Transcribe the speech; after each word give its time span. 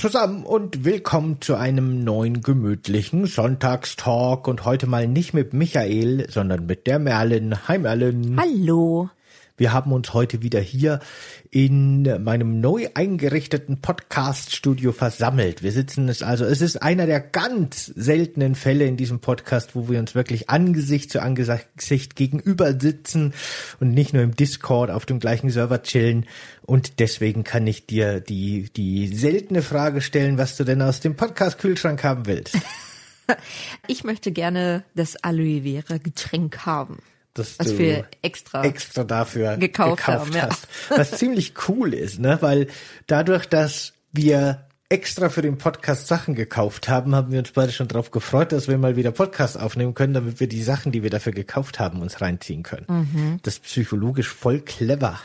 zusammen 0.00 0.44
und 0.44 0.86
willkommen 0.86 1.42
zu 1.42 1.56
einem 1.56 2.02
neuen 2.04 2.40
gemütlichen 2.40 3.26
Sonntagstalk 3.26 4.48
und 4.48 4.64
heute 4.64 4.86
mal 4.86 5.06
nicht 5.06 5.34
mit 5.34 5.52
Michael, 5.52 6.26
sondern 6.30 6.64
mit 6.64 6.86
der 6.86 6.98
Merlin. 6.98 7.68
Hi 7.68 7.76
Merlin. 7.76 8.40
Hallo. 8.40 9.10
Wir 9.60 9.74
haben 9.74 9.92
uns 9.92 10.14
heute 10.14 10.40
wieder 10.40 10.58
hier 10.58 11.00
in 11.50 12.24
meinem 12.24 12.62
neu 12.62 12.88
eingerichteten 12.94 13.82
Podcast-Studio 13.82 14.92
versammelt. 14.92 15.62
Wir 15.62 15.70
sitzen 15.70 16.08
es 16.08 16.22
also, 16.22 16.46
es 16.46 16.62
ist 16.62 16.82
einer 16.82 17.04
der 17.04 17.20
ganz 17.20 17.84
seltenen 17.84 18.54
Fälle 18.54 18.86
in 18.86 18.96
diesem 18.96 19.20
Podcast, 19.20 19.76
wo 19.76 19.90
wir 19.90 19.98
uns 19.98 20.14
wirklich 20.14 20.48
Angesicht 20.48 21.12
zu 21.12 21.20
Angesicht 21.20 22.16
gegenüber 22.16 22.80
sitzen 22.80 23.34
und 23.80 23.92
nicht 23.92 24.14
nur 24.14 24.22
im 24.22 24.34
Discord 24.34 24.90
auf 24.90 25.04
dem 25.04 25.20
gleichen 25.20 25.50
Server 25.50 25.82
chillen. 25.82 26.24
Und 26.62 26.98
deswegen 26.98 27.44
kann 27.44 27.66
ich 27.66 27.84
dir 27.84 28.20
die, 28.20 28.70
die 28.74 29.08
seltene 29.08 29.60
Frage 29.60 30.00
stellen, 30.00 30.38
was 30.38 30.56
du 30.56 30.64
denn 30.64 30.80
aus 30.80 31.00
dem 31.00 31.16
Podcast-Kühlschrank 31.16 32.02
haben 32.02 32.24
willst. 32.24 32.56
Ich 33.86 34.02
möchte 34.02 34.32
gerne 34.32 34.82
das 34.96 35.14
Aloe 35.22 35.62
Vera 35.62 35.98
Getränk 35.98 36.66
haben 36.66 36.98
dass 37.40 37.58
was 37.58 37.66
du 37.68 37.78
wir 37.78 38.06
extra, 38.22 38.64
extra 38.64 39.04
dafür 39.04 39.56
gekauft 39.56 39.98
gekauft, 39.98 40.26
haben, 40.26 40.32
ja. 40.32 40.48
hast. 40.48 40.68
Was 40.90 41.12
ziemlich 41.18 41.54
cool 41.68 41.94
ist, 41.94 42.20
ne? 42.20 42.38
Weil 42.40 42.68
dadurch, 43.06 43.46
dass 43.46 43.94
wir 44.12 44.66
extra 44.90 45.28
für 45.28 45.40
den 45.40 45.56
Podcast 45.56 46.08
Sachen 46.08 46.34
gekauft 46.34 46.88
haben, 46.88 47.14
haben 47.14 47.32
wir 47.32 47.38
uns 47.38 47.52
beide 47.52 47.72
schon 47.72 47.88
darauf 47.88 48.10
gefreut, 48.10 48.52
dass 48.52 48.66
wir 48.68 48.76
mal 48.76 48.96
wieder 48.96 49.12
Podcast 49.12 49.58
aufnehmen 49.58 49.94
können, 49.94 50.14
damit 50.14 50.40
wir 50.40 50.48
die 50.48 50.62
Sachen, 50.62 50.90
die 50.92 51.02
wir 51.02 51.10
dafür 51.10 51.32
gekauft 51.32 51.78
haben, 51.78 52.02
uns 52.02 52.20
reinziehen 52.20 52.64
können. 52.64 52.86
Mhm. 52.88 53.40
Das 53.42 53.54
ist 53.54 53.62
psychologisch 53.62 54.28
voll 54.28 54.60
clever. 54.60 55.20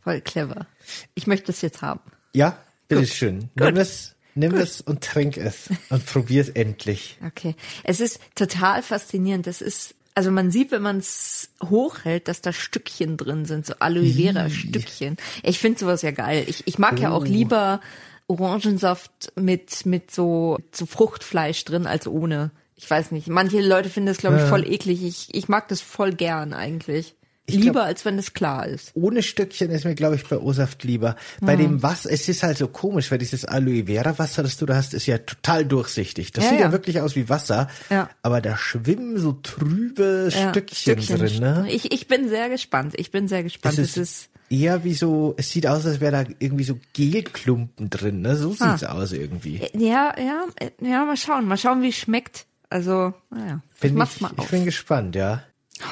Voll 0.00 0.20
clever. 0.20 0.66
Ich 1.14 1.26
möchte 1.26 1.50
es 1.50 1.60
jetzt 1.60 1.82
haben. 1.82 2.00
Ja, 2.32 2.50
Gut. 2.50 3.00
bitteschön. 3.00 3.50
Nimm 3.56 3.76
es, 3.76 4.14
nimm 4.36 4.54
es 4.54 4.80
und 4.80 5.02
trink 5.02 5.36
es 5.36 5.68
und 5.90 6.06
probier 6.06 6.40
es 6.40 6.48
endlich. 6.48 7.18
Okay. 7.26 7.56
Es 7.82 8.00
ist 8.00 8.20
total 8.36 8.82
faszinierend. 8.82 9.48
Das 9.48 9.60
ist, 9.60 9.96
also 10.18 10.32
man 10.32 10.50
sieht, 10.50 10.72
wenn 10.72 10.82
man 10.82 10.98
es 10.98 11.48
hochhält, 11.62 12.26
dass 12.26 12.40
da 12.40 12.52
Stückchen 12.52 13.16
drin 13.16 13.44
sind, 13.44 13.64
so 13.64 13.74
Aloe 13.78 14.04
Vera 14.14 14.50
Stückchen. 14.50 15.16
Ich 15.44 15.60
finde 15.60 15.78
sowas 15.78 16.02
ja 16.02 16.10
geil. 16.10 16.42
Ich, 16.48 16.66
ich 16.66 16.76
mag 16.76 16.98
ja 16.98 17.12
auch 17.12 17.20
Oh. 17.22 17.24
lieber 17.24 17.80
Orangensaft 18.26 19.32
mit, 19.36 19.86
mit 19.86 20.10
so, 20.10 20.58
so 20.72 20.86
Fruchtfleisch 20.86 21.64
drin 21.64 21.86
als 21.86 22.08
ohne. 22.08 22.50
Ich 22.74 22.90
weiß 22.90 23.12
nicht. 23.12 23.28
Manche 23.28 23.60
Leute 23.60 23.90
finden 23.90 24.08
das, 24.08 24.18
glaube 24.18 24.38
ich, 24.38 24.42
voll 24.42 24.66
eklig. 24.66 25.04
Ich, 25.04 25.32
ich 25.32 25.48
mag 25.48 25.68
das 25.68 25.80
voll 25.80 26.12
gern 26.12 26.52
eigentlich. 26.52 27.14
Glaub- 27.48 27.62
Lieber, 27.64 27.84
als 27.84 28.04
wenn 28.04 28.18
es 28.18 28.32
klar 28.34 28.66
ist. 28.66 28.90
Ohne 28.94 29.22
Stückchen 29.22 29.70
ist 29.70 29.84
mir, 29.84 29.94
glaube 29.94 30.14
ich, 30.16 30.26
bei 30.26 30.38
O-Saft 30.38 30.84
lieber. 30.84 31.16
Bei 31.40 31.52
Hm. 31.54 31.58
dem 31.60 31.82
Wasser, 31.82 32.10
es 32.12 32.28
ist 32.28 32.42
halt 32.42 32.58
so 32.58 32.68
komisch, 32.68 33.10
weil 33.10 33.18
dieses 33.18 33.44
Aloe 33.44 33.86
Vera 33.86 34.18
Wasser, 34.18 34.42
das 34.42 34.56
du 34.58 34.66
da 34.66 34.76
hast, 34.76 34.94
ist 34.94 35.06
ja 35.06 35.18
total 35.18 35.64
durchsichtig. 35.64 36.32
Das 36.32 36.44
Ja, 36.44 36.50
sieht 36.50 36.60
ja. 36.60 36.66
ja. 36.66 36.72
wirklich 36.72 37.00
aus 37.00 37.16
wie 37.16 37.28
Wasser. 37.28 37.68
Ja. 37.90 38.08
Aber 38.22 38.40
da 38.40 38.56
schwimmen 38.56 39.18
so 39.18 39.32
trübe 39.32 40.28
Ja, 40.32 40.50
Stückchen, 40.50 40.96
drin, 41.00 41.40
ne? 41.40 41.66
Ich, 41.70 41.92
ich 41.92 42.06
bin 42.08 42.28
sehr 42.28 42.48
gespannt. 42.48 42.94
Ich 42.96 43.10
bin 43.10 43.28
sehr 43.28 43.42
gespannt. 43.42 43.78
Es 43.78 43.90
Es 43.90 43.96
ist, 43.96 44.28
eher 44.50 44.84
wie 44.84 44.94
so, 44.94 45.34
es 45.36 45.50
sieht 45.50 45.66
aus, 45.66 45.84
als 45.86 46.00
wäre 46.00 46.12
da 46.24 46.30
irgendwie 46.38 46.64
so 46.64 46.78
Gelklumpen 46.94 47.90
drin, 47.90 48.20
ne? 48.22 48.36
So 48.36 48.54
Ah. 48.60 48.70
sieht's 48.70 48.84
aus 48.84 49.12
irgendwie. 49.12 49.60
ja, 49.74 50.14
ja, 50.18 50.44
äh, 50.56 50.70
ja, 50.80 51.04
mal 51.04 51.16
schauen. 51.16 51.46
Mal 51.46 51.56
schauen, 51.58 51.82
wie 51.82 51.88
es 51.88 51.96
schmeckt. 51.96 52.46
Also, 52.70 53.14
naja. 53.30 53.60
Ich 53.74 53.80
Bin 53.80 53.92
ich, 54.02 54.20
mal 54.20 54.30
ich 54.38 54.48
bin 54.48 54.64
gespannt, 54.64 55.16
ja. 55.16 55.42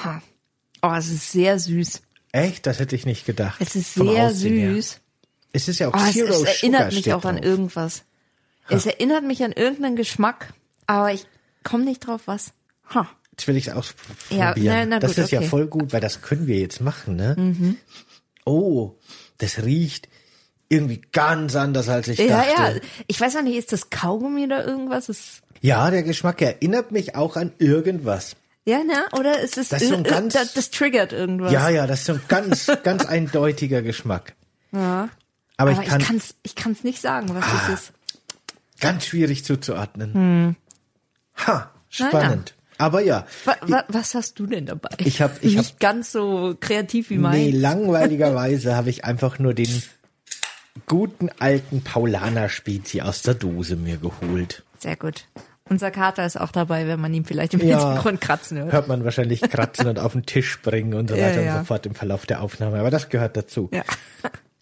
Ha. 0.04 0.20
Oh, 0.88 0.94
es 0.94 1.08
ist 1.10 1.32
sehr 1.32 1.58
süß. 1.58 2.02
Echt? 2.32 2.66
Das 2.66 2.78
hätte 2.80 2.94
ich 2.96 3.06
nicht 3.06 3.24
gedacht. 3.26 3.60
Es 3.60 3.74
ist 3.76 3.94
sehr 3.94 4.04
Aussehen 4.04 4.58
her. 4.58 4.74
süß. 4.74 5.00
Es 5.52 5.68
ist 5.68 5.78
ja 5.78 5.88
auch 5.88 5.94
Oh, 5.94 6.00
es, 6.06 6.12
Zero 6.12 6.28
es 6.28 6.38
Sugar 6.38 6.52
erinnert 6.54 6.92
mich 6.92 7.12
auch 7.14 7.24
an 7.24 7.36
drauf. 7.36 7.44
irgendwas. 7.44 8.02
Es 8.68 8.84
erinnert 8.86 9.24
mich 9.24 9.42
an 9.44 9.52
irgendeinen 9.52 9.96
Geschmack, 9.96 10.52
aber 10.86 11.12
ich 11.12 11.26
komme 11.64 11.84
nicht 11.84 12.00
drauf, 12.06 12.22
was. 12.26 12.52
Ha. 12.94 13.08
Jetzt 13.30 13.46
will 13.48 13.56
ich 13.56 13.66
es 13.68 13.72
Ja, 13.72 13.74
ausprobieren. 13.78 14.54
na, 14.64 14.86
na 14.86 14.98
das 14.98 15.14
gut, 15.14 15.24
ist 15.24 15.30
ja 15.30 15.38
okay. 15.38 15.46
Mhm. 15.46 15.50
voll 15.50 15.66
gut, 15.66 15.92
weil 15.92 16.00
das 16.00 16.20
können 16.22 16.46
wir 16.46 16.58
jetzt 16.58 16.80
machen, 16.80 17.16
ne? 17.16 17.76
Oh, 18.44 18.94
das 19.38 19.62
riecht 19.64 20.08
irgendwie 20.68 21.00
ganz 21.12 21.54
anders, 21.54 21.88
als 21.88 22.08
ich 22.08 22.18
Ja, 22.18 22.44
dachte. 22.44 22.74
ja. 22.76 22.80
Ich 23.06 23.20
weiß 23.20 23.36
auch 23.36 23.42
nicht, 23.42 23.56
ist 23.56 23.72
das 23.72 23.90
Kaugummi 23.90 24.44
oder 24.44 24.64
irgendwas? 24.66 25.08
Ist, 25.08 25.42
Ja, 25.60 25.90
der 25.90 26.02
Geschmack 26.02 26.42
erinnert 26.42 26.90
mich 26.92 27.14
auch 27.14 27.36
an 27.36 27.52
irgendwas. 27.58 28.36
Ja, 28.66 28.82
ne? 28.84 29.06
Oder 29.12 29.40
ist 29.40 29.56
es 29.58 29.68
Das 29.70 29.80
ist 29.82 29.88
so 29.88 29.94
ein 29.94 30.04
ir- 30.04 30.08
ir- 30.08 30.10
ganz- 30.10 30.34
das, 30.34 30.52
das 30.54 30.70
triggert 30.70 31.12
irgendwas? 31.12 31.52
Ja, 31.52 31.68
ja, 31.68 31.86
das 31.86 32.00
ist 32.00 32.06
so 32.06 32.12
ein 32.14 32.20
ganz, 32.28 32.66
ganz 32.82 33.04
eindeutiger 33.06 33.80
Geschmack. 33.82 34.34
Ja. 34.72 35.08
Aber, 35.56 35.70
Aber 35.70 35.82
ich 35.82 35.88
kann 35.88 36.02
kann's, 36.02 36.34
ich 36.42 36.54
kann's 36.54 36.84
nicht 36.84 37.00
sagen, 37.00 37.28
was 37.34 37.44
Ah. 37.44 37.62
das 37.70 37.80
ist. 37.80 37.92
ganz 38.80 39.06
schwierig 39.06 39.44
zuzuordnen. 39.44 40.56
Ha, 41.46 41.52
Naja. 41.52 41.70
spannend. 42.10 42.54
Aber 42.78 43.00
ja, 43.00 43.26
Wa, 43.46 43.56
wa, 43.62 43.84
was 43.88 44.14
hast 44.14 44.38
du 44.38 44.46
denn 44.46 44.66
dabei? 44.66 44.90
Ich 44.98 45.22
hab- 45.22 45.42
ich 45.42 45.56
hab- 45.56 45.62
nicht 45.64 45.80
ganz 45.80 46.12
so 46.12 46.54
kreativ 46.60 47.08
wie 47.08 47.14
nee, 47.14 47.20
mein. 47.20 47.52
langweiligerweise 47.60 48.76
habe 48.76 48.90
ich 48.90 49.06
einfach 49.06 49.38
nur 49.38 49.54
den 49.54 49.82
guten 50.86 51.30
alten 51.38 51.82
Paulaner 51.82 52.50
Spezi 52.50 53.00
aus 53.00 53.22
der 53.22 53.32
Dose 53.34 53.76
mir 53.76 53.96
geholt. 53.96 54.62
Sehr 54.78 54.96
gut. 54.96 55.24
Unser 55.68 55.90
Kater 55.90 56.24
ist 56.24 56.40
auch 56.40 56.52
dabei, 56.52 56.86
wenn 56.86 57.00
man 57.00 57.12
ihn 57.12 57.24
vielleicht 57.24 57.54
im 57.54 57.60
Ja. 57.60 57.78
Hintergrund 57.78 58.20
kratzen 58.20 58.58
hört. 58.58 58.72
Hört 58.72 58.88
man 58.88 59.04
wahrscheinlich 59.04 59.40
kratzen 59.42 59.88
und 59.88 59.98
auf 59.98 60.12
den 60.12 60.24
Tisch 60.24 60.50
springen 60.50 60.94
und 60.94 61.08
so 61.10 61.16
Ja, 61.16 61.26
weiter 61.26 61.42
ja. 61.42 61.52
und 61.54 61.58
so 61.60 61.64
fort 61.64 61.86
im 61.86 61.94
Verlauf 61.94 62.24
der 62.26 62.40
Aufnahme. 62.42 62.78
Aber 62.78 62.90
das 62.90 63.08
gehört 63.08 63.36
dazu. 63.36 63.68
Ja. 63.72 63.82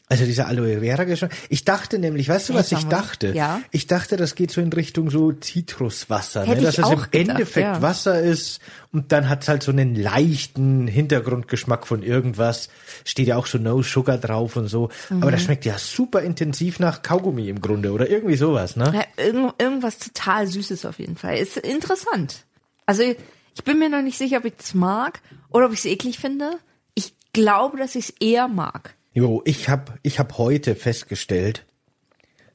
Also 0.07 0.27
dieser 0.27 0.49
Aloe 0.49 0.81
Vera 0.81 1.05
Geschmack. 1.05 1.33
Ich 1.49 1.65
dachte 1.65 1.99
nämlich, 1.99 2.29
weißt 2.29 2.51
du, 2.51 2.55
was 2.55 2.71
ich 2.73 2.85
dachte? 2.85 3.33
Ja. 3.35 3.63
Ich 3.71 3.87
dachte, 3.87 4.19
das 4.19 4.35
geht 4.35 4.51
so 4.51 4.61
in 4.61 4.71
Richtung 4.71 5.11
so 5.11 5.33
Zitruswasser, 5.33 6.45
ne? 6.47 6.57
Dass 6.57 6.75
es 6.75 6.79
im 6.79 6.85
auch 6.85 7.11
gedacht, 7.11 7.15
Endeffekt 7.15 7.67
ja. 7.77 7.81
Wasser 7.83 8.21
ist 8.21 8.61
und 8.93 9.13
dann 9.13 9.31
hat's 9.31 9.49
halt 9.49 9.63
so 9.63 9.73
einen 9.73 9.95
leichten 9.95 10.87
Hintergrundgeschmack 10.87 11.87
von 11.87 12.03
irgendwas. 12.03 12.69
Steht 13.05 13.29
ja 13.29 13.37
auch 13.37 13.47
so 13.47 13.57
No 13.57 13.83
Sugar 13.83 14.19
drauf 14.19 14.57
und 14.57 14.69
so. 14.69 14.91
Aber 15.09 15.27
Mhm. 15.29 15.31
das 15.33 15.43
schmeckt 15.43 15.65
ja 15.65 15.79
super 15.79 16.21
intensiv 16.21 16.81
nach 16.81 17.01
Kaugummi 17.03 17.49
im 17.49 17.63
Grunde 17.63 17.91
oder 17.93 18.09
irgendwie 18.09 18.37
sowas, 18.37 18.77
ne? 18.77 18.93
Ja, 18.95 19.25
irgend, 19.25 19.55
irgendwas 19.59 19.99
total 19.99 20.47
Süßes 20.47 20.85
auf 20.85 20.99
jeden 20.99 21.17
Fall. 21.17 21.39
Ist 21.39 21.57
interessant. 21.57 22.45
Also 22.85 23.03
ich 23.03 23.65
bin 23.65 23.79
mir 23.79 23.89
noch 23.89 24.03
nicht 24.03 24.19
sicher, 24.19 24.37
ob 24.37 24.45
ich 24.45 24.53
es 24.59 24.75
mag 24.75 25.21
oder 25.49 25.65
ob 25.67 25.73
ich 25.73 25.79
es 25.79 25.85
eklig 25.87 26.19
finde. 26.19 26.59
Ich 26.95 27.15
glaube, 27.33 27.79
dass 27.79 27.95
ich 27.95 28.11
es 28.11 28.15
eher 28.21 28.49
mag. 28.49 28.95
Jo, 29.15 29.43
ich 29.45 29.69
hab, 29.69 29.97
ich 30.03 30.19
hab 30.19 30.39
heute 30.39 30.75
festgestellt, 30.75 31.65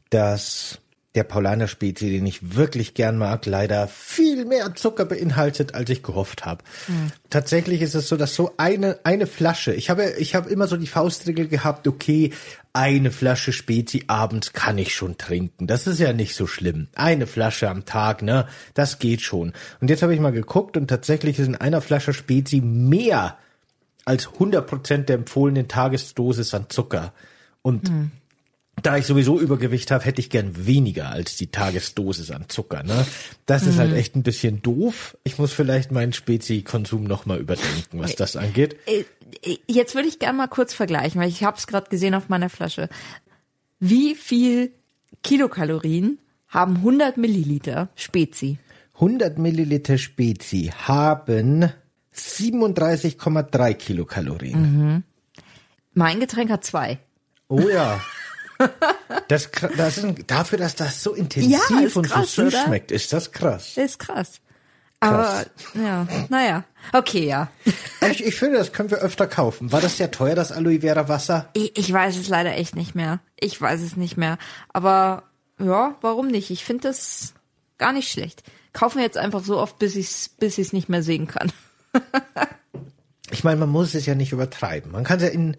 dass 0.09 0.79
der 1.15 1.23
Paulaner 1.23 1.67
Spezi, 1.67 2.11
den 2.11 2.25
ich 2.25 2.55
wirklich 2.55 2.93
gern 2.93 3.17
mag, 3.17 3.45
leider 3.45 3.87
viel 3.87 4.45
mehr 4.45 4.75
Zucker 4.75 5.05
beinhaltet, 5.05 5.73
als 5.73 5.89
ich 5.89 6.03
gehofft 6.03 6.45
habe. 6.45 6.63
Tatsächlich 7.29 7.81
ist 7.81 7.95
es 7.95 8.09
so, 8.09 8.15
dass 8.15 8.35
so 8.35 8.51
eine 8.57 8.99
eine 9.03 9.25
Flasche, 9.25 9.73
ich 9.73 9.89
habe 9.89 10.13
ich 10.19 10.35
habe 10.35 10.49
immer 10.49 10.67
so 10.67 10.77
die 10.77 10.85
Faustregel 10.85 11.47
gehabt, 11.47 11.87
okay, 11.87 12.31
eine 12.73 13.09
Flasche 13.09 13.53
Spezi 13.53 14.03
abends 14.07 14.53
kann 14.53 14.77
ich 14.77 14.93
schon 14.93 15.17
trinken. 15.17 15.65
Das 15.65 15.87
ist 15.87 15.99
ja 15.99 16.13
nicht 16.13 16.35
so 16.35 16.45
schlimm. 16.45 16.89
Eine 16.93 17.25
Flasche 17.25 17.69
am 17.69 17.85
Tag, 17.85 18.21
ne? 18.21 18.47
Das 18.75 18.99
geht 18.99 19.21
schon. 19.21 19.53
Und 19.81 19.89
jetzt 19.89 20.03
habe 20.03 20.13
ich 20.13 20.19
mal 20.19 20.31
geguckt 20.31 20.77
und 20.77 20.87
tatsächlich 20.87 21.39
ist 21.39 21.47
in 21.47 21.55
einer 21.55 21.81
Flasche 21.81 22.13
Spezi 22.13 22.61
mehr 22.61 23.37
als 24.09 24.27
100% 24.27 25.03
der 25.03 25.15
empfohlenen 25.17 25.67
Tagesdosis 25.67 26.55
an 26.55 26.65
Zucker. 26.69 27.13
Und 27.61 27.91
da 28.81 28.97
ich 28.97 29.05
sowieso 29.05 29.39
Übergewicht 29.39 29.91
habe, 29.91 30.03
hätte 30.03 30.19
ich 30.19 30.29
gern 30.29 30.65
weniger 30.65 31.09
als 31.11 31.35
die 31.35 31.47
Tagesdosis 31.47 32.31
an 32.31 32.45
Zucker. 32.47 32.81
Ne? 32.81 33.05
Das 33.45 33.67
ist 33.67 33.77
halt 33.77 33.93
echt 33.93 34.15
ein 34.15 34.23
bisschen 34.23 34.61
doof. 34.61 35.15
Ich 35.23 35.37
muss 35.37 35.53
vielleicht 35.53 35.91
meinen 35.91 36.13
Spezi-Konsum 36.13 37.03
nochmal 37.03 37.39
überdenken, 37.39 37.99
was 37.99 38.15
das 38.15 38.35
angeht. 38.35 38.77
Äh, 38.87 39.03
Jetzt 39.67 39.93
würde 39.93 40.07
ich 40.07 40.17
gerne 40.17 40.37
mal 40.37 40.47
kurz 40.47 40.73
vergleichen, 40.73 41.21
weil 41.21 41.29
ich 41.29 41.43
habe 41.43 41.57
es 41.57 41.67
gerade 41.67 41.89
gesehen 41.89 42.15
auf 42.15 42.29
meiner 42.29 42.49
Flasche. 42.49 42.89
Wie 43.79 44.15
viel 44.15 44.71
Kilokalorien 45.21 46.17
haben 46.47 46.77
100 46.77 47.17
Milliliter 47.17 47.89
Spezi? 47.95 48.57
100 48.95 49.37
Milliliter 49.37 49.99
Spezi 49.99 50.73
haben 50.75 51.71
37,3 52.19 53.73
Kilokalorien. 53.73 55.03
Mein 55.93 56.19
Getränk 56.19 56.51
hat 56.51 56.63
zwei. 56.63 56.99
Oh 57.47 57.67
ja. 57.67 57.99
Das, 59.29 59.49
das 59.77 59.97
ist 59.97 60.05
dafür, 60.27 60.57
dass 60.57 60.75
das 60.75 61.01
so 61.01 61.13
intensiv 61.13 61.57
Ja, 61.69 61.77
und 61.93 62.05
krass, 62.05 62.35
so 62.35 62.43
süß 62.43 62.53
oder? 62.53 62.65
schmeckt, 62.65 62.91
ist 62.91 63.13
das 63.13 63.31
krass. 63.31 63.71
Das 63.75 63.85
ist 63.85 63.99
krass. 63.99 64.41
Aber 64.99 65.45
ja, 65.75 66.05
naja. 66.27 66.65
Okay, 66.91 67.25
ja. 67.25 67.49
Ich, 68.11 68.25
ich 68.25 68.35
finde, 68.35 68.57
das 68.57 68.73
können 68.73 68.91
wir 68.91 68.97
öfter 68.97 69.27
kaufen. 69.27 69.71
War 69.71 69.79
das 69.79 69.95
sehr 69.97 70.11
teuer, 70.11 70.35
das 70.35 70.51
Aloe 70.51 70.81
Vera 70.81 71.07
Wasser? 71.07 71.49
Ich, 71.53 71.77
ich 71.77 71.93
weiß 71.93 72.17
es 72.17 72.27
leider 72.27 72.55
echt 72.57 72.75
nicht 72.75 72.95
mehr. 72.95 73.19
Ich 73.39 73.59
weiß 73.61 73.79
es 73.81 73.95
nicht 73.95 74.17
mehr. 74.17 74.37
Aber 74.73 75.23
ja, 75.57 75.95
warum 76.01 76.27
nicht? 76.27 76.49
Ich 76.49 76.65
finde 76.65 76.89
das 76.89 77.33
gar 77.77 77.93
nicht 77.93 78.11
schlecht. 78.11 78.43
Kaufen 78.73 78.97
wir 78.97 79.05
jetzt 79.05 79.17
einfach 79.17 79.43
so 79.43 79.57
oft, 79.57 79.79
bis 79.79 79.95
ich 79.95 80.07
es 80.07 80.29
bis 80.29 80.57
ich's 80.57 80.73
nicht 80.73 80.89
mehr 80.89 81.01
sehen 81.03 81.27
kann. 81.27 81.51
Ich 83.31 83.43
meine, 83.43 83.59
man 83.59 83.69
muss 83.69 83.93
es 83.93 84.05
ja 84.05 84.15
nicht 84.15 84.31
übertreiben. 84.31 84.91
Man 84.91 85.03
kann 85.03 85.17
es 85.17 85.23
ja 85.23 85.29
in 85.29 85.55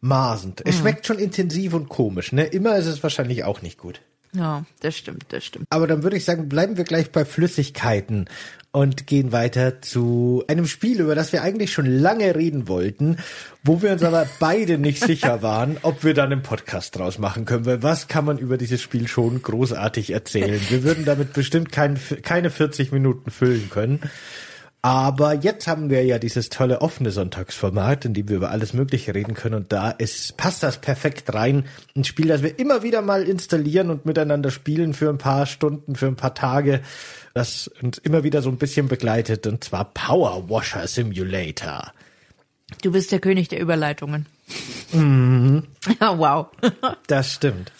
Maßen. 0.00 0.54
Es 0.64 0.78
schmeckt 0.78 1.06
schon 1.06 1.18
intensiv 1.18 1.74
und 1.74 1.88
komisch, 1.88 2.32
ne? 2.32 2.44
Immer 2.44 2.76
ist 2.76 2.86
es 2.86 3.02
wahrscheinlich 3.02 3.44
auch 3.44 3.60
nicht 3.60 3.78
gut. 3.78 4.00
Ja, 4.32 4.64
das 4.80 4.96
stimmt, 4.96 5.24
das 5.30 5.44
stimmt. 5.44 5.64
Aber 5.70 5.86
dann 5.86 6.02
würde 6.02 6.16
ich 6.16 6.24
sagen, 6.24 6.48
bleiben 6.48 6.76
wir 6.76 6.84
gleich 6.84 7.10
bei 7.10 7.24
Flüssigkeiten 7.24 8.26
und 8.72 9.06
gehen 9.06 9.32
weiter 9.32 9.80
zu 9.80 10.44
einem 10.48 10.66
Spiel, 10.66 11.00
über 11.00 11.14
das 11.14 11.32
wir 11.32 11.42
eigentlich 11.42 11.72
schon 11.72 11.86
lange 11.86 12.34
reden 12.34 12.68
wollten, 12.68 13.16
wo 13.64 13.80
wir 13.80 13.90
uns 13.90 14.02
aber 14.02 14.26
beide 14.38 14.76
nicht 14.76 15.02
sicher 15.02 15.42
waren, 15.42 15.78
ob 15.82 16.04
wir 16.04 16.12
dann 16.12 16.30
einen 16.30 16.42
Podcast 16.42 16.96
draus 16.96 17.18
machen 17.18 17.46
können. 17.46 17.64
Weil 17.64 17.82
was 17.82 18.06
kann 18.06 18.26
man 18.26 18.38
über 18.38 18.58
dieses 18.58 18.82
Spiel 18.82 19.08
schon 19.08 19.42
großartig 19.42 20.10
erzählen? 20.10 20.60
Wir 20.68 20.84
würden 20.84 21.06
damit 21.06 21.32
bestimmt 21.32 21.72
kein, 21.72 21.98
keine 22.22 22.50
40 22.50 22.92
Minuten 22.92 23.30
füllen 23.30 23.70
können. 23.70 24.00
Aber 24.88 25.34
jetzt 25.34 25.66
haben 25.66 25.90
wir 25.90 26.02
ja 26.02 26.18
dieses 26.18 26.48
tolle 26.48 26.80
offene 26.80 27.10
Sonntagsformat, 27.10 28.06
in 28.06 28.14
dem 28.14 28.30
wir 28.30 28.36
über 28.36 28.50
alles 28.50 28.72
Mögliche 28.72 29.14
reden 29.14 29.34
können. 29.34 29.56
Und 29.56 29.70
da 29.70 29.90
ist, 29.90 30.38
passt 30.38 30.62
das 30.62 30.78
perfekt 30.78 31.34
rein. 31.34 31.66
Ein 31.94 32.04
Spiel, 32.04 32.28
das 32.28 32.42
wir 32.42 32.58
immer 32.58 32.82
wieder 32.82 33.02
mal 33.02 33.24
installieren 33.24 33.90
und 33.90 34.06
miteinander 34.06 34.50
spielen 34.50 34.94
für 34.94 35.10
ein 35.10 35.18
paar 35.18 35.44
Stunden, 35.44 35.94
für 35.94 36.06
ein 36.06 36.16
paar 36.16 36.34
Tage, 36.34 36.80
das 37.34 37.68
uns 37.82 37.98
immer 37.98 38.24
wieder 38.24 38.40
so 38.40 38.48
ein 38.48 38.56
bisschen 38.56 38.88
begleitet. 38.88 39.46
Und 39.46 39.62
zwar 39.62 39.84
Power 39.92 40.48
Washer 40.48 40.86
Simulator. 40.86 41.92
Du 42.80 42.90
bist 42.90 43.12
der 43.12 43.20
König 43.20 43.48
der 43.48 43.60
Überleitungen. 43.60 44.24
Mhm. 44.94 45.64
Ja, 46.00 46.18
wow. 46.18 46.46
das 47.08 47.34
stimmt. 47.34 47.72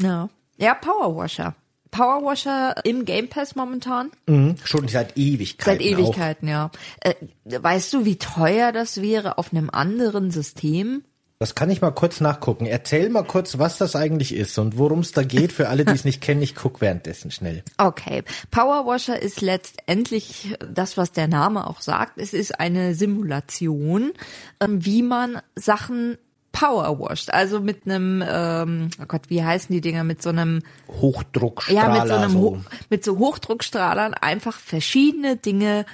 Ja. 0.00 0.28
Ja, 0.58 0.74
Power 0.74 1.16
Washer. 1.16 1.54
Power 1.96 2.24
Washer 2.24 2.74
im 2.84 3.04
Game 3.04 3.28
Pass 3.28 3.56
momentan? 3.56 4.10
Mhm, 4.26 4.56
schon 4.64 4.86
seit 4.88 5.16
Ewigkeiten. 5.16 5.78
Seit 5.78 5.80
Ewigkeiten, 5.80 6.48
auch. 6.48 6.52
ja. 6.52 6.70
Äh, 7.00 7.14
weißt 7.44 7.92
du, 7.94 8.04
wie 8.04 8.16
teuer 8.16 8.72
das 8.72 9.00
wäre 9.00 9.38
auf 9.38 9.52
einem 9.52 9.70
anderen 9.70 10.30
System? 10.30 11.04
Das 11.38 11.54
kann 11.54 11.70
ich 11.70 11.82
mal 11.82 11.90
kurz 11.90 12.20
nachgucken. 12.20 12.64
Erzähl 12.64 13.10
mal 13.10 13.22
kurz, 13.22 13.58
was 13.58 13.76
das 13.76 13.94
eigentlich 13.94 14.34
ist 14.34 14.58
und 14.58 14.78
worum 14.78 15.00
es 15.00 15.12
da 15.12 15.22
geht 15.22 15.52
für 15.52 15.68
alle, 15.68 15.84
die 15.84 15.92
es 15.92 16.04
nicht 16.06 16.22
kennen. 16.22 16.40
Ich 16.40 16.54
guck 16.54 16.80
währenddessen 16.80 17.30
schnell. 17.30 17.62
Okay. 17.78 18.22
Power 18.50 18.86
Washer 18.86 19.20
ist 19.20 19.42
letztendlich 19.42 20.56
das, 20.66 20.96
was 20.96 21.12
der 21.12 21.28
Name 21.28 21.66
auch 21.66 21.82
sagt. 21.82 22.18
Es 22.18 22.32
ist 22.32 22.58
eine 22.58 22.94
Simulation, 22.94 24.12
ähm, 24.60 24.84
wie 24.84 25.02
man 25.02 25.40
Sachen 25.54 26.16
Power 26.56 26.98
washed, 26.98 27.32
also 27.34 27.60
mit 27.60 27.82
einem, 27.84 28.24
ähm, 28.26 28.88
oh 29.02 29.04
Gott, 29.06 29.22
wie 29.28 29.44
heißen 29.44 29.72
die 29.74 29.82
Dinger, 29.82 30.04
mit 30.04 30.22
so 30.22 30.30
einem 30.30 30.62
Hochdruckstrahler. 30.88 31.94
Ja, 31.94 32.00
mit 32.00 32.08
so 32.08 32.14
einem 32.14 32.30
so. 32.30 32.58
mit 32.88 33.04
so 33.04 33.18
Hochdruckstrahlern 33.18 34.14
einfach 34.14 34.58
verschiedene 34.58 35.36
Dinge 35.36 35.84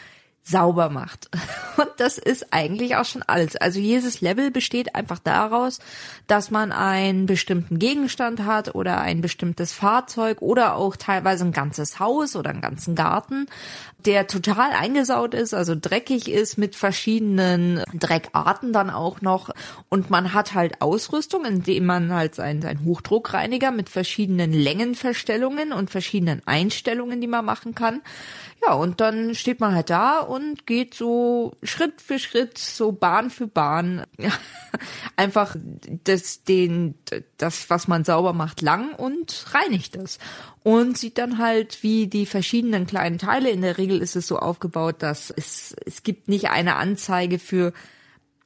sauber 0.44 0.90
macht. 0.90 1.30
Und 1.76 1.88
das 1.98 2.18
ist 2.18 2.52
eigentlich 2.52 2.96
auch 2.96 3.04
schon 3.04 3.22
alles. 3.22 3.56
Also 3.56 3.78
jedes 3.78 4.20
Level 4.20 4.50
besteht 4.50 4.94
einfach 4.94 5.18
daraus, 5.18 5.78
dass 6.26 6.50
man 6.50 6.72
einen 6.72 7.26
bestimmten 7.26 7.78
Gegenstand 7.78 8.44
hat 8.44 8.74
oder 8.74 9.00
ein 9.00 9.20
bestimmtes 9.20 9.72
Fahrzeug 9.72 10.42
oder 10.42 10.74
auch 10.74 10.96
teilweise 10.96 11.44
ein 11.44 11.52
ganzes 11.52 12.00
Haus 12.00 12.36
oder 12.36 12.50
einen 12.50 12.60
ganzen 12.60 12.94
Garten, 12.94 13.46
der 14.04 14.26
total 14.26 14.72
eingesaut 14.72 15.32
ist, 15.32 15.54
also 15.54 15.74
dreckig 15.80 16.28
ist 16.28 16.58
mit 16.58 16.74
verschiedenen 16.74 17.82
Dreckarten 17.94 18.72
dann 18.72 18.90
auch 18.90 19.20
noch. 19.20 19.50
Und 19.88 20.10
man 20.10 20.34
hat 20.34 20.54
halt 20.54 20.82
Ausrüstung, 20.82 21.44
indem 21.44 21.86
man 21.86 22.12
halt 22.12 22.34
seinen, 22.34 22.62
seinen 22.62 22.84
Hochdruckreiniger 22.84 23.70
mit 23.70 23.88
verschiedenen 23.88 24.52
Längenverstellungen 24.52 25.72
und 25.72 25.90
verschiedenen 25.90 26.42
Einstellungen, 26.46 27.20
die 27.20 27.28
man 27.28 27.44
machen 27.44 27.74
kann, 27.74 28.02
ja, 28.64 28.74
und 28.74 29.00
dann 29.00 29.34
steht 29.34 29.58
man 29.58 29.74
halt 29.74 29.90
da 29.90 30.20
und 30.20 30.66
geht 30.66 30.94
so 30.94 31.52
Schritt 31.64 32.00
für 32.00 32.20
Schritt, 32.20 32.58
so 32.58 32.92
Bahn 32.92 33.30
für 33.30 33.48
Bahn, 33.48 34.06
einfach 35.16 35.56
das, 36.04 36.44
den, 36.44 36.94
das, 37.38 37.68
was 37.70 37.88
man 37.88 38.04
sauber 38.04 38.32
macht, 38.32 38.62
lang 38.62 38.94
und 38.94 39.46
reinigt 39.52 39.96
das. 39.96 40.18
Und 40.62 40.96
sieht 40.96 41.18
dann 41.18 41.38
halt, 41.38 41.82
wie 41.82 42.06
die 42.06 42.24
verschiedenen 42.24 42.86
kleinen 42.86 43.18
Teile, 43.18 43.50
in 43.50 43.62
der 43.62 43.78
Regel 43.78 44.00
ist 44.00 44.14
es 44.14 44.28
so 44.28 44.38
aufgebaut, 44.38 44.96
dass 45.00 45.30
es, 45.30 45.74
es 45.84 46.04
gibt 46.04 46.28
nicht 46.28 46.50
eine 46.50 46.76
Anzeige 46.76 47.40
für 47.40 47.72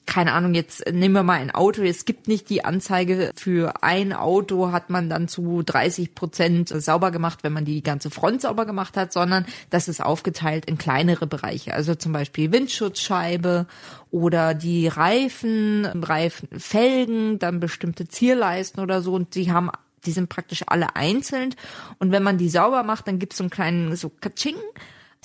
keine 0.06 0.32
Ahnung, 0.32 0.55
jetzt 0.55 0.91
nehmen 0.91 1.14
wir 1.14 1.23
mal 1.25 1.41
ein 1.41 1.50
Auto. 1.50 1.82
Es 1.82 2.05
gibt 2.05 2.29
nicht 2.29 2.49
die 2.49 2.64
Anzeige 2.64 3.32
für 3.35 3.82
ein 3.82 4.12
Auto 4.12 4.70
hat 4.73 4.88
man 4.88 5.11
dann 5.11 5.29
zu 5.29 5.62
30 5.64 6.14
Prozent 6.14 6.69
sauber 6.69 7.11
gemacht, 7.11 7.41
wenn 7.43 7.53
man 7.53 7.64
die 7.64 7.82
ganze 7.82 8.11
Front 8.11 8.43
sauber 8.43 8.67
gemacht 8.67 8.97
hat, 8.97 9.12
sondern 9.12 9.47
das 9.70 9.88
ist 9.88 10.00
aufgeteilt 10.00 10.67
in 10.67 10.79
kleinere 10.79 11.26
Bereiche. 11.26 11.75
Also 11.75 11.94
zum 11.94 12.12
Beispiel 12.12 12.53
Windschutzscheibe 12.53 13.67
oder 14.11 14.55
die 14.55 14.87
Reifen, 14.87 15.85
Reifen, 15.87 16.49
Felgen, 16.56 17.38
dann 17.38 17.59
bestimmte 17.59 18.09
Zierleisten 18.09 18.82
oder 18.82 19.02
so. 19.02 19.12
Und 19.14 19.35
die 19.35 19.50
haben 19.50 19.70
die 20.05 20.12
sind 20.12 20.29
praktisch 20.29 20.62
alle 20.67 20.94
einzeln. 20.94 21.55
Und 21.99 22.12
wenn 22.12 22.23
man 22.23 22.38
die 22.38 22.49
sauber 22.49 22.85
macht, 22.85 23.09
dann 23.09 23.19
gibt's 23.19 23.38
so 23.38 23.43
einen 23.44 23.50
kleinen 23.50 23.97
so 23.97 24.09
Katsching 24.20 24.55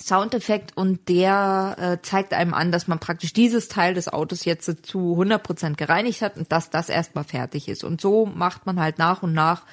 Soundeffekt 0.00 0.76
und 0.76 1.08
der 1.08 1.76
äh, 1.78 2.02
zeigt 2.02 2.32
einem 2.32 2.54
an, 2.54 2.72
dass 2.72 2.88
man 2.88 2.98
praktisch 2.98 3.32
dieses 3.32 3.68
Teil 3.68 3.94
des 3.94 4.08
Autos 4.08 4.44
jetzt 4.44 4.86
zu 4.86 5.16
100% 5.20 5.76
gereinigt 5.76 6.22
hat 6.22 6.36
und 6.36 6.50
dass 6.50 6.70
das 6.70 6.88
erstmal 6.88 7.24
fertig 7.24 7.68
ist. 7.68 7.84
Und 7.84 8.00
so 8.00 8.26
macht 8.26 8.66
man 8.66 8.80
halt 8.80 8.98
nach 8.98 9.22
und 9.22 9.32
nach 9.32 9.64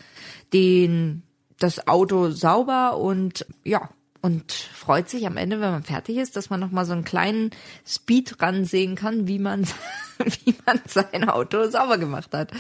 den 0.54 1.24
das 1.58 1.88
Auto 1.88 2.30
sauber 2.30 2.98
und 2.98 3.46
ja, 3.64 3.90
und 4.22 4.52
freut 4.52 5.10
sich 5.10 5.26
am 5.26 5.38
Ende, 5.38 5.62
wenn 5.62 5.72
man 5.72 5.84
fertig 5.84 6.18
ist, 6.18 6.36
dass 6.36 6.50
man 6.50 6.60
nochmal 6.60 6.86
so 6.86 6.94
einen 6.94 7.06
kleinen 7.06 7.52
Speed 7.86 8.42
ran 8.42 8.66
sehen 8.66 8.96
kann, 8.96 9.28
wie 9.28 9.40
man, 9.40 9.66
wie 10.44 10.56
man 10.66 10.82
sein 10.86 11.30
Auto 11.30 11.70
sauber 11.70 11.98
gemacht 11.98 12.34
hat. 12.34 12.52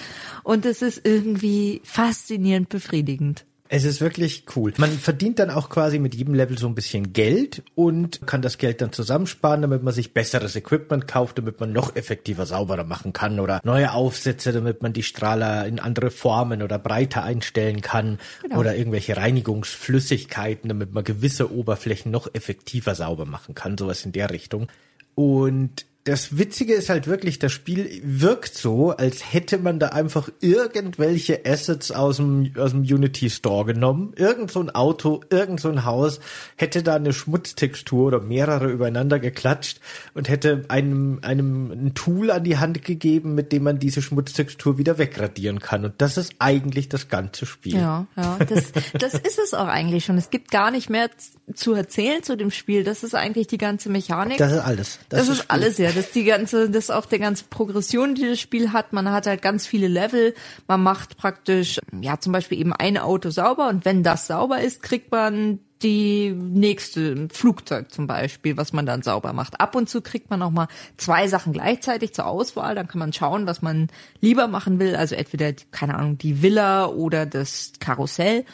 Und 0.43 0.65
es 0.65 0.81
ist 0.81 1.05
irgendwie 1.05 1.81
faszinierend 1.83 2.69
befriedigend. 2.69 3.45
Es 3.71 3.83
ist 3.83 4.01
wirklich 4.01 4.45
cool. 4.55 4.73
Man 4.77 4.89
verdient 4.89 5.37
dann 5.37 5.51
auch 5.51 5.69
quasi 5.69 5.99
mit 5.99 6.15
jedem 6.15 6.33
Level 6.33 6.57
so 6.57 6.67
ein 6.67 6.73
bisschen 6.73 7.13
Geld 7.13 7.61
und 7.75 8.25
kann 8.25 8.41
das 8.41 8.57
Geld 8.57 8.81
dann 8.81 8.91
zusammensparen, 8.91 9.61
damit 9.61 9.83
man 9.83 9.93
sich 9.93 10.11
besseres 10.11 10.55
Equipment 10.55 11.07
kauft, 11.07 11.37
damit 11.37 11.59
man 11.59 11.71
noch 11.71 11.95
effektiver 11.95 12.47
sauberer 12.47 12.83
machen 12.83 13.13
kann 13.13 13.39
oder 13.39 13.61
neue 13.63 13.93
Aufsätze, 13.93 14.53
damit 14.53 14.81
man 14.81 14.93
die 14.93 15.03
Strahler 15.03 15.67
in 15.67 15.79
andere 15.79 16.09
Formen 16.09 16.63
oder 16.63 16.79
breiter 16.79 17.23
einstellen 17.23 17.81
kann 17.81 18.17
genau. 18.41 18.57
oder 18.57 18.75
irgendwelche 18.75 19.15
Reinigungsflüssigkeiten, 19.17 20.67
damit 20.67 20.91
man 20.91 21.03
gewisse 21.03 21.53
Oberflächen 21.53 22.11
noch 22.11 22.33
effektiver 22.33 22.95
sauber 22.95 23.25
machen 23.25 23.53
kann, 23.53 23.77
sowas 23.77 24.03
in 24.03 24.13
der 24.13 24.31
Richtung. 24.31 24.67
Und 25.13 25.85
das 26.09 26.39
Witzige 26.39 26.73
ist 26.73 26.89
halt 26.89 27.05
wirklich, 27.05 27.37
das 27.37 27.51
Spiel 27.51 28.01
wirkt 28.03 28.55
so, 28.55 28.89
als 28.89 29.31
hätte 29.31 29.59
man 29.59 29.77
da 29.77 29.89
einfach 29.89 30.27
irgendwelche 30.41 31.45
Assets 31.45 31.91
aus 31.91 32.17
dem, 32.17 32.51
aus 32.57 32.71
dem 32.71 32.81
Unity 32.81 33.29
Store 33.29 33.63
genommen. 33.63 34.13
Irgend 34.15 34.49
so 34.49 34.59
ein 34.59 34.71
Auto, 34.71 35.21
irgend 35.29 35.59
so 35.59 35.69
ein 35.69 35.85
Haus, 35.85 36.19
hätte 36.55 36.81
da 36.81 36.95
eine 36.95 37.13
Schmutztextur 37.13 38.07
oder 38.07 38.21
mehrere 38.21 38.71
übereinander 38.71 39.19
geklatscht 39.19 39.81
und 40.15 40.29
hätte 40.29 40.65
einem, 40.69 41.19
einem 41.21 41.69
ein 41.69 41.93
Tool 41.93 42.31
an 42.31 42.43
die 42.43 42.57
Hand 42.57 42.83
gegeben, 42.83 43.35
mit 43.35 43.51
dem 43.51 43.61
man 43.61 43.77
diese 43.77 44.01
Schmutztextur 44.01 44.79
wieder 44.79 44.97
wegradieren 44.97 45.59
kann. 45.59 45.85
Und 45.85 45.93
das 45.99 46.17
ist 46.17 46.33
eigentlich 46.39 46.89
das 46.89 47.09
ganze 47.09 47.45
Spiel. 47.45 47.75
Ja, 47.75 48.07
ja, 48.17 48.39
das, 48.49 48.71
das 48.93 49.13
ist 49.13 49.37
es 49.37 49.53
auch 49.53 49.67
eigentlich 49.67 50.05
schon. 50.05 50.17
Es 50.17 50.31
gibt 50.31 50.49
gar 50.49 50.71
nicht 50.71 50.89
mehr 50.89 51.11
zu 51.53 51.73
erzählen 51.75 52.23
zu 52.23 52.35
dem 52.35 52.49
Spiel. 52.49 52.83
Das 52.83 53.03
ist 53.03 53.13
eigentlich 53.13 53.45
die 53.45 53.59
ganze 53.59 53.89
Mechanik. 53.89 54.39
Das 54.39 54.53
ist 54.53 54.59
alles. 54.59 54.99
Das, 55.09 55.19
das 55.19 55.29
ist, 55.29 55.41
ist 55.41 55.51
alles, 55.51 55.77
ja 55.77 55.91
dass 55.99 56.11
die 56.11 56.23
ganze, 56.23 56.69
das 56.69 56.89
auch 56.89 57.05
der 57.05 57.19
ganze 57.19 57.43
Progression, 57.49 58.15
die 58.15 58.27
das 58.27 58.39
Spiel 58.39 58.71
hat. 58.71 58.93
Man 58.93 59.11
hat 59.11 59.27
halt 59.27 59.41
ganz 59.41 59.67
viele 59.67 59.89
Level. 59.89 60.33
Man 60.67 60.81
macht 60.81 61.17
praktisch, 61.17 61.79
ja, 61.99 62.19
zum 62.19 62.31
Beispiel 62.31 62.57
eben 62.57 62.71
ein 62.71 62.97
Auto 62.97 63.29
sauber 63.29 63.67
und 63.67 63.83
wenn 63.83 64.01
das 64.01 64.27
sauber 64.27 64.61
ist, 64.61 64.81
kriegt 64.81 65.11
man 65.11 65.59
die 65.81 66.31
nächste 66.31 67.27
Flugzeug 67.31 67.91
zum 67.91 68.07
Beispiel, 68.07 68.57
was 68.57 68.73
man 68.73 68.85
dann 68.85 69.01
sauber 69.01 69.33
macht. 69.33 69.59
Ab 69.59 69.75
und 69.75 69.89
zu 69.89 70.01
kriegt 70.01 70.29
man 70.29 70.41
auch 70.41 70.51
mal 70.51 70.67
zwei 70.97 71.27
Sachen 71.27 71.53
gleichzeitig 71.53 72.13
zur 72.13 72.27
Auswahl. 72.27 72.75
Dann 72.75 72.87
kann 72.87 72.99
man 72.99 73.13
schauen, 73.13 73.45
was 73.45 73.61
man 73.61 73.87
lieber 74.21 74.47
machen 74.47 74.79
will. 74.79 74.95
Also 74.95 75.15
entweder, 75.15 75.53
keine 75.71 75.95
Ahnung, 75.95 76.17
die 76.17 76.41
Villa 76.41 76.87
oder 76.87 77.25
das 77.25 77.73
Karussell. 77.79 78.45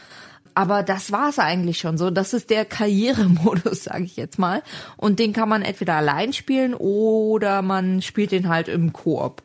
Aber 0.55 0.83
das 0.83 1.12
war's 1.12 1.38
eigentlich 1.38 1.79
schon 1.79 1.97
so. 1.97 2.09
Das 2.09 2.33
ist 2.33 2.50
der 2.50 2.65
Karrieremodus, 2.65 3.83
sage 3.83 4.05
ich 4.05 4.15
jetzt 4.15 4.39
mal. 4.39 4.63
Und 4.97 5.19
den 5.19 5.33
kann 5.33 5.50
man 5.50 5.62
entweder 5.62 5.95
allein 5.95 6.33
spielen 6.33 6.74
oder 6.74 7.62
man 7.62 8.01
spielt 8.01 8.31
den 8.31 8.47
halt 8.47 8.69
im 8.69 8.93
Koop. 8.93 9.43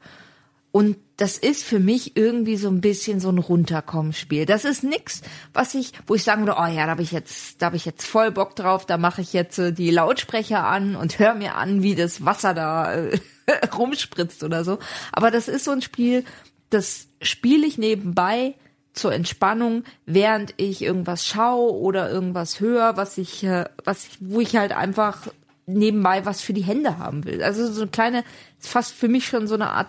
Und 0.73 0.97
das 1.17 1.37
ist 1.37 1.65
für 1.65 1.81
mich 1.81 2.17
irgendwie 2.17 2.57
so 2.57 2.69
ein 2.69 2.81
bisschen 2.81 3.19
so 3.19 3.29
ein 3.29 3.39
Runterkommen-Spiel. 3.39 4.47
Das 4.47 4.65
ist 4.65 4.85
nix, 4.85 5.21
was 5.53 5.75
ich, 5.75 5.93
wo 6.07 6.15
ich 6.15 6.23
sagen 6.23 6.47
würde, 6.47 6.61
oh 6.61 6.67
ja, 6.67 6.85
da 6.85 6.93
habe 6.93 7.03
ich 7.03 7.11
jetzt, 7.11 7.61
da 7.61 7.67
habe 7.67 7.77
ich 7.77 7.85
jetzt 7.85 8.07
voll 8.07 8.31
Bock 8.31 8.55
drauf, 8.55 8.87
da 8.87 8.97
mache 8.97 9.21
ich 9.21 9.33
jetzt 9.33 9.59
äh, 9.59 9.73
die 9.73 9.91
Lautsprecher 9.91 10.65
an 10.65 10.95
und 10.95 11.19
höre 11.19 11.35
mir 11.35 11.57
an, 11.57 11.83
wie 11.83 11.97
das 11.97 12.25
Wasser 12.25 12.55
da 12.55 12.95
äh, 12.95 13.19
rumspritzt 13.77 14.45
oder 14.45 14.65
so. 14.65 14.79
Aber 15.13 15.33
das 15.33 15.49
ist 15.49 15.65
so 15.65 15.73
ein 15.73 15.83
Spiel, 15.83 16.25
das 16.71 17.09
spiele 17.21 17.67
ich 17.67 17.77
nebenbei 17.77 18.55
zur 18.93 19.13
Entspannung, 19.13 19.85
während 20.07 20.55
ich 20.57 20.83
irgendwas 20.83 21.27
schaue 21.27 21.73
oder 21.75 22.11
irgendwas 22.11 22.61
höre, 22.61 22.97
was 22.97 23.19
ich, 23.19 23.45
äh, 23.45 23.65
was 23.85 24.07
ich, 24.07 24.19
wo 24.21 24.41
ich 24.41 24.57
halt 24.57 24.73
einfach 24.73 25.29
nebenbei 25.67 26.27
was 26.27 26.41
für 26.41 26.53
die 26.53 26.65
Hände 26.65 26.99
haben 26.99 27.25
will. 27.25 27.43
Also 27.43 27.71
so 27.71 27.83
eine 27.83 27.91
kleine, 27.91 28.25
fast 28.59 28.93
für 28.93 29.07
mich 29.09 29.27
schon 29.27 29.47
so 29.47 29.55
eine 29.55 29.71
Art 29.71 29.89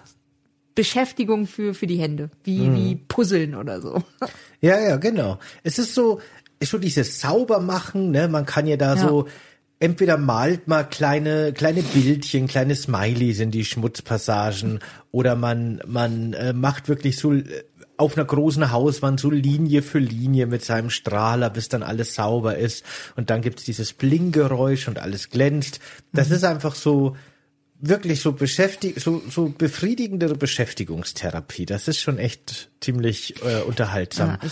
Beschäftigung 0.75 1.48
für, 1.48 1.74
für 1.74 1.88
die 1.88 1.98
Hände. 1.98 2.29
Wie, 2.43 2.60
Mhm. 2.60 2.75
wie 2.75 2.96
Puzzeln 2.96 3.55
oder 3.55 3.81
so. 3.81 4.01
Ja, 4.62 4.79
ja, 4.79 4.98
genau. 4.98 5.39
Es 5.63 5.79
ist 5.79 5.96
so, 5.96 6.22
ist 6.60 6.70
so 6.72 6.77
dieses 6.77 7.20
Saubermachen, 7.20 8.12
ne? 8.12 8.27
Man 8.27 8.46
kann 8.46 8.67
ja 8.67 8.77
da 8.77 8.93
Ja. 8.96 9.01
so, 9.01 9.27
entweder 9.79 10.17
malt 10.17 10.67
mal 10.67 10.84
kleine, 10.84 11.51
kleine 11.51 11.81
Bildchen, 11.81 12.48
kleine 12.48 12.75
Smileys 12.75 13.39
in 13.39 13.50
die 13.50 13.65
Schmutzpassagen 13.65 14.79
oder 15.10 15.36
man, 15.36 15.81
man 15.88 16.34
äh, 16.34 16.53
macht 16.53 16.88
wirklich 16.88 17.17
so 17.17 17.34
äh, 17.34 17.63
auf 18.01 18.17
einer 18.17 18.25
großen 18.25 18.72
Hauswand 18.72 19.20
so 19.20 19.29
Linie 19.29 19.81
für 19.81 20.00
Linie 20.00 20.48
mit 20.48 20.65
seinem 20.65 20.89
Strahler, 20.89 21.50
bis 21.50 21.70
dann 21.70 21.84
alles 21.84 22.15
sauber 22.15 22.58
ist. 22.58 22.84
Und 23.15 23.29
dann 23.29 23.41
gibt's 23.41 23.63
dieses 23.63 23.93
Blinggeräusch 23.93 24.88
und 24.88 25.00
alles 25.00 25.29
glänzt. 25.29 25.79
Das 26.12 26.29
Mhm. 26.29 26.36
ist 26.36 26.43
einfach 26.43 26.75
so, 26.75 27.15
wirklich 27.79 28.22
so 28.22 28.34
beschäftigt, 28.34 29.00
so, 29.00 29.22
so 29.29 29.50
befriedigendere 29.58 30.36
Beschäftigungstherapie. 30.36 31.65
Das 31.65 31.88
ist 31.88 32.00
schon 32.00 32.17
echt 32.17 32.70
ziemlich 32.79 33.36
äh, 33.43 33.62
unterhaltsam. 33.62 34.38
Ja, 34.41 34.50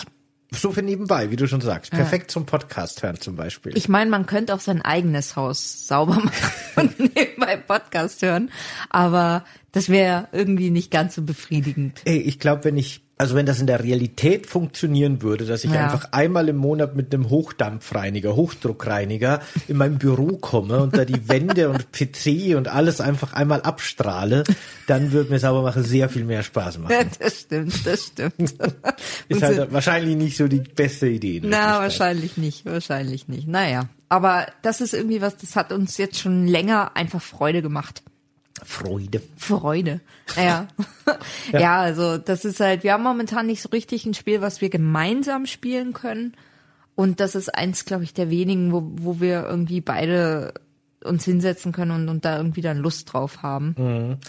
so 0.51 0.71
für 0.71 0.81
nebenbei, 0.81 1.29
wie 1.29 1.35
du 1.35 1.47
schon 1.47 1.61
sagst. 1.61 1.91
Perfekt 1.91 2.31
zum 2.31 2.47
Podcast 2.47 3.03
hören 3.03 3.19
zum 3.21 3.35
Beispiel. 3.35 3.77
Ich 3.77 3.87
meine, 3.87 4.09
man 4.09 4.25
könnte 4.25 4.55
auch 4.55 4.59
sein 4.59 4.81
eigenes 4.81 5.35
Haus 5.35 5.85
sauber 5.87 6.15
machen 6.23 6.51
und 6.75 6.99
nebenbei 7.15 7.55
Podcast 7.57 8.23
hören, 8.23 8.49
aber 8.89 9.45
das 9.71 9.89
wäre 9.89 10.27
irgendwie 10.31 10.71
nicht 10.71 10.89
ganz 10.89 11.13
so 11.13 11.21
befriedigend. 11.21 12.01
Ey, 12.05 12.17
ich 12.17 12.39
glaube, 12.39 12.63
wenn 12.63 12.77
ich, 12.77 13.03
also 13.19 13.35
wenn 13.35 13.45
das 13.45 13.59
in 13.59 13.67
der 13.67 13.83
Realität 13.83 14.47
funktionieren 14.47 15.21
würde, 15.21 15.45
dass 15.45 15.65
ich 15.65 15.71
Ja. 15.71 15.83
einfach 15.83 16.13
einmal 16.13 16.47
im 16.47 16.55
Monat 16.55 16.95
mit 16.95 17.13
einem 17.13 17.29
Hochdampfreiniger, 17.29 18.33
Hochdruckreiniger 18.35 19.41
in 19.67 19.75
mein 19.75 19.97
Büro 19.97 20.37
komme 20.37 20.79
und 20.81 20.95
da 20.97 21.03
die 21.03 21.27
Wände 21.27 21.69
und 21.69 21.91
PC 21.91 22.55
und 22.55 22.69
alles 22.69 23.01
einfach 23.01 23.33
einmal 23.33 23.61
abstrahle, 23.61 24.45
dann 24.87 25.11
würde 25.11 25.31
mir 25.31 25.39
Saubermachen 25.39 25.83
sehr 25.83 26.07
viel 26.07 26.23
mehr 26.23 26.43
Spaß 26.43 26.77
machen. 26.79 26.95
Das 27.19 27.41
stimmt, 27.41 27.85
das 27.85 28.05
stimmt. 28.05 28.33
Ist 29.27 29.43
halt 29.43 29.71
wahrscheinlich 29.73 30.15
nicht 30.15 30.37
so 30.37 30.47
die 30.47 30.61
beste 30.61 31.07
Idee. 31.09 31.41
Na, 31.43 31.79
wahrscheinlich 31.79 32.37
nicht, 32.37 32.65
wahrscheinlich 32.65 33.27
nicht. 33.27 33.47
Naja, 33.49 33.89
aber 34.07 34.47
das 34.61 34.81
ist 34.81 34.93
irgendwie 34.93 35.21
was, 35.21 35.35
das 35.37 35.55
hat 35.57 35.71
uns 35.73 35.97
jetzt 35.97 36.17
schon 36.17 36.47
länger 36.47 36.95
einfach 36.95 37.21
Freude 37.21 37.61
gemacht. 37.61 38.01
Freude. 38.65 39.21
Freude. 39.37 40.01
Ja. 40.35 40.67
ja. 41.51 41.79
also 41.79 42.17
das 42.17 42.45
ist 42.45 42.59
halt, 42.59 42.83
wir 42.83 42.93
haben 42.93 43.03
momentan 43.03 43.47
nicht 43.47 43.61
so 43.61 43.69
richtig 43.69 44.05
ein 44.05 44.13
Spiel, 44.13 44.41
was 44.41 44.61
wir 44.61 44.69
gemeinsam 44.69 45.45
spielen 45.45 45.93
können. 45.93 46.35
Und 46.95 47.19
das 47.19 47.35
ist 47.35 47.53
eins, 47.55 47.85
glaube 47.85 48.03
ich, 48.03 48.13
der 48.13 48.29
wenigen, 48.29 48.71
wo, 48.71 48.83
wo 48.95 49.21
wir 49.21 49.45
irgendwie 49.47 49.81
beide 49.81 50.53
uns 51.03 51.23
hinsetzen 51.23 51.71
können 51.71 51.91
und, 51.91 52.09
und 52.09 52.25
da 52.25 52.37
irgendwie 52.37 52.61
dann 52.61 52.77
Lust 52.77 53.13
drauf 53.13 53.41
haben. 53.41 54.19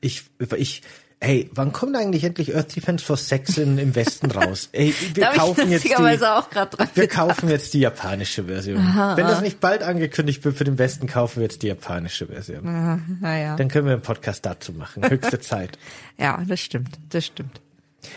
Ich, 0.00 0.30
ich, 0.56 0.82
hey, 1.20 1.50
wann 1.54 1.72
kommt 1.72 1.96
eigentlich 1.96 2.24
endlich 2.24 2.54
Earth 2.56 2.74
Defense 2.74 3.04
for 3.04 3.16
Sex 3.16 3.58
in, 3.58 3.78
im 3.78 3.94
Westen 3.94 4.30
raus? 4.30 4.70
Ey, 4.72 4.94
wir 5.14 5.26
kaufen 5.26 5.70
jetzt 5.70 5.84
die, 5.84 5.90
wir 5.90 7.08
kaufen 7.08 7.48
jetzt 7.48 7.74
die 7.74 7.80
japanische 7.80 8.44
Version. 8.44 8.78
Wenn 8.78 9.26
das 9.26 9.42
nicht 9.42 9.60
bald 9.60 9.82
angekündigt 9.82 10.44
wird 10.44 10.56
für 10.56 10.64
den 10.64 10.78
Westen, 10.78 11.06
kaufen 11.06 11.36
wir 11.36 11.42
jetzt 11.44 11.62
die 11.62 11.68
japanische 11.68 12.26
Version. 12.26 12.64
Naja, 13.20 13.56
Dann 13.56 13.68
können 13.68 13.86
wir 13.86 13.92
einen 13.92 14.02
Podcast 14.02 14.46
dazu 14.46 14.72
machen. 14.72 15.08
Höchste 15.08 15.40
Zeit. 15.40 15.78
ja, 16.18 16.42
das 16.46 16.60
stimmt, 16.60 16.98
das 17.10 17.26
stimmt. 17.26 17.60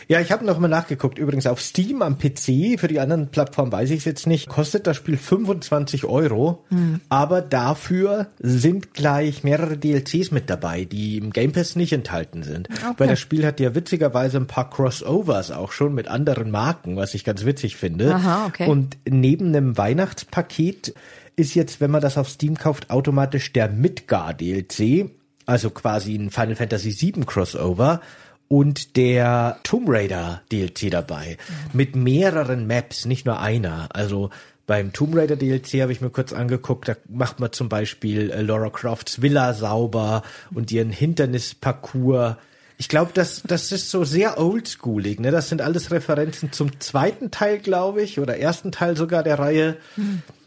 Ja, 0.08 0.20
ich 0.20 0.32
habe 0.32 0.46
noch 0.46 0.60
mal 0.60 0.68
nachgeguckt. 0.68 1.18
Übrigens 1.18 1.48
auf 1.48 1.62
Steam 1.62 2.02
am 2.02 2.18
PC, 2.18 2.80
für 2.80 2.88
die 2.88 3.00
anderen 3.00 3.30
Plattformen 3.30 3.72
weiß 3.72 3.90
ich 3.92 4.00
es 4.00 4.06
jetzt 4.06 4.28
nicht, 4.28 4.50
kostet 4.50 4.88
das 4.88 4.98
Spiel 4.98 5.18
25 5.18 6.06
Euro. 6.06 6.64
Aber 7.10 7.42
dafür 7.42 8.28
sind 8.40 8.94
gleich 8.94 9.44
mehrere 9.44 9.78
DLCs 9.78 10.32
mit 10.32 10.50
dabei, 10.50 10.86
die 10.86 11.18
im 11.18 11.32
Game 11.32 11.52
Pass 11.52 11.76
nicht 11.76 11.94
enthalten 11.94 12.44
sind. 12.44 12.68
Weil 12.98 13.08
das 13.08 13.20
Spiel 13.20 13.46
hat 13.46 13.60
ja 13.60 13.76
witzigerweise 13.76 14.38
ein 14.38 14.48
paar 14.48 14.70
Crossovers 14.70 15.52
auch 15.52 15.72
schon 15.72 15.94
mit 15.94 16.08
anderen 16.08 16.52
Marken, 16.52 16.96
was 16.96 17.14
ich 17.14 17.24
ganz 17.24 17.46
witzig 17.46 17.76
finde. 17.76 18.16
Aha, 18.16 18.46
okay. 18.48 18.68
Und 18.68 18.98
neben 19.08 19.48
einem 19.48 19.78
Weihnachtspaket 19.78 20.94
ist 21.36 21.56
jetzt, 21.56 21.82
wenn 21.82 21.92
man 21.92 22.02
das 22.02 22.18
auf 22.18 22.30
Steam 22.30 22.58
kauft, 22.58 22.90
automatisch 22.90 23.54
der 23.54 23.70
Midgar 23.70 24.34
DLC, 24.34 25.10
also 25.46 25.70
quasi 25.72 26.16
ein 26.16 26.30
Final 26.30 26.56
Fantasy 26.56 26.96
VII 27.00 27.26
Crossover 27.26 28.02
und 28.48 28.98
der 28.98 29.60
Tomb 29.64 29.90
Raider 29.90 30.42
DLC 30.52 30.92
dabei 30.92 31.38
mit 31.74 31.96
mehreren 31.96 32.68
Maps, 32.68 33.06
nicht 33.06 33.26
nur 33.26 33.40
einer. 33.40 33.90
Also 33.94 34.30
beim 34.66 34.94
Tomb 34.94 35.16
Raider 35.16 35.36
DLC 35.36 35.82
habe 35.82 35.92
ich 35.92 36.02
mir 36.02 36.10
kurz 36.10 36.32
angeguckt, 36.32 36.88
da 36.88 36.96
macht 37.10 37.40
man 37.40 37.52
zum 37.52 37.68
Beispiel 37.68 38.32
äh, 38.32 38.42
Laura 38.42 38.70
Crofts 38.70 39.22
Villa 39.22 39.54
sauber 39.54 40.24
und 40.54 40.72
ihren 40.72 40.92
Hindernisparcours. 40.92 42.38
Ich 42.78 42.90
glaube, 42.90 43.12
das, 43.14 43.44
das 43.46 43.72
ist 43.72 43.92
so 43.92 44.04
sehr 44.04 44.40
oldschoolig, 44.40 45.20
ne? 45.20 45.32
Das 45.32 45.50
sind 45.50 45.62
alles 45.62 45.92
Referenzen 45.92 46.52
zum 46.52 46.80
zweiten 46.80 47.30
Teil, 47.30 47.60
glaube 47.60 48.02
ich, 48.02 48.20
oder 48.20 48.38
ersten 48.38 48.72
Teil 48.72 48.98
sogar 48.98 49.24
der 49.24 49.40
Reihe. 49.40 49.78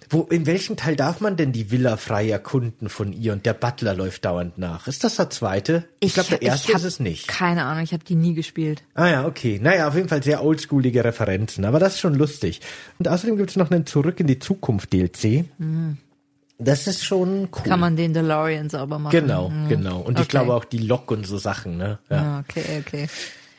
Wo, 0.08 0.22
in 0.22 0.46
welchem 0.46 0.76
Teil 0.76 0.94
darf 0.96 1.20
man 1.20 1.36
denn 1.36 1.52
die 1.52 1.70
Villa 1.70 1.96
frei 1.96 2.28
erkunden 2.30 2.88
von 2.88 3.12
ihr 3.12 3.32
und 3.32 3.44
der 3.44 3.54
Butler 3.54 3.94
läuft 3.94 4.24
dauernd 4.24 4.56
nach? 4.58 4.86
Ist 4.86 5.02
das 5.04 5.16
der 5.16 5.30
zweite? 5.30 5.84
Ich, 6.00 6.14
glaube, 6.14 6.30
der 6.30 6.42
erste 6.42 6.72
ist 6.72 6.84
es 6.84 7.00
nicht. 7.00 7.26
Keine 7.28 7.64
Ahnung, 7.64 7.82
ich 7.82 7.92
habe 7.92 8.04
die 8.04 8.14
nie 8.14 8.34
gespielt. 8.34 8.82
Ah 8.94 9.08
ja, 9.08 9.26
okay. 9.26 9.58
Naja, 9.60 9.88
auf 9.88 9.94
jeden 9.96 10.08
Fall 10.08 10.22
sehr 10.22 10.44
oldschoolige 10.44 11.02
Referenzen, 11.04 11.64
aber 11.64 11.78
das 11.80 11.94
ist 11.94 12.00
schon 12.00 12.14
lustig. 12.14 12.60
Und 12.98 13.08
außerdem 13.08 13.36
gibt 13.36 13.50
es 13.50 13.56
noch 13.56 13.70
einen 13.70 13.86
Zurück 13.86 14.20
in 14.20 14.26
die 14.28 14.38
Zukunft 14.38 14.92
DLC. 14.92 15.44
Das 16.58 16.86
ist 16.86 17.04
schon 17.04 17.48
cool. 17.54 17.62
Kann 17.64 17.80
man 17.80 17.96
den 17.96 18.14
DeLorean 18.14 18.70
sauber 18.70 18.98
machen? 18.98 19.10
genau, 19.12 19.50
Hm. 19.50 19.68
genau. 19.68 20.00
Und 20.00 20.14
ich 20.14 20.20
Okay. 20.26 20.30
glaube 20.30 20.54
auch 20.54 20.64
die 20.64 20.78
Lok 20.78 21.10
und 21.10 21.26
so 21.26 21.36
Sachen, 21.36 21.76
ne? 21.76 21.98
Ja. 22.08 22.16
Ah, 22.16 22.44
Okay, 22.48 22.82
okay. 22.86 23.08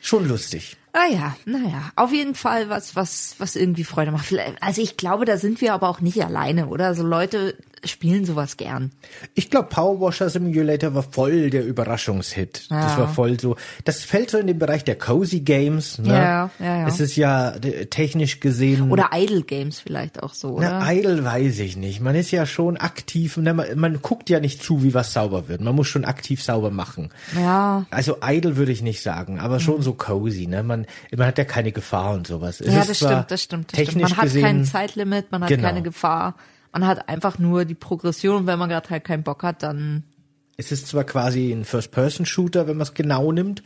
Schon 0.00 0.26
lustig. 0.26 0.76
Ah 0.92 1.12
ja, 1.12 1.36
naja, 1.44 1.92
auf 1.96 2.12
jeden 2.12 2.34
Fall 2.34 2.68
was, 2.68 2.96
was, 2.96 3.34
was 3.38 3.56
irgendwie 3.56 3.84
Freude 3.84 4.10
macht. 4.10 4.32
Also 4.60 4.80
ich 4.82 4.96
glaube, 4.96 5.24
da 5.24 5.36
sind 5.36 5.60
wir 5.60 5.74
aber 5.74 5.88
auch 5.88 6.00
nicht 6.00 6.22
alleine, 6.24 6.66
oder? 6.68 6.86
Also 6.86 7.02
Leute 7.04 7.54
spielen 7.84 8.24
sowas 8.24 8.56
gern. 8.56 8.90
Ich 9.34 9.50
glaube, 9.50 9.68
Power 9.68 10.00
Washer 10.00 10.28
Simulator 10.30 10.94
war 10.94 11.04
voll 11.04 11.48
der 11.50 11.64
Überraschungshit. 11.64 12.66
Das 12.70 12.92
Ja. 12.92 12.98
war 12.98 13.08
voll 13.08 13.38
so. 13.38 13.54
Das 13.84 14.02
fällt 14.02 14.30
so 14.30 14.38
in 14.38 14.48
den 14.48 14.58
Bereich 14.58 14.82
der 14.82 14.96
Cozy 14.98 15.40
Games. 15.40 15.98
Ne? 15.98 16.08
Ja, 16.08 16.50
ja, 16.58 16.78
ja. 16.80 16.88
Es 16.88 16.98
ist 16.98 17.14
ja 17.14 17.50
äh, 17.50 17.86
technisch 17.86 18.40
gesehen. 18.40 18.90
Oder 18.90 19.10
Idle 19.14 19.42
Games 19.42 19.78
vielleicht 19.80 20.20
auch 20.24 20.34
so, 20.34 20.54
oder? 20.56 20.80
Na, 20.80 20.92
idle 20.92 21.24
weiß 21.24 21.60
ich 21.60 21.76
nicht. 21.76 22.00
Man 22.00 22.16
ist 22.16 22.32
ja 22.32 22.46
schon 22.46 22.76
aktiv. 22.76 23.36
Ne? 23.36 23.54
Man, 23.54 23.78
man 23.78 24.02
guckt 24.02 24.28
ja 24.28 24.40
nicht 24.40 24.60
zu, 24.60 24.82
wie 24.82 24.92
was 24.92 25.12
sauber 25.12 25.46
wird. 25.48 25.60
Man 25.60 25.76
muss 25.76 25.86
schon 25.86 26.04
aktiv 26.04 26.42
sauber 26.42 26.70
machen. 26.72 27.10
ja. 27.36 27.86
Also 27.90 28.16
idle 28.24 28.56
würde 28.56 28.72
ich 28.72 28.82
nicht 28.82 29.02
sagen, 29.02 29.38
aber 29.38 29.60
schon 29.60 29.82
so 29.82 29.92
cozy. 29.92 30.48
Ne? 30.48 30.62
Man, 30.64 30.77
man 31.16 31.26
hat 31.26 31.38
ja 31.38 31.44
keine 31.44 31.72
Gefahr 31.72 32.12
und 32.14 32.26
sowas. 32.26 32.60
Es 32.60 32.72
Ja, 32.72 32.84
das 32.84 32.96
stimmt, 32.96 33.30
das 33.30 33.42
stimmt. 33.42 33.72
Das 33.72 33.78
stimmt. 33.80 33.88
technisch 33.88 34.10
Man 34.10 34.16
hat 34.18 34.24
gesehen, 34.24 34.42
kein 34.42 34.64
Zeitlimit, 34.64 35.32
man 35.32 35.42
hat 35.42 35.48
Genau. 35.48 35.62
keine 35.68 35.82
Gefahr. 35.82 36.34
Man 36.72 36.86
hat 36.86 37.08
einfach 37.08 37.38
nur 37.38 37.64
die 37.64 37.74
Progression. 37.74 38.46
Wenn 38.46 38.58
man 38.58 38.68
gerade 38.68 38.88
halt 38.90 39.04
keinen 39.04 39.22
Bock 39.22 39.42
hat, 39.42 39.62
dann 39.62 40.04
Es 40.56 40.70
ist 40.72 40.86
zwar 40.88 41.04
quasi 41.04 41.50
ein 41.52 41.64
First-Person-Shooter, 41.64 42.66
wenn 42.66 42.76
man 42.76 42.86
es 42.86 42.94
genau 42.94 43.32
nimmt, 43.32 43.62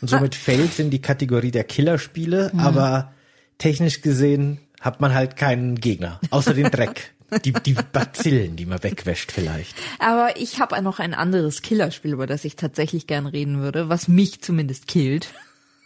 und 0.00 0.08
somit 0.08 0.34
fällt 0.34 0.72
es 0.72 0.78
in 0.78 0.90
die 0.90 1.00
Kategorie 1.02 1.50
der 1.50 1.64
Killerspiele, 1.64 2.50
Mhm. 2.52 2.60
aber 2.60 3.12
technisch 3.58 4.02
gesehen 4.02 4.58
hat 4.80 5.00
man 5.00 5.14
halt 5.14 5.36
keinen 5.36 5.76
Gegner, 5.80 6.20
außer 6.30 6.52
den 6.54 6.70
Dreck. 6.70 7.12
Die, 7.44 7.52
die 7.52 7.72
Bazillen, 7.72 8.54
die 8.54 8.66
man 8.66 8.82
wegwäscht 8.84 9.32
vielleicht. 9.32 9.74
Aber 9.98 10.36
ich 10.36 10.60
habe 10.60 10.80
noch 10.82 11.00
ein 11.00 11.14
anderes 11.14 11.62
Killerspiel, 11.62 12.12
über 12.12 12.26
das 12.28 12.44
ich 12.44 12.54
tatsächlich 12.54 13.06
gern 13.08 13.26
reden 13.26 13.60
würde, 13.60 13.88
was 13.88 14.06
mich 14.06 14.40
zumindest 14.42 14.86
killt. 14.86 15.32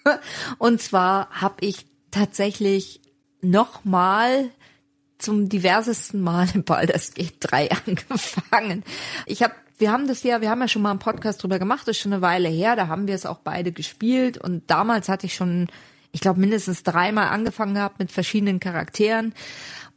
Und 0.58 0.80
zwar 0.80 1.30
habe 1.30 1.56
ich 1.60 1.86
tatsächlich 2.10 3.00
nochmal 3.40 4.50
zum 5.18 5.48
diversesten 5.48 6.20
Mal 6.20 6.48
in 6.54 6.64
Baldur's 6.64 7.14
Gate 7.14 7.36
3 7.40 7.70
angefangen. 7.70 8.84
Ich 9.26 9.42
habe 9.42 9.54
wir 9.78 9.92
haben 9.92 10.08
das 10.08 10.24
ja, 10.24 10.40
wir 10.40 10.50
haben 10.50 10.60
ja 10.60 10.68
schon 10.68 10.82
mal 10.82 10.90
einen 10.90 10.98
Podcast 10.98 11.42
drüber 11.42 11.60
gemacht, 11.60 11.82
das 11.82 11.96
ist 11.96 12.02
schon 12.02 12.12
eine 12.12 12.22
Weile 12.22 12.48
her, 12.48 12.74
da 12.74 12.88
haben 12.88 13.06
wir 13.06 13.14
es 13.14 13.26
auch 13.26 13.38
beide 13.38 13.70
gespielt 13.70 14.36
und 14.36 14.68
damals 14.68 15.08
hatte 15.08 15.26
ich 15.26 15.34
schon, 15.34 15.68
ich 16.10 16.20
glaube, 16.20 16.40
mindestens 16.40 16.82
dreimal 16.82 17.28
angefangen 17.28 17.74
gehabt 17.74 18.00
mit 18.00 18.10
verschiedenen 18.10 18.58
Charakteren. 18.58 19.32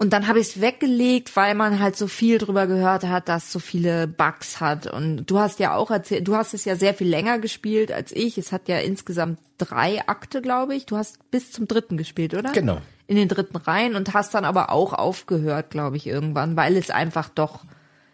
Und 0.02 0.14
dann 0.14 0.28
habe 0.28 0.40
ich 0.40 0.48
es 0.48 0.62
weggelegt, 0.62 1.36
weil 1.36 1.54
man 1.54 1.80
halt 1.80 1.96
so 1.96 2.08
viel 2.08 2.40
drüber 2.40 2.66
gehört 2.66 3.04
hat, 3.04 3.30
dass 3.30 3.52
so 3.52 3.60
viele 3.60 4.08
Bugs 4.08 4.60
hat. 4.60 4.88
Und 4.88 5.28
du 5.28 5.38
hast 5.38 5.60
ja 5.60 5.76
auch 5.76 5.92
erzählt, 5.92 6.28
du 6.28 6.36
hast 6.36 6.56
es 6.56 6.66
ja 6.66 6.76
sehr 6.76 6.96
viel 6.96 7.08
länger 7.08 7.38
gespielt 7.38 7.92
als 7.92 8.12
ich. 8.12 8.40
Es 8.40 8.52
hat 8.52 8.68
ja 8.68 8.80
insgesamt 8.80 9.38
drei 9.60 10.02
Akte, 10.08 10.42
glaube 10.42 10.74
ich. 10.74 10.88
Du 10.88 10.98
hast 10.98 11.30
bis 11.30 11.52
zum 11.52 11.68
dritten 11.68 11.98
gespielt, 11.98 12.34
oder? 12.34 12.52
Genau. 12.52 12.80
In 13.06 13.16
den 13.16 13.28
dritten 13.28 13.58
Reihen 13.58 13.96
und 13.96 14.16
hast 14.16 14.34
dann 14.34 14.44
aber 14.44 14.72
auch 14.72 14.94
aufgehört, 14.94 15.70
glaube 15.70 15.98
ich, 15.98 16.08
irgendwann, 16.08 16.56
weil 16.56 16.78
es 16.78 16.90
einfach 16.90 17.30
doch 17.30 17.64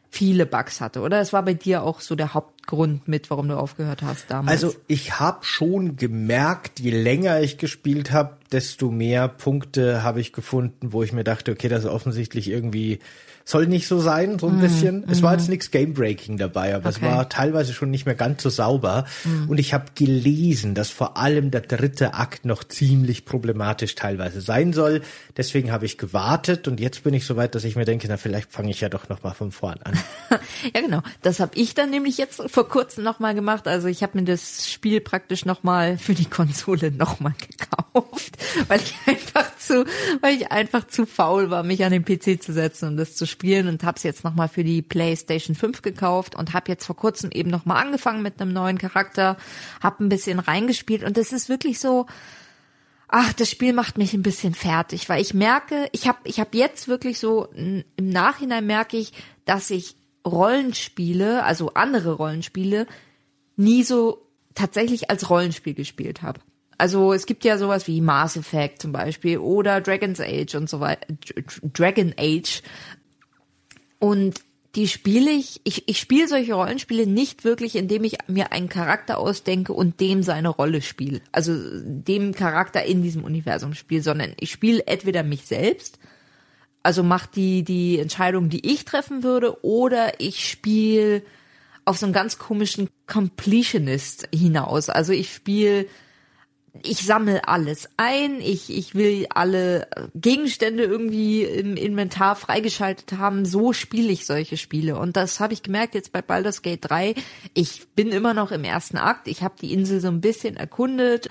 viele 0.10 0.46
Bugs 0.46 0.82
hatte, 0.82 1.02
oder? 1.02 1.20
Es 1.20 1.34
war 1.34 1.44
bei 1.44 1.54
dir 1.54 1.84
auch 1.84 2.02
so 2.02 2.16
der 2.16 2.34
Haupt, 2.34 2.58
Hauptgrund 2.68 3.08
mit, 3.08 3.30
warum 3.30 3.48
du 3.48 3.58
aufgehört 3.58 4.02
hast 4.02 4.30
damals. 4.30 4.64
Also 4.64 4.78
ich 4.88 5.20
habe 5.20 5.44
schon 5.46 5.96
gemerkt, 5.96 6.80
je 6.80 6.92
länger 6.92 7.40
ich 7.40 7.58
gespielt 7.58 8.12
habe, 8.12 8.38
desto 8.52 8.92
mehr 8.92 9.28
Punkte 9.28 10.04
habe 10.04 10.20
ich 10.20 10.34
gefunden, 10.34 10.92
wo 10.92 11.02
ich 11.02 11.14
mir 11.14 11.24
dachte, 11.24 11.52
okay, 11.52 11.70
das 11.70 11.86
ist 11.86 11.90
offensichtlich 11.90 12.50
irgendwie 12.50 13.00
soll 13.48 13.66
nicht 13.66 13.88
so 13.88 14.02
sein, 14.02 14.40
so 14.40 14.48
ein 14.48 14.58
mm, 14.58 14.60
bisschen. 14.60 15.06
Es 15.10 15.24
war 15.24 15.32
jetzt 15.32 15.48
nichts 15.48 15.72
Game-Breaking 15.72 16.36
dabei, 16.36 16.76
aber 16.76 16.90
okay. 16.90 16.98
es 16.98 17.02
war 17.02 17.30
teilweise 17.30 17.72
schon 17.72 17.90
nicht 17.90 18.06
mehr 18.06 18.14
ganz 18.14 18.44
so 18.44 18.50
sauber. 18.50 19.06
Mm. 19.24 19.50
Und 19.50 19.58
ich 19.58 19.74
habe 19.74 19.86
gelesen, 19.96 20.76
dass 20.76 20.90
vor 20.90 21.16
allem 21.16 21.50
der 21.50 21.62
dritte 21.62 22.14
Akt 22.14 22.44
noch 22.44 22.66
ziemlich 22.66 23.24
problematisch 23.24 23.96
teilweise 23.96 24.42
sein 24.42 24.74
soll. 24.74 25.02
Deswegen 25.38 25.72
habe 25.72 25.86
ich 25.86 25.98
gewartet 25.98 26.68
und 26.68 26.82
jetzt 26.82 27.06
bin 27.06 27.14
ich 27.14 27.26
so 27.26 27.38
weit, 27.38 27.56
dass 27.56 27.64
ich 27.64 27.78
mir 27.78 27.86
denke, 27.86 28.08
na 28.10 28.18
vielleicht 28.18 28.52
fange 28.52 28.70
ich 28.70 28.82
ja 28.82 28.90
doch 28.90 29.08
noch 29.08 29.24
mal 29.24 29.32
von 29.32 29.54
vorn 29.54 29.80
an. 29.82 29.98
ja 30.76 30.82
genau, 30.82 31.02
das 31.22 31.40
habe 31.40 31.56
ich 31.56 31.74
dann 31.74 31.90
nämlich 31.90 32.18
jetzt 32.18 32.42
vor 32.48 32.68
kurzem 32.68 33.06
noch 33.06 33.20
mal 33.20 33.34
gemacht. 33.34 33.66
Also 33.66 33.88
ich 33.88 34.04
habe 34.04 34.18
mir 34.20 34.26
das 34.26 34.70
Spiel 34.70 35.00
praktisch 35.00 35.46
noch 35.46 35.64
mal 35.64 35.98
für 35.98 36.16
die 36.16 36.26
Konsole 36.26 36.92
noch 36.92 37.22
mal 37.22 37.34
gekauft, 37.48 38.38
weil 38.68 38.82
ich 38.82 38.94
einfach 39.06 39.58
zu, 39.58 39.86
weil 40.20 40.36
ich 40.36 40.52
einfach 40.52 40.86
zu 40.86 41.06
faul 41.06 41.50
war, 41.50 41.64
mich 41.64 41.86
an 41.86 41.94
den 41.94 42.04
PC 42.04 42.44
zu 42.44 42.52
setzen 42.52 42.90
und 42.90 42.98
das 42.98 43.16
zu 43.16 43.26
spielen 43.26 43.37
und 43.44 43.84
habe 43.84 43.98
es 43.98 44.04
jetzt 44.04 44.24
nochmal 44.24 44.48
für 44.48 44.64
die 44.64 44.82
PlayStation 44.82 45.56
5 45.56 45.82
gekauft 45.82 46.36
und 46.36 46.54
habe 46.54 46.72
jetzt 46.72 46.86
vor 46.86 46.96
kurzem 46.96 47.32
eben 47.32 47.50
nochmal 47.50 47.84
angefangen 47.84 48.22
mit 48.22 48.42
einem 48.42 48.54
neuen 48.54 48.78
Charakter, 48.78 49.38
habe 49.82 50.04
ein 50.04 50.10
bisschen 50.10 50.40
reingespielt 50.40 51.04
und 51.04 51.18
es 51.18 51.32
ist 51.32 51.50
wirklich 51.50 51.80
so, 51.80 52.06
ach, 53.08 53.34
das 53.34 53.50
Spiel 53.50 53.74
macht 53.74 53.98
mich 53.98 54.14
ein 54.14 54.24
bisschen 54.24 54.54
fertig, 54.54 55.10
weil 55.10 55.22
ich 55.22 55.34
merke, 55.34 55.88
ich 55.92 56.08
habe 56.08 56.20
ich 56.24 56.40
hab 56.40 56.54
jetzt 56.54 56.88
wirklich 56.88 57.20
so, 57.20 57.46
im 57.54 57.84
Nachhinein 58.00 58.66
merke 58.66 58.98
ich, 58.98 59.14
dass 59.46 59.70
ich 59.70 59.96
Rollenspiele, 60.26 61.44
also 61.44 61.74
andere 61.74 62.14
Rollenspiele, 62.14 62.88
nie 63.56 63.84
so 63.84 64.28
tatsächlich 64.56 65.10
als 65.10 65.30
Rollenspiel 65.30 65.74
gespielt 65.74 66.22
habe. 66.22 66.40
Also 66.78 67.14
es 67.14 67.26
gibt 67.26 67.44
ja 67.44 67.58
sowas 67.58 67.88
wie 67.88 68.02
Mass 68.02 68.38
Effect 68.38 68.82
zum 68.82 68.92
Beispiel 68.92 69.40
oder 69.40 69.82
Dragon's 69.82 70.20
Age 70.20 70.56
und 70.56 70.70
so 70.70 70.80
weiter, 70.80 71.08
Dragon 71.74 72.14
Age 72.18 72.62
und 74.00 74.42
die 74.76 74.88
spiele 74.88 75.32
ich, 75.32 75.60
ich, 75.64 75.90
ich 75.90 76.00
spiele 76.00 76.28
solche 76.28 76.54
Rollenspiele 76.54 77.08
nicht 77.08 77.44
wirklich, 77.44 77.76
indem 77.76 78.04
ich 78.04 78.18
mir 78.28 78.52
einen 78.52 78.70
Charakter 78.70 79.18
ausdenke 79.18 79.74
und 79.74 80.00
dem 80.00 80.22
seine 80.22 80.50
Rolle 80.50 80.82
spiele. 80.84 81.22
Also 81.32 81.56
dem 81.84 82.36
Charakter 82.36 82.84
in 82.84 83.02
diesem 83.02 83.24
Universum 83.24 83.74
spiele, 83.74 84.04
sondern 84.04 84.34
ich 84.40 84.52
spiele 84.52 84.86
entweder 84.86 85.24
mich 85.24 85.48
selbst, 85.48 85.98
also 86.84 87.02
mache 87.02 87.30
die, 87.36 87.64
die 87.64 87.98
Entscheidung, 87.98 88.50
die 88.50 88.72
ich 88.72 88.86
treffen 88.86 89.24
würde, 89.24 89.64
oder 89.66 90.20
ich 90.20 90.48
spiele 90.48 91.24
auf 91.84 91.98
so 91.98 92.06
einen 92.06 92.14
ganz 92.14 92.38
komischen 92.38 92.90
Completionist 93.08 94.30
hinaus. 94.34 94.90
Also 94.90 95.12
ich 95.12 95.34
spiele 95.34 95.88
ich 96.84 97.06
sammle 97.06 97.48
alles 97.48 97.90
ein, 97.98 98.42
ich, 98.42 98.76
ich 98.76 98.96
will 98.96 99.28
alle 99.30 99.88
Gegenstände 100.16 100.84
irgendwie 100.84 101.44
im 101.44 101.76
Inventar 101.76 102.36
freigeschaltet 102.36 103.18
haben, 103.18 103.46
so 103.46 103.74
spiele 103.74 104.12
ich 104.12 104.26
solche 104.26 104.58
Spiele. 104.58 104.98
Und 104.98 105.16
das 105.16 105.40
habe 105.40 105.54
ich 105.54 105.64
gemerkt 105.64 105.96
jetzt 105.96 106.12
bei 106.12 106.22
Baldur's 106.22 106.62
Gate 106.62 106.90
3. 106.90 107.16
Ich 107.54 107.88
bin 107.96 108.10
immer 108.10 108.34
noch 108.34 108.52
im 108.52 108.64
ersten 108.64 108.98
Akt, 108.98 109.28
ich 109.28 109.44
habe 109.44 109.56
die 109.62 109.74
Insel 109.74 110.00
so 110.00 110.08
ein 110.08 110.22
bisschen 110.22 110.58
erkundet. 110.58 111.30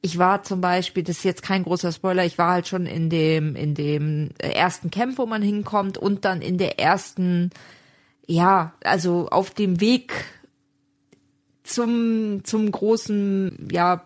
Ich 0.00 0.18
war 0.18 0.42
zum 0.42 0.60
Beispiel, 0.60 1.04
das 1.04 1.18
ist 1.18 1.24
jetzt 1.24 1.42
kein 1.42 1.62
großer 1.62 1.92
Spoiler, 1.92 2.24
ich 2.24 2.38
war 2.38 2.52
halt 2.52 2.66
schon 2.66 2.86
in 2.86 3.08
dem, 3.08 3.54
in 3.54 3.74
dem 3.74 4.30
ersten 4.38 4.90
Camp, 4.90 5.16
wo 5.18 5.26
man 5.26 5.42
hinkommt 5.42 5.96
und 5.96 6.24
dann 6.24 6.42
in 6.42 6.58
der 6.58 6.80
ersten, 6.80 7.50
ja, 8.26 8.74
also 8.82 9.28
auf 9.30 9.50
dem 9.50 9.80
Weg 9.80 10.12
zum, 11.62 12.44
zum 12.44 12.70
großen, 12.70 13.68
ja, 13.70 14.04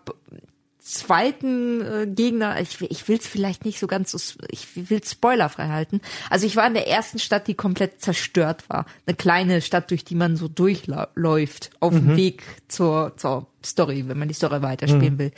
zweiten 0.87 1.81
äh, 1.81 2.07
Gegner, 2.07 2.59
ich, 2.61 2.81
ich 2.81 3.07
will 3.07 3.17
es 3.17 3.27
vielleicht 3.27 3.65
nicht 3.65 3.79
so 3.79 3.87
ganz 3.87 4.11
so, 4.11 4.19
ich 4.49 4.89
will 4.89 5.03
spoilerfrei 5.03 5.67
halten. 5.67 6.01
Also 6.29 6.47
ich 6.47 6.55
war 6.55 6.65
in 6.65 6.73
der 6.73 6.87
ersten 6.87 7.19
Stadt, 7.19 7.47
die 7.47 7.55
komplett 7.55 8.01
zerstört 8.01 8.69
war. 8.69 8.85
Eine 9.05 9.15
kleine 9.15 9.61
Stadt, 9.61 9.91
durch 9.91 10.05
die 10.05 10.15
man 10.15 10.37
so 10.37 10.47
durchläuft, 10.47 11.71
auf 11.79 11.93
mhm. 11.93 12.07
dem 12.07 12.17
Weg 12.17 12.43
zur, 12.67 13.13
zur 13.17 13.47
Story, 13.63 14.05
wenn 14.07 14.17
man 14.17 14.27
die 14.27 14.33
Story 14.33 14.61
weiterspielen 14.61 15.15
mhm. 15.15 15.19
will. 15.19 15.31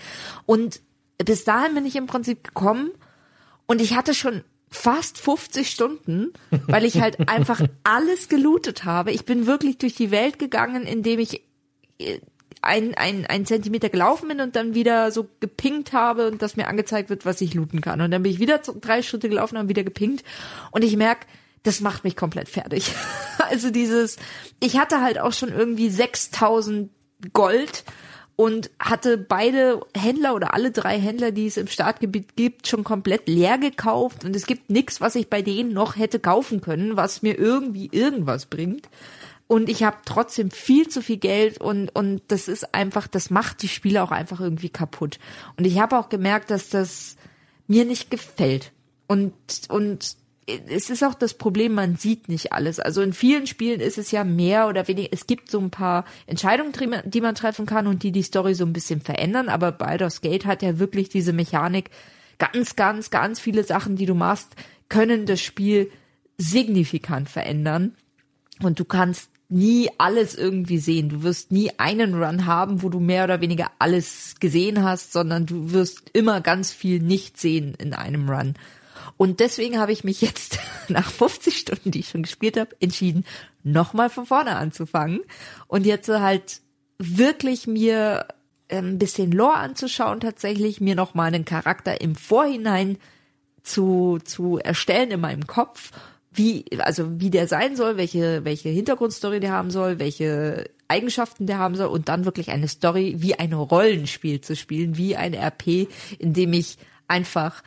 Und 0.46 0.82
bis 1.18 1.44
dahin 1.44 1.74
bin 1.74 1.86
ich 1.86 1.96
im 1.96 2.08
Prinzip 2.08 2.44
gekommen 2.44 2.92
und 3.66 3.82
ich 3.82 3.96
hatte 3.96 4.14
schon 4.14 4.44
fast 4.70 5.18
50 5.18 5.70
Stunden, 5.70 6.32
weil 6.68 6.86
ich 6.86 7.02
halt 7.02 7.28
einfach 7.28 7.62
alles 7.84 8.30
gelootet 8.30 8.86
habe. 8.86 9.12
Ich 9.12 9.26
bin 9.26 9.48
wirklich 9.48 9.78
durch 9.78 9.96
die 9.96 10.12
Welt 10.12 10.40
gegangen, 10.40 10.84
indem 10.84 11.20
ich 11.20 11.42
äh, 12.00 12.20
ein, 12.62 12.94
ein, 12.96 13.26
ein 13.26 13.46
Zentimeter 13.46 13.90
gelaufen 13.90 14.28
bin 14.28 14.42
und 14.42 14.56
dann 14.56 14.76
wieder 14.76 15.12
so 15.12 15.28
gepinkt 15.40 15.94
habe 15.94 16.28
und 16.28 16.42
dass 16.42 16.58
mir 16.58 16.68
angezeigt 16.68 17.10
wird, 17.10 17.26
was 17.26 17.42
ich 17.42 17.54
looten 17.54 17.82
kann. 17.82 18.02
Und 18.02 18.12
dann 18.12 18.24
bin 18.24 18.32
ich 18.32 18.40
wieder 18.40 18.58
drei 18.58 19.02
Schritte 19.02 19.30
gelaufen 19.30 19.58
und 19.58 19.70
wieder 19.70 19.84
gepinkt. 19.84 20.24
Und 20.72 20.84
ich 20.84 20.98
merk, 20.98 21.26
das 21.64 21.82
macht 21.82 22.04
mich 22.04 22.16
komplett 22.16 22.50
fertig. 22.50 22.92
also 23.50 23.70
dieses, 23.70 24.18
ich 24.60 24.78
hatte 24.78 25.02
halt 25.02 25.20
auch 25.20 25.34
schon 25.34 25.50
irgendwie 25.50 25.90
6000 25.90 26.90
Gold 27.34 27.84
und 28.36 28.72
hatte 28.80 29.18
beide 29.18 29.82
Händler 29.96 30.34
oder 30.34 30.54
alle 30.54 30.72
drei 30.72 30.98
Händler, 30.98 31.32
die 31.32 31.48
es 31.48 31.58
im 31.58 31.68
Startgebiet 31.68 32.38
gibt, 32.38 32.68
schon 32.68 32.86
komplett 32.86 33.28
leer 33.28 33.58
gekauft 33.58 34.24
und 34.24 34.34
es 34.34 34.46
gibt 34.46 34.70
nichts, 34.70 35.02
was 35.02 35.16
ich 35.16 35.30
bei 35.30 35.42
denen 35.42 35.74
noch 35.74 35.98
hätte 35.98 36.20
kaufen 36.20 36.62
können, 36.62 36.96
was 36.96 37.22
mir 37.22 37.38
irgendwie 37.38 37.90
irgendwas 37.92 38.46
bringt 38.46 38.88
und 39.50 39.68
ich 39.68 39.82
habe 39.82 39.98
trotzdem 40.06 40.52
viel 40.52 40.90
zu 40.90 41.02
viel 41.02 41.18
Geld 41.18 41.60
und 41.60 41.90
und 41.96 42.22
das 42.28 42.48
ist 42.48 42.76
einfach, 42.76 43.08
das 43.08 43.32
macht 43.32 43.64
die 43.64 43.68
Spiele 43.68 44.04
auch 44.04 44.12
einfach 44.12 44.40
irgendwie 44.40 44.70
kaputt. 44.70 45.18
Und 45.58 45.66
ich 45.66 45.80
habe 45.80 45.98
auch 45.98 46.10
gemerkt, 46.10 46.52
dass 46.52 46.70
das 46.70 47.16
mir 47.68 47.84
nicht 47.84 48.12
gefällt. 48.12 48.72
Und 49.08 49.34
und 49.70 50.18
es 50.68 50.92
ist 50.92 51.04
auch 51.04 51.16
das 51.16 51.34
Problem, 51.34 51.74
man 51.74 51.96
sieht 51.96 52.30
nicht 52.30 52.54
alles. 52.54 52.80
Also 52.80 53.02
in 53.02 53.12
vielen 53.12 53.48
Spielen 53.48 53.80
ist 53.80 53.98
es 53.98 54.12
ja 54.12 54.24
mehr 54.24 54.68
oder 54.68 54.88
weniger, 54.88 55.10
es 55.12 55.26
gibt 55.26 55.50
so 55.50 55.60
ein 55.60 55.72
paar 55.72 56.06
Entscheidungen, 56.28 56.72
die 57.06 57.22
man 57.22 57.34
treffen 57.34 57.66
kann 57.66 57.88
und 57.88 58.04
die 58.04 58.12
die 58.12 58.22
Story 58.22 58.54
so 58.54 58.66
ein 58.66 58.74
bisschen 58.74 59.02
verändern, 59.02 59.50
aber 59.50 59.72
Baldur's 59.72 60.22
Gate 60.22 60.46
hat 60.46 60.62
ja 60.62 60.78
wirklich 60.78 61.10
diese 61.10 61.34
Mechanik, 61.34 61.90
ganz, 62.38 62.76
ganz, 62.76 63.10
ganz 63.10 63.40
viele 63.40 63.64
Sachen, 63.64 63.96
die 63.96 64.06
du 64.06 64.14
machst, 64.14 64.56
können 64.90 65.26
das 65.26 65.42
Spiel 65.42 65.92
signifikant 66.38 67.30
verändern. 67.30 67.96
Und 68.62 68.80
du 68.80 68.86
kannst 68.86 69.29
nie 69.50 69.90
alles 69.98 70.36
irgendwie 70.36 70.78
sehen. 70.78 71.10
Du 71.10 71.24
wirst 71.24 71.52
nie 71.52 71.72
einen 71.78 72.14
Run 72.14 72.46
haben, 72.46 72.84
wo 72.84 72.90
du 72.90 73.00
mehr 73.00 73.24
oder 73.24 73.42
weniger 73.42 73.72
alles 73.80 74.36
gesehen 74.40 74.84
hast, 74.84 75.12
sondern 75.12 75.48
du 75.48 75.72
wirst 75.72 76.12
immer 76.14 76.40
ganz 76.40 76.72
viel 76.72 77.02
nicht 77.02 77.38
sehen 77.38 77.74
in 77.80 77.94
einem 77.94 78.30
Run. 78.30 78.54
Und 79.18 79.40
deswegen 79.40 79.80
habe 79.80 79.92
ich 79.92 80.04
mich 80.04 80.22
jetzt 80.22 80.60
nach 80.88 81.10
50 81.10 81.58
Stunden, 81.58 81.92
die 81.92 82.00
ich 82.00 82.10
schon 82.10 82.24
gespielt 82.24 82.58
habe, 82.58 82.76
entschieden, 82.80 83.26
nochmal 83.64 84.10
von 84.10 84.28
vorne 84.28 84.56
anzufangen 84.56 85.22
und 85.68 85.86
jetzt 85.86 86.08
halt 86.08 86.62
wirklich 87.00 87.66
mir 87.66 88.28
ähm, 88.70 88.92
ein 88.92 89.00
bisschen 89.00 89.32
Lore 89.32 89.56
anzuschauen, 89.56 90.20
tatsächlich 90.20 90.80
mir 90.80 90.96
nochmal 90.96 91.28
einen 91.28 91.46
Charakter 91.46 92.02
im 92.02 92.16
Vorhinein 92.16 92.98
zu, 93.64 94.20
zu 94.24 94.58
erstellen 94.58 95.12
in 95.12 95.22
meinem 95.22 95.48
Kopf 95.48 95.92
wie, 96.40 96.66
also 96.80 97.20
wie 97.20 97.30
der 97.30 97.48
sein 97.48 97.76
soll, 97.76 97.98
welche, 97.98 98.46
welche 98.46 98.70
Hintergrundstory 98.70 99.42
der 99.42 99.52
haben 99.52 99.72
soll, 99.72 100.00
welche 100.00 100.70
Eigenschaften 100.88 101.46
der 101.46 101.60
haben 101.60 101.76
soll 101.76 101.88
und 101.88 102.08
dann 102.08 102.24
wirklich 102.24 102.50
eine 102.50 102.70
Story 102.70 103.16
wie 103.18 103.36
ein 103.36 103.52
Rollenspiel 103.52 104.40
zu 104.40 104.56
spielen, 104.56 104.96
wie 104.96 105.18
ein 105.18 105.36
RP, 105.36 105.90
in 106.18 106.34
dem 106.34 106.54
ich 106.54 106.78
einfach 107.10 107.62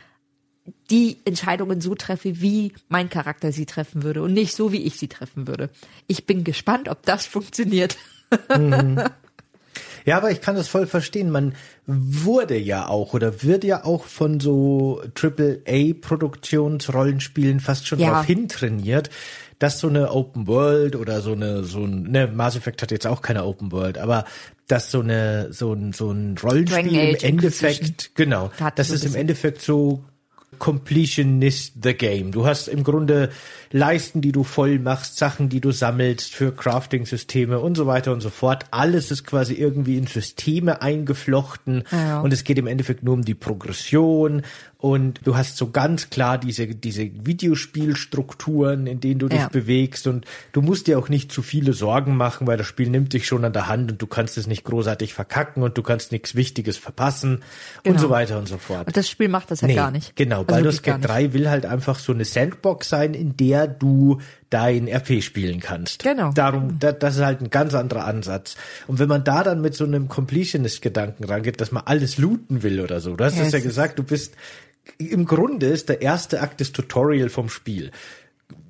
die 0.90 1.18
Entscheidungen 1.26 1.82
so 1.82 1.94
treffe, 1.94 2.40
wie 2.40 2.72
mein 2.88 3.10
Charakter 3.10 3.52
sie 3.52 3.66
treffen 3.66 4.04
würde 4.04 4.22
und 4.22 4.32
nicht 4.32 4.56
so, 4.56 4.72
wie 4.72 4.82
ich 4.84 4.96
sie 4.96 5.08
treffen 5.08 5.46
würde. 5.46 5.68
Ich 6.06 6.24
bin 6.24 6.42
gespannt, 6.42 6.88
ob 6.88 7.02
das 7.02 7.26
funktioniert. 7.36 7.98
Mhm. 8.56 9.02
Ja, 10.04 10.16
aber 10.16 10.30
ich 10.30 10.40
kann 10.40 10.56
das 10.56 10.68
voll 10.68 10.86
verstehen. 10.86 11.30
Man 11.30 11.54
wurde 11.86 12.58
ja 12.58 12.88
auch 12.88 13.12
oder 13.14 13.42
wird 13.42 13.64
ja 13.64 13.84
auch 13.84 14.04
von 14.04 14.40
so 14.40 15.02
AAA-Produktionsrollenspielen 15.20 17.60
fast 17.60 17.86
schon 17.86 18.00
ja. 18.00 18.10
darauf 18.10 18.26
hintrainiert, 18.26 19.10
dass 19.58 19.78
so 19.78 19.88
eine 19.88 20.10
Open 20.10 20.46
World 20.48 20.96
oder 20.96 21.20
so 21.20 21.32
eine, 21.32 21.64
so 21.64 21.84
ein, 21.84 22.02
ne, 22.02 22.26
Mass 22.26 22.56
Effect 22.56 22.82
hat 22.82 22.90
jetzt 22.90 23.06
auch 23.06 23.22
keine 23.22 23.44
Open 23.44 23.70
World, 23.70 23.98
aber 23.98 24.24
dass 24.66 24.90
so 24.90 25.00
eine, 25.00 25.52
so 25.52 25.72
ein, 25.72 25.92
so 25.92 26.10
ein 26.10 26.36
Rollenspiel 26.42 26.92
im 26.92 27.14
Endeffekt, 27.16 28.14
genau, 28.14 28.50
das 28.74 28.90
ist 28.90 29.04
im 29.04 29.14
Endeffekt 29.14 29.62
so 29.62 30.04
Completionist 30.58 31.72
the 31.82 31.94
Game. 31.94 32.30
Du 32.32 32.46
hast 32.46 32.68
im 32.68 32.84
Grunde 32.84 33.30
Leisten, 33.70 34.20
die 34.20 34.32
du 34.32 34.44
voll 34.44 34.78
machst, 34.78 35.16
Sachen, 35.16 35.48
die 35.48 35.60
du 35.60 35.72
sammelst 35.72 36.34
für 36.34 36.52
Crafting-Systeme 36.52 37.58
und 37.58 37.76
so 37.76 37.86
weiter 37.86 38.12
und 38.12 38.20
so 38.20 38.30
fort. 38.30 38.66
Alles 38.70 39.10
ist 39.10 39.24
quasi 39.24 39.54
irgendwie 39.54 39.96
in 39.96 40.06
Systeme 40.06 40.82
eingeflochten 40.82 41.84
ja. 41.90 42.20
und 42.20 42.32
es 42.32 42.44
geht 42.44 42.58
im 42.58 42.66
Endeffekt 42.66 43.02
nur 43.02 43.14
um 43.14 43.24
die 43.24 43.34
Progression 43.34 44.42
und 44.82 45.20
du 45.22 45.36
hast 45.36 45.56
so 45.58 45.70
ganz 45.70 46.10
klar 46.10 46.38
diese, 46.38 46.66
diese 46.66 47.08
Videospielstrukturen, 47.24 48.88
in 48.88 48.98
denen 48.98 49.20
du 49.20 49.28
dich 49.28 49.38
Ja. 49.38 49.48
bewegst 49.48 50.08
und 50.08 50.24
du 50.50 50.60
musst 50.60 50.88
dir 50.88 50.98
auch 50.98 51.08
nicht 51.08 51.30
zu 51.30 51.40
viele 51.40 51.72
Sorgen 51.72 52.16
machen, 52.16 52.48
weil 52.48 52.56
das 52.56 52.66
Spiel 52.66 52.90
nimmt 52.90 53.12
dich 53.12 53.26
schon 53.28 53.44
an 53.44 53.52
der 53.52 53.68
Hand 53.68 53.92
und 53.92 54.02
du 54.02 54.08
kannst 54.08 54.36
es 54.38 54.48
nicht 54.48 54.64
großartig 54.64 55.14
verkacken 55.14 55.62
und 55.62 55.78
du 55.78 55.82
kannst 55.82 56.10
nichts 56.10 56.34
Wichtiges 56.34 56.76
verpassen 56.78 57.36
und 57.36 57.42
Genau. 57.84 57.98
so 58.00 58.10
weiter 58.10 58.38
und 58.38 58.48
so 58.48 58.58
fort. 58.58 58.88
Und 58.88 58.96
das 58.96 59.08
Spiel 59.08 59.28
macht 59.28 59.52
das 59.52 59.60
ja 59.60 59.68
Nee, 59.68 59.74
gar 59.76 59.92
nicht. 59.92 60.16
Genau, 60.16 60.38
Also 60.38 60.46
Baldur's 60.46 60.82
Gate 60.82 60.96
nicht. 60.98 61.08
3 61.08 61.32
will 61.32 61.48
halt 61.48 61.64
einfach 61.64 62.00
so 62.00 62.12
eine 62.12 62.24
Sandbox 62.24 62.88
sein, 62.88 63.14
in 63.14 63.36
der 63.36 63.68
du 63.68 64.20
dein 64.50 64.88
RP 64.88 65.22
spielen 65.22 65.60
kannst. 65.60 66.02
Genau. 66.02 66.32
Darum, 66.32 66.78
da, 66.80 66.90
das 66.90 67.16
ist 67.16 67.22
halt 67.24 67.40
ein 67.40 67.50
ganz 67.50 67.72
anderer 67.74 68.04
Ansatz. 68.04 68.56
Und 68.88 68.98
wenn 68.98 69.08
man 69.08 69.22
da 69.22 69.44
dann 69.44 69.60
mit 69.60 69.74
so 69.74 69.84
einem 69.84 70.08
Completionist-Gedanken 70.08 71.24
rangeht, 71.24 71.60
dass 71.60 71.70
man 71.72 71.84
alles 71.86 72.18
looten 72.18 72.62
will 72.64 72.80
oder 72.80 73.00
so, 73.00 73.14
du 73.14 73.24
hast 73.24 73.36
Ja, 73.38 73.44
es 73.44 73.52
ja 73.52 73.58
ist- 73.58 73.64
gesagt, 73.64 73.98
du 73.98 74.02
bist, 74.02 74.34
im 74.98 75.26
Grunde 75.26 75.66
ist 75.66 75.88
der 75.88 76.02
erste 76.02 76.40
Akt 76.40 76.60
des 76.60 76.72
Tutorial 76.72 77.28
vom 77.28 77.48
Spiel. 77.48 77.90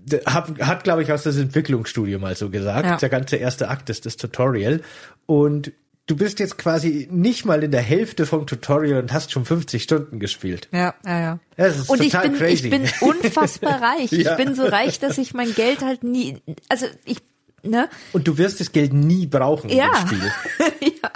Der 0.05 0.23
Hat, 0.27 0.85
glaube 0.85 1.03
ich, 1.03 1.13
aus 1.13 1.23
das 1.23 1.37
Entwicklungsstudio 1.37 2.19
mal 2.19 2.37
so 2.37 2.51
gesagt. 2.51 2.87
Ja. 2.87 2.97
Der 2.97 3.09
ganze 3.09 3.37
erste 3.37 3.69
Akt 3.69 3.89
ist 3.89 4.05
das 4.07 4.17
Tutorial. 4.17 4.81
Und 5.27 5.73
du 6.07 6.17
bist 6.17 6.41
jetzt 6.41 6.59
quasi 6.59 7.09
nicht 7.11 7.45
mal 7.45 7.63
in 7.63 7.71
der 7.71 7.83
Hälfte 7.83 8.27
vom 8.27 8.47
Tutorial 8.47 9.01
und 9.01 9.13
hast 9.13 9.33
schon 9.33 9.45
50 9.45 9.83
Stunden 9.83 10.19
gespielt. 10.19 10.69
Ja, 10.73 10.95
ja, 11.05 11.21
ja. 11.21 11.39
Das 11.57 11.79
ist 11.79 11.91
und 11.91 12.03
ich 12.03 12.13
total 12.13 12.31
bin, 12.31 12.39
crazy. 12.39 12.65
ich 12.65 12.71
bin 12.71 12.89
unfassbar 13.01 13.81
reich. 13.81 14.11
Ja. 14.13 14.33
Ich 14.33 14.37
bin 14.37 14.55
so 14.55 14.65
reich, 14.65 14.99
dass 14.99 15.19
ich 15.19 15.35
mein 15.35 15.55
Geld 15.55 15.83
halt 15.83 16.05
nie, 16.05 16.39
also 16.69 16.87
ich, 17.05 17.19
ne? 17.63 17.89
Und 18.13 18.29
du 18.29 18.39
wirst 18.39 18.61
das 18.61 18.73
Geld 18.73 18.93
nie 18.93 19.27
brauchen 19.27 19.71
Ja. 19.71 19.91
dem 19.91 20.07
Spiel. 20.09 20.33
ja, 21.03 21.11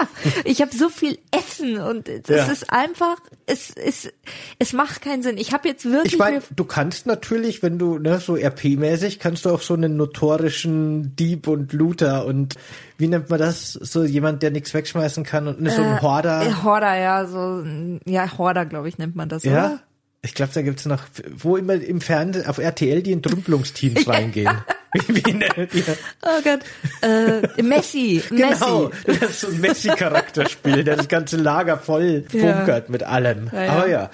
ich 0.44 0.60
habe 0.62 0.74
so 0.76 0.88
viel 0.88 1.18
Essen 1.30 1.78
und 1.78 2.08
es 2.08 2.28
Ja. 2.28 2.46
ist 2.46 2.70
einfach, 2.72 3.16
es 3.46 3.70
ist, 3.70 4.12
es 4.58 4.72
macht 4.72 5.02
keinen 5.02 5.22
Sinn. 5.22 5.38
Ich 5.38 5.52
habe 5.52 5.68
jetzt 5.68 5.84
wirklich 5.84 6.14
Ich 6.14 6.18
meine, 6.18 6.42
du 6.54 6.64
kannst 6.64 7.06
natürlich, 7.06 7.62
wenn 7.62 7.78
du, 7.78 7.98
ne, 7.98 8.18
so 8.20 8.34
RP-mäßig, 8.34 9.18
kannst 9.18 9.44
du 9.44 9.50
auch 9.50 9.60
so 9.62 9.74
einen 9.74 9.96
notorischen 9.96 11.14
Dieb 11.16 11.46
und 11.48 11.72
Looter 11.72 12.26
und 12.26 12.54
wie 12.98 13.08
nennt 13.08 13.28
man 13.28 13.38
das? 13.38 13.72
So 13.74 14.04
jemand, 14.04 14.42
der 14.42 14.50
nichts 14.50 14.72
wegschmeißen 14.72 15.24
kann 15.24 15.48
und 15.48 15.60
ne, 15.60 15.70
so 15.70 15.82
ein 15.82 16.00
Horder. 16.00 16.42
Äh, 16.46 16.52
Horder, 16.64 16.96
ja, 16.96 17.26
so, 17.26 17.62
ja, 18.06 18.38
Horder, 18.38 18.64
glaube 18.66 18.88
ich, 18.88 18.98
nennt 18.98 19.16
man 19.16 19.28
das, 19.28 19.44
ja. 19.44 19.52
oder? 19.52 19.80
Ich 20.22 20.34
glaube, 20.34 20.50
da 20.54 20.62
gibt's 20.62 20.86
noch, 20.86 21.02
wo 21.36 21.56
immer 21.56 21.74
im 21.74 22.00
Fernsehen, 22.00 22.46
auf 22.46 22.58
RTL 22.58 23.02
die 23.02 23.12
Entrümpelungsteams 23.12 24.06
reingehen. 24.08 24.56
Wie, 25.08 25.32
nennen 25.32 25.68
die? 25.72 25.84
Oh 26.22 26.40
Gott. 26.42 26.60
Äh, 27.02 27.62
Messi, 27.62 28.22
Genau, 28.30 28.88
Messi. 29.04 29.18
das 29.20 29.30
ist 29.30 29.40
so 29.42 29.48
ein 29.48 29.60
Messi-Charakterspiel, 29.60 30.84
der 30.84 30.96
das 30.96 31.08
ganze 31.08 31.36
Lager 31.36 31.78
voll 31.78 32.24
Ja. 32.32 32.52
bunkert 32.56 32.88
mit 32.88 33.02
allem. 33.02 33.50
Ja, 33.52 33.64
ja. 33.64 33.70
Aber 33.72 33.88
ja. 33.88 34.10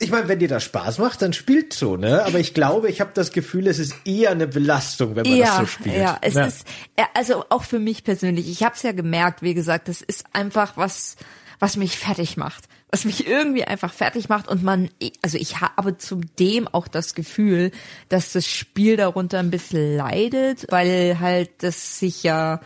Ich 0.00 0.10
meine, 0.12 0.28
wenn 0.28 0.38
dir 0.38 0.46
das 0.48 0.62
Spaß 0.62 0.98
macht, 0.98 1.22
dann 1.22 1.32
spielt 1.32 1.72
so, 1.72 1.96
ne? 1.96 2.24
Aber 2.24 2.38
ich 2.38 2.54
glaube, 2.54 2.88
ich 2.88 3.00
habe 3.00 3.10
das 3.14 3.32
Gefühl, 3.32 3.66
es 3.66 3.80
ist 3.80 3.94
eher 4.04 4.30
eine 4.30 4.46
Belastung, 4.46 5.16
wenn 5.16 5.28
man 5.28 5.40
das 5.40 5.48
Ja, 5.48 5.58
so 5.60 5.66
spielt. 5.66 5.96
ja, 5.96 6.18
es 6.20 6.34
Ja. 6.34 6.44
ist, 6.46 6.66
ja, 6.96 7.06
also 7.14 7.44
auch 7.48 7.64
für 7.64 7.80
mich 7.80 8.04
persönlich, 8.04 8.48
ich 8.48 8.62
habe 8.62 8.76
es 8.76 8.82
ja 8.82 8.92
gemerkt, 8.92 9.42
wie 9.42 9.54
gesagt, 9.54 9.88
das 9.88 10.00
ist 10.02 10.24
einfach 10.32 10.76
was, 10.76 11.16
was 11.58 11.76
mich 11.76 11.98
fertig 11.98 12.36
macht. 12.36 12.68
Was 12.90 13.04
mich 13.04 13.26
irgendwie 13.26 13.64
einfach 13.64 13.92
fertig 13.92 14.28
macht 14.28 14.48
und 14.48 14.62
man, 14.62 14.88
also 15.22 15.36
ich 15.36 15.60
habe 15.60 15.98
zudem 15.98 16.66
auch 16.68 16.88
das 16.88 17.14
Gefühl, 17.14 17.70
dass 18.08 18.32
das 18.32 18.46
Spiel 18.46 18.96
darunter 18.96 19.38
ein 19.38 19.50
bisschen 19.50 19.96
leidet, 19.96 20.66
weil 20.70 21.20
halt 21.20 21.50
das 21.62 21.98
sich 21.98 22.22
ja 22.22 22.60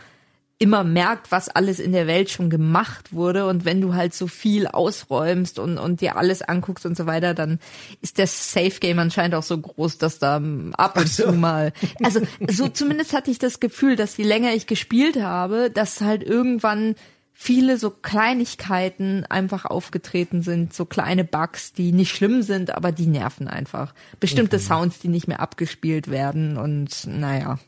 immer 0.63 0.85
merkt, 0.85 1.29
was 1.29 1.49
alles 1.49 1.79
in 1.81 1.91
der 1.91 2.07
Welt 2.07 2.29
schon 2.29 2.49
gemacht 2.49 3.11
wurde. 3.11 3.47
Und 3.47 3.65
wenn 3.65 3.81
du 3.81 3.95
halt 3.95 4.13
so 4.13 4.27
viel 4.27 4.65
ausräumst 4.65 5.59
und, 5.59 5.77
und 5.77 5.99
dir 5.99 6.15
alles 6.15 6.41
anguckst 6.41 6.85
und 6.85 6.95
so 6.95 7.05
weiter, 7.05 7.33
dann 7.33 7.59
ist 8.01 8.17
das 8.17 8.53
Safe 8.53 8.79
Game 8.79 8.97
anscheinend 8.97 9.35
auch 9.35 9.43
so 9.43 9.57
groß, 9.57 9.97
dass 9.97 10.19
da 10.19 10.41
ab 10.77 10.97
und 10.97 11.09
so. 11.09 11.23
zu 11.25 11.33
mal, 11.33 11.73
also 12.01 12.21
so 12.49 12.69
zumindest 12.69 13.11
hatte 13.11 13.29
ich 13.29 13.39
das 13.39 13.59
Gefühl, 13.59 13.97
dass 13.97 14.15
je 14.15 14.23
länger 14.23 14.53
ich 14.53 14.65
gespielt 14.65 15.21
habe, 15.21 15.69
dass 15.69 15.99
halt 15.99 16.23
irgendwann 16.23 16.95
viele 17.33 17.77
so 17.77 17.89
Kleinigkeiten 17.89 19.25
einfach 19.25 19.65
aufgetreten 19.65 20.41
sind, 20.41 20.73
so 20.73 20.85
kleine 20.85 21.23
Bugs, 21.23 21.73
die 21.73 21.91
nicht 21.91 22.15
schlimm 22.15 22.41
sind, 22.41 22.73
aber 22.73 22.91
die 22.91 23.07
nerven 23.07 23.47
einfach. 23.47 23.93
Bestimmte 24.19 24.59
Sounds, 24.59 24.99
die 24.99 25.09
nicht 25.09 25.27
mehr 25.27 25.39
abgespielt 25.39 26.09
werden 26.09 26.57
und 26.57 27.07
naja. 27.07 27.59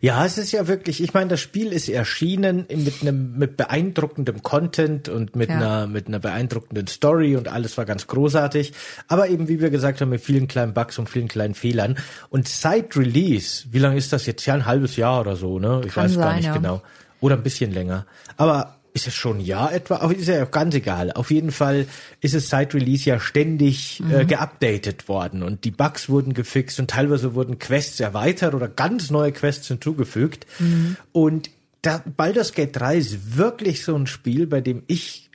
Ja, 0.00 0.24
es 0.24 0.38
ist 0.38 0.52
ja 0.52 0.66
wirklich, 0.66 1.02
ich 1.02 1.12
meine, 1.12 1.28
das 1.28 1.40
Spiel 1.40 1.72
ist 1.72 1.88
erschienen 1.90 2.66
mit 2.74 3.02
einem 3.02 3.36
mit 3.36 3.58
beeindruckendem 3.58 4.42
Content 4.42 5.10
und 5.10 5.36
mit 5.36 5.50
Ja. 5.50 5.56
einer 5.56 5.86
mit 5.86 6.06
einer 6.08 6.18
beeindruckenden 6.18 6.86
Story 6.86 7.36
und 7.36 7.48
alles 7.48 7.76
war 7.76 7.84
ganz 7.84 8.06
großartig, 8.06 8.72
aber 9.08 9.28
eben 9.28 9.48
wie 9.48 9.60
wir 9.60 9.68
gesagt 9.68 10.00
haben, 10.00 10.08
mit 10.08 10.22
vielen 10.22 10.48
kleinen 10.48 10.72
Bugs 10.72 10.98
und 10.98 11.10
vielen 11.10 11.28
kleinen 11.28 11.54
Fehlern 11.54 11.98
und 12.30 12.48
seit 12.48 12.96
Release, 12.96 13.66
wie 13.70 13.78
lange 13.78 13.98
ist 13.98 14.12
das 14.14 14.24
jetzt? 14.24 14.46
Ja, 14.46 14.54
ein 14.54 14.64
halbes 14.64 14.96
Jahr 14.96 15.20
oder 15.20 15.36
so, 15.36 15.58
ne? 15.58 15.82
Ich 15.84 15.92
Kann 15.92 16.04
weiß 16.04 16.14
gar 16.14 16.24
sein, 16.24 16.36
nicht 16.36 16.46
ja. 16.46 16.54
genau. 16.54 16.80
Oder 17.20 17.36
ein 17.36 17.42
bisschen 17.42 17.72
länger. 17.72 18.06
Aber 18.36 18.76
ist 18.92 19.06
es 19.06 19.14
schon 19.14 19.38
ein 19.38 19.44
Jahr 19.44 19.72
etwa? 19.72 19.96
Aber 19.96 20.14
ist 20.14 20.26
ja 20.26 20.44
ganz 20.46 20.74
egal. 20.74 21.12
Auf 21.12 21.30
jeden 21.30 21.52
Fall 21.52 21.86
ist 22.20 22.34
es 22.34 22.48
seit 22.48 22.74
Release 22.74 23.08
ja 23.08 23.20
ständig 23.20 24.00
Mhm. 24.00 24.10
äh, 24.12 24.24
geupdatet 24.24 25.08
worden 25.08 25.42
und 25.42 25.64
die 25.64 25.70
Bugs 25.70 26.08
wurden 26.08 26.34
gefixt 26.34 26.80
und 26.80 26.90
teilweise 26.90 27.34
wurden 27.34 27.58
Quests 27.58 28.00
erweitert 28.00 28.54
oder 28.54 28.66
ganz 28.68 29.10
neue 29.10 29.32
Quests 29.32 29.68
hinzugefügt. 29.68 30.46
Mhm. 30.58 30.96
Und 31.12 31.50
da, 31.82 32.02
Baldur's 32.16 32.52
Gate 32.52 32.76
3 32.76 32.96
ist 32.96 33.36
wirklich 33.38 33.84
so 33.84 33.94
ein 33.94 34.06
Spiel, 34.06 34.46
bei 34.46 34.60
dem 34.60 34.82
ich 34.88 35.29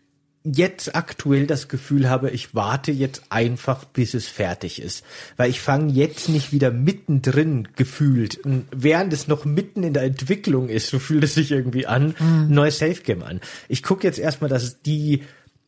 jetzt 0.45 0.95
aktuell 0.95 1.47
das 1.47 1.67
Gefühl 1.67 2.09
habe, 2.09 2.29
ich 2.29 2.53
warte 2.53 2.91
jetzt 2.91 3.23
einfach, 3.29 3.83
bis 3.83 4.13
es 4.13 4.27
fertig 4.27 4.81
ist. 4.81 5.03
Weil 5.37 5.49
ich 5.49 5.59
fange 5.59 5.91
jetzt 5.91 6.29
nicht 6.29 6.51
wieder 6.51 6.71
mittendrin 6.71 7.67
gefühlt, 7.75 8.45
n- 8.45 8.65
während 8.71 9.11
es 9.11 9.27
noch 9.27 9.43
mitten 9.45 9.83
in 9.83 9.93
der 9.93 10.03
Entwicklung 10.03 10.69
ist, 10.69 10.87
so 10.89 10.99
fühlt 10.99 11.23
es 11.23 11.33
sich 11.33 11.51
irgendwie 11.51 11.87
an, 11.87 12.15
ein 12.19 12.49
neues 12.51 12.77
Safe 12.79 13.01
Game 13.01 13.23
an. 13.23 13.41
Ich 13.67 13.81
gucke 13.83 14.05
jetzt 14.05 14.19
erstmal, 14.19 14.49
dass 14.49 14.81
die 14.83 15.23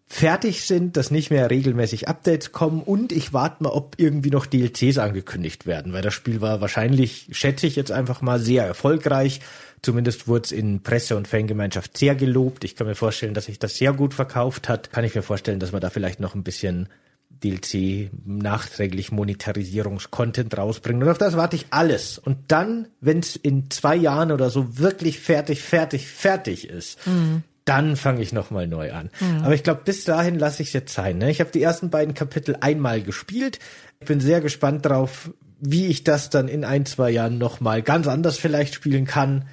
fertig 0.09 0.61
sind, 0.65 0.95
dass 0.95 1.11
nicht 1.11 1.31
mehr 1.31 1.49
regelmäßig 1.49 2.07
Updates 2.07 2.53
kommen 2.53 2.81
und 2.81 3.11
ich 3.11 3.33
warte 3.33 3.61
mal, 3.63 3.71
ob 3.71 3.95
irgendwie 3.97 4.29
noch 4.29 4.45
DLCs 4.45 4.99
angekündigt 4.99 5.65
werden, 5.65 5.91
weil 5.91 6.01
das 6.01 6.13
Spiel 6.13 6.39
war 6.39 6.61
wahrscheinlich, 6.61 7.27
schätze 7.31 7.67
ich 7.67 7.75
jetzt 7.75 7.91
einfach 7.91 8.21
mal, 8.21 8.39
sehr 8.39 8.63
erfolgreich. 8.65 9.41
Zumindest 9.81 10.27
wurde 10.27 10.45
es 10.45 10.51
in 10.51 10.81
Presse- 10.81 11.15
und 11.15 11.27
Fangemeinschaft 11.27 11.97
sehr 11.97 12.15
gelobt. 12.15 12.63
Ich 12.63 12.75
kann 12.75 12.87
mir 12.87 12.95
vorstellen, 12.95 13.33
dass 13.33 13.45
sich 13.45 13.59
das 13.59 13.77
sehr 13.77 13.93
gut 13.93 14.13
verkauft 14.13 14.69
hat. 14.69 14.91
Kann 14.91 15.03
ich 15.03 15.15
mir 15.15 15.21
vorstellen, 15.21 15.59
dass 15.59 15.71
man 15.71 15.81
da 15.81 15.89
vielleicht 15.89 16.19
noch 16.19 16.35
ein 16.35 16.43
bisschen 16.43 16.89
DLC 17.43 18.09
nachträglich 18.25 19.11
Monetarisierungskontent 19.11 20.57
rausbringen. 20.57 21.03
Und 21.03 21.09
auf 21.09 21.17
das 21.17 21.37
warte 21.37 21.55
ich 21.55 21.67
alles. 21.69 22.17
Und 22.17 22.37
dann, 22.47 22.87
wenn 23.01 23.19
es 23.19 23.35
in 23.35 23.69
zwei 23.69 23.95
Jahren 23.95 24.31
oder 24.31 24.49
so 24.49 24.77
wirklich 24.79 25.19
fertig, 25.19 25.61
fertig, 25.61 26.07
fertig 26.07 26.69
ist, 26.69 26.97
dann 27.65 27.95
fange 27.95 28.21
ich 28.21 28.33
nochmal 28.33 28.65
neu 28.67 28.93
an. 28.93 29.09
Aber 29.43 29.53
ich 29.53 29.63
glaube, 29.63 29.81
bis 29.83 30.03
dahin 30.05 30.39
lasse 30.39 30.63
ich 30.63 30.69
es 30.69 30.73
jetzt 30.73 30.93
sein. 30.93 31.17
Ne? 31.17 31.29
Ich 31.29 31.39
habe 31.39 31.51
die 31.51 31.61
ersten 31.61 31.89
beiden 31.89 32.13
Kapitel 32.13 32.57
einmal 32.61 33.01
gespielt. 33.01 33.59
Ich 33.99 34.07
bin 34.07 34.19
sehr 34.19 34.41
gespannt 34.41 34.85
drauf, 34.85 35.29
wie 35.59 35.87
ich 35.87 36.03
das 36.03 36.29
dann 36.29 36.47
in 36.47 36.63
ein, 36.63 36.85
zwei 36.85 37.09
Jahren 37.09 37.37
nochmal 37.37 37.81
ganz 37.81 38.07
anders 38.07 38.37
vielleicht 38.37 38.73
spielen 38.73 39.05
kann. 39.05 39.45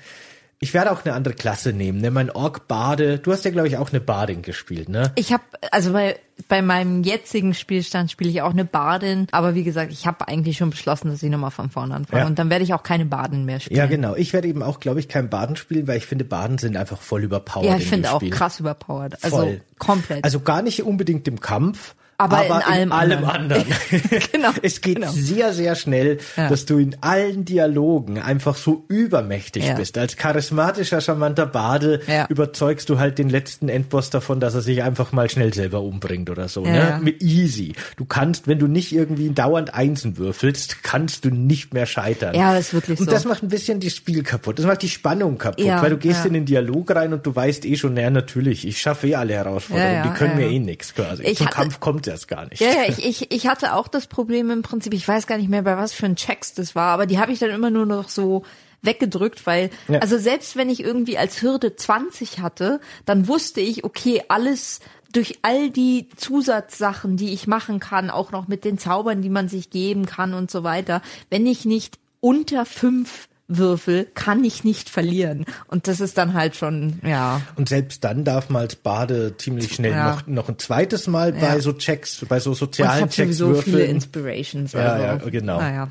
Ich 0.60 0.72
werde 0.72 0.92
auch 0.92 1.04
eine 1.04 1.14
andere 1.14 1.34
Klasse 1.34 1.74
nehmen, 1.74 2.00
ne? 2.00 2.10
Mein 2.10 2.30
Ork-Bade. 2.30 3.18
Du 3.18 3.32
hast 3.32 3.44
ja, 3.44 3.50
glaube 3.50 3.68
ich, 3.68 3.76
auch 3.76 3.90
eine 3.90 4.00
Badin 4.00 4.40
gespielt, 4.40 4.88
ne? 4.88 5.12
Ich 5.14 5.32
habe, 5.32 5.42
also 5.70 5.92
bei, 5.92 6.18
bei 6.48 6.62
meinem 6.62 7.02
jetzigen 7.02 7.52
Spielstand 7.52 8.10
spiele 8.10 8.30
ich 8.30 8.40
auch 8.40 8.52
eine 8.52 8.64
Badin, 8.64 9.26
aber 9.30 9.54
wie 9.54 9.64
gesagt, 9.64 9.92
ich 9.92 10.06
habe 10.06 10.26
eigentlich 10.26 10.56
schon 10.56 10.70
beschlossen, 10.70 11.10
dass 11.10 11.22
ich 11.22 11.30
nochmal 11.30 11.50
von 11.50 11.68
vorne 11.70 11.94
anfange. 11.94 12.22
Ja. 12.22 12.26
Und 12.26 12.38
dann 12.38 12.48
werde 12.48 12.64
ich 12.64 12.72
auch 12.72 12.82
keine 12.82 13.04
Baden 13.04 13.44
mehr 13.44 13.60
spielen. 13.60 13.76
Ja, 13.76 13.86
genau. 13.86 14.14
Ich 14.14 14.32
werde 14.32 14.48
eben 14.48 14.62
auch, 14.62 14.80
glaube 14.80 15.00
ich, 15.00 15.08
kein 15.08 15.28
Baden 15.28 15.56
spielen, 15.56 15.86
weil 15.86 15.98
ich 15.98 16.06
finde, 16.06 16.24
Baden 16.24 16.56
sind 16.56 16.76
einfach 16.76 17.00
voll 17.00 17.24
überpowered. 17.24 17.70
Ja, 17.70 17.76
ich 17.76 17.86
finde 17.86 18.12
auch 18.12 18.20
Spiel. 18.20 18.30
krass 18.30 18.58
überpowered. 18.58 19.22
Also 19.22 19.36
Voll. 19.36 19.60
komplett. 19.78 20.24
Also 20.24 20.40
gar 20.40 20.62
nicht 20.62 20.82
unbedingt 20.82 21.28
im 21.28 21.40
Kampf, 21.40 21.94
Aber 22.16 22.38
aber, 22.38 22.56
in 22.56 22.62
allem 22.62 22.92
allem 22.92 23.24
anderen. 23.24 23.62
anderen. 23.64 23.64
Genau, 24.32 24.50
Es 24.62 24.80
geht 24.80 24.96
genau. 24.96 25.10
sehr, 25.10 25.52
sehr 25.52 25.74
schnell, 25.74 26.18
Ja. 26.36 26.48
dass 26.48 26.64
du 26.66 26.78
in 26.78 26.96
allen 27.00 27.44
Dialogen 27.44 28.18
einfach 28.18 28.56
so 28.56 28.84
übermächtig 28.88 29.64
Ja. 29.66 29.74
bist. 29.74 29.96
Als 29.98 30.16
charismatischer, 30.16 31.00
charmanter 31.00 31.46
Bade 31.46 32.00
Ja. 32.06 32.26
überzeugst 32.28 32.88
du 32.88 32.98
halt 32.98 33.18
den 33.18 33.28
letzten 33.30 33.68
Endboss 33.68 34.10
davon, 34.10 34.40
dass 34.40 34.54
er 34.54 34.60
sich 34.62 34.82
einfach 34.82 35.12
mal 35.12 35.28
schnell 35.30 35.52
selber 35.54 35.80
umbringt 35.82 36.30
oder 36.30 36.48
so. 36.48 36.62
Ne? 36.64 37.00
Mit 37.02 37.22
easy. 37.22 37.74
Du 37.96 38.04
kannst, 38.04 38.46
wenn 38.48 38.58
du 38.58 38.66
nicht 38.66 38.92
irgendwie 38.92 39.30
dauernd 39.30 39.74
Einsen 39.74 40.16
würfelst, 40.18 40.82
kannst 40.82 41.24
du 41.24 41.30
nicht 41.30 41.74
mehr 41.74 41.86
scheitern. 41.86 42.34
Ja, 42.34 42.52
das 42.54 42.66
ist 42.68 42.74
wirklich 42.74 43.00
Und 43.00 43.06
so. 43.06 43.12
das 43.12 43.24
macht 43.24 43.42
ein 43.42 43.48
bisschen 43.48 43.80
das 43.80 43.94
Spiel 43.94 44.22
kaputt. 44.22 44.58
Das 44.58 44.66
macht 44.66 44.82
die 44.82 44.88
Spannung 44.88 45.38
kaputt, 45.38 45.64
weil 45.66 45.90
du 45.90 45.96
gehst 45.98 46.24
in 46.26 46.34
den 46.34 46.44
Dialog 46.44 46.94
rein 46.94 47.12
und 47.12 47.26
du 47.26 47.34
weißt 47.34 47.64
eh 47.64 47.76
schon, 47.76 47.94
naja, 47.94 48.10
natürlich, 48.10 48.66
ich 48.66 48.80
schaffe 48.80 49.08
eh 49.08 49.14
alle 49.16 49.34
Herausforderungen, 49.34 50.02
die 50.04 50.18
können 50.18 50.36
mir 50.36 50.48
eh 50.48 50.58
nix 50.58 50.94
quasi. 50.94 51.22
Ich 51.24 51.38
Zum 51.38 51.48
Kampf 51.50 51.80
kommt 51.80 52.03
erst 52.06 52.28
gar 52.28 52.46
nicht. 52.48 52.60
Ja, 52.60 52.68
ja, 52.68 52.84
ich, 52.88 53.04
ich, 53.04 53.30
ich 53.32 53.46
hatte 53.46 53.74
auch 53.74 53.88
das 53.88 54.06
Problem 54.06 54.50
im 54.50 54.62
Prinzip, 54.62 54.94
ich 54.94 55.06
weiß 55.06 55.26
gar 55.26 55.38
nicht 55.38 55.48
mehr, 55.50 55.62
bei 55.62 55.76
was 55.76 55.92
für 55.92 56.06
ein 56.06 56.16
Checks 56.16 56.54
das 56.54 56.74
war, 56.74 56.88
aber 56.92 57.06
die 57.06 57.18
habe 57.18 57.32
ich 57.32 57.38
dann 57.38 57.50
immer 57.50 57.70
nur 57.70 57.86
noch 57.86 58.08
so 58.08 58.44
weggedrückt, 58.82 59.46
weil, 59.46 59.70
Ja. 59.88 60.00
also 60.00 60.18
selbst 60.18 60.56
wenn 60.56 60.68
ich 60.70 60.80
irgendwie 60.80 61.16
als 61.18 61.40
Hürde 61.42 61.74
20 61.74 62.40
hatte, 62.40 62.80
dann 63.06 63.28
wusste 63.28 63.60
ich, 63.60 63.84
okay, 63.84 64.22
alles 64.28 64.80
durch 65.12 65.38
all 65.42 65.70
die 65.70 66.08
Zusatzsachen, 66.16 67.16
die 67.16 67.32
ich 67.32 67.46
machen 67.46 67.80
kann, 67.80 68.10
auch 68.10 68.32
noch 68.32 68.48
mit 68.48 68.64
den 68.64 68.78
Zaubern, 68.78 69.22
die 69.22 69.30
man 69.30 69.48
sich 69.48 69.70
geben 69.70 70.06
kann 70.06 70.34
und 70.34 70.50
so 70.50 70.64
weiter, 70.64 71.02
wenn 71.30 71.46
ich 71.46 71.64
nicht 71.64 71.98
unter 72.20 72.66
fünf 72.66 73.28
Würfel 73.46 74.06
kann 74.14 74.42
ich 74.44 74.64
nicht 74.64 74.88
verlieren. 74.88 75.44
Und 75.68 75.86
das 75.86 76.00
ist 76.00 76.16
dann 76.16 76.32
halt 76.34 76.56
schon, 76.56 77.00
ja. 77.04 77.42
Und 77.56 77.68
selbst 77.68 78.02
dann 78.04 78.24
darf 78.24 78.48
man 78.48 78.62
als 78.62 78.74
Bade 78.76 79.36
ziemlich 79.36 79.74
schnell 79.74 79.92
Ja. 79.92 80.14
noch, 80.14 80.26
noch 80.26 80.48
ein 80.48 80.58
zweites 80.58 81.06
Mal 81.06 81.34
Ja. 81.34 81.40
bei 81.40 81.60
so 81.60 81.72
Checks, 81.74 82.24
bei 82.28 82.40
so 82.40 82.50
Und 82.50 82.54
ich 82.54 82.58
sozialen 82.60 83.02
habe 83.02 83.10
Checks 83.10 83.36
sowieso 83.36 83.60
viele 83.62 83.76
würfeln. 83.78 83.96
Inspirations. 83.96 84.72
Ja, 84.72 84.80
also. 84.80 85.24
ja, 85.26 85.30
genau. 85.30 85.58
Naja. 85.58 85.90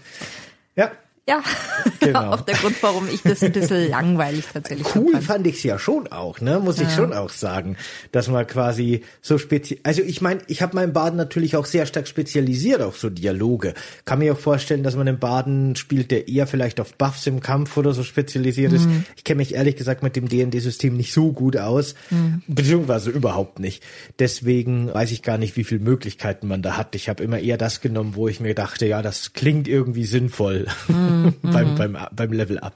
Ja, 0.75 0.91
Ja, 1.27 1.41
Genau. 2.01 2.31
auch 2.33 2.41
der 2.41 2.55
Grund, 2.55 2.75
warum 2.83 3.07
ich 3.07 3.21
das 3.21 3.41
ein 3.43 3.53
bisschen 3.53 3.89
langweilig 3.89 4.43
tatsächlich 4.51 4.88
cool 4.95 5.13
fand. 5.13 5.23
fand 5.23 5.47
ich's 5.47 5.63
ja 5.63 5.79
schon 5.79 6.07
auch, 6.12 6.41
ne? 6.41 6.59
Muss 6.59 6.77
ich 6.81 6.89
Ja. 6.89 6.95
schon 6.95 7.13
auch 7.13 7.29
sagen, 7.29 7.77
dass 8.12 8.27
man 8.27 8.45
quasi 8.45 9.03
so 9.21 9.38
speziell. 9.38 9.79
Also 9.83 10.01
ich 10.01 10.19
meine, 10.19 10.41
ich 10.47 10.62
habe 10.62 10.75
meinen 10.75 10.91
Baden 10.91 11.15
natürlich 11.15 11.55
auch 11.55 11.65
sehr 11.65 11.86
stark 11.86 12.09
spezialisiert 12.09 12.81
auf 12.81 12.97
so 12.97 13.09
Dialoge. 13.09 13.73
Kann 14.03 14.19
mir 14.19 14.33
auch 14.33 14.38
vorstellen, 14.39 14.83
dass 14.83 14.97
man 14.97 15.07
einen 15.07 15.17
Baden 15.19 15.77
spielt, 15.77 16.12
der 16.12 16.27
eher 16.27 16.45
vielleicht 16.45 16.81
auf 16.81 16.93
Buffs 16.95 17.25
im 17.25 17.39
Kampf 17.39 17.77
oder 17.77 17.93
so 17.93 18.03
spezialisiert 18.03 18.73
ist. 18.73 18.86
Mhm. 18.88 19.05
Ich 19.15 19.23
kenne 19.23 19.38
mich 19.38 19.53
ehrlich 19.53 19.77
gesagt 19.77 20.03
mit 20.03 20.17
dem 20.17 20.27
D&D-System 20.27 20.97
nicht 20.97 21.13
so 21.13 21.31
gut 21.31 21.55
aus, 21.55 21.95
Mhm. 22.09 22.41
beziehungsweise 22.47 23.12
überhaupt 23.12 23.59
nicht. 23.59 23.81
Deswegen 24.19 24.93
weiß 24.93 25.12
ich 25.12 25.21
gar 25.21 25.38
nicht, 25.38 25.55
wie 25.55 25.63
viele 25.63 25.79
Möglichkeiten 25.81 26.47
man 26.49 26.62
da 26.62 26.75
hat. 26.75 26.95
Ich 26.95 27.07
habe 27.07 27.23
immer 27.23 27.39
eher 27.39 27.57
das 27.57 27.79
genommen, 27.79 28.15
wo 28.15 28.27
ich 28.27 28.41
mir 28.41 28.55
dachte, 28.55 28.86
ja, 28.88 29.01
das 29.01 29.31
klingt 29.31 29.69
irgendwie 29.69 30.03
sinnvoll 30.05 30.67
Mhm. 30.89 31.12
beim, 31.41 31.76
beim, 31.76 31.97
beim 32.15 32.32
Level 32.32 32.60
Up. 32.60 32.76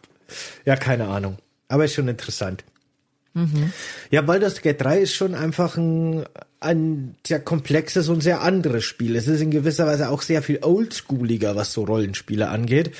Ja, 0.65 0.75
keine 0.75 1.07
Ahnung. 1.07 1.37
Aber 1.67 1.85
ist 1.85 1.93
schon 1.93 2.07
interessant. 2.07 2.63
Ja, 4.09 4.21
Baldur's 4.21 4.61
Gate 4.61 4.81
3 4.81 4.99
ist 4.99 5.13
schon 5.13 5.35
einfach 5.35 5.77
ein, 5.77 6.25
ein 6.59 7.15
sehr 7.25 7.39
komplexes 7.39 8.09
und 8.09 8.21
sehr 8.21 8.41
anderes 8.41 8.83
Spiel. 8.83 9.15
Es 9.15 9.27
ist 9.27 9.41
in 9.41 9.51
gewisser 9.51 9.85
Weise 9.85 10.09
auch 10.09 10.21
sehr 10.21 10.41
viel 10.41 10.59
oldschooliger, 10.63 11.55
was 11.55 11.73
so 11.73 11.83
Rollenspiele 11.83 12.49
angeht. 12.49 12.91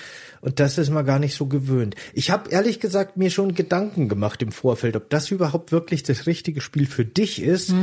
Und 0.42 0.60
das 0.60 0.78
ist 0.78 0.90
man 0.90 1.06
gar 1.06 1.20
nicht 1.20 1.36
so 1.36 1.46
gewöhnt. 1.48 1.96
Ich 2.14 2.30
habe 2.32 2.50
ehrlich 2.50 2.80
gesagt 2.80 3.18
mir 3.18 3.30
schon 3.30 3.56
Gedanken 3.56 4.08
gemacht 4.10 4.42
im 4.42 4.52
Vorfeld, 4.52 4.96
ob 4.96 5.10
das 5.10 5.32
überhaupt 5.32 5.72
wirklich 5.72 6.04
das 6.04 6.28
richtige 6.28 6.62
Spiel 6.62 6.86
für 6.86 7.06
dich 7.06 7.42
ist, 7.42 7.74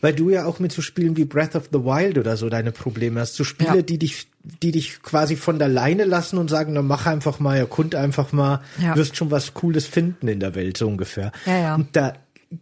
weil 0.00 0.12
du 0.14 0.30
ja 0.30 0.44
auch 0.46 0.58
mit 0.60 0.72
so 0.72 0.82
Spielen 0.82 1.16
wie 1.16 1.24
Breath 1.24 1.56
of 1.56 1.70
the 1.72 1.80
Wild 1.80 2.18
oder 2.18 2.36
so 2.36 2.48
deine 2.48 2.72
Probleme 2.72 3.20
hast. 3.20 3.34
So 3.34 3.44
Spiele, 3.44 3.76
Ja. 3.76 3.82
die 3.82 3.98
dich, 3.98 4.26
die 4.62 4.70
dich 4.72 5.02
quasi 5.02 5.36
von 5.36 5.58
der 5.58 5.68
Leine 5.68 6.04
lassen 6.04 6.38
und 6.38 6.48
sagen, 6.50 6.72
na 6.74 6.82
mach 6.82 7.06
einfach 7.06 7.40
mal, 7.40 7.56
erkund 7.56 7.94
einfach 7.94 8.32
mal, 8.32 8.60
Ja. 8.80 8.96
wirst 8.96 9.16
schon 9.16 9.30
was 9.30 9.54
Cooles 9.54 9.86
finden 9.86 10.28
in 10.28 10.40
der 10.40 10.54
Welt, 10.54 10.76
so 10.76 10.86
ungefähr. 10.86 11.32
Ja, 11.46 11.58
ja. 11.58 11.74
Und 11.74 11.88
da 11.96 12.14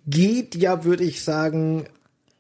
geht 0.07 0.55
ja, 0.55 0.85
würde 0.85 1.05
ich 1.05 1.23
sagen, 1.23 1.85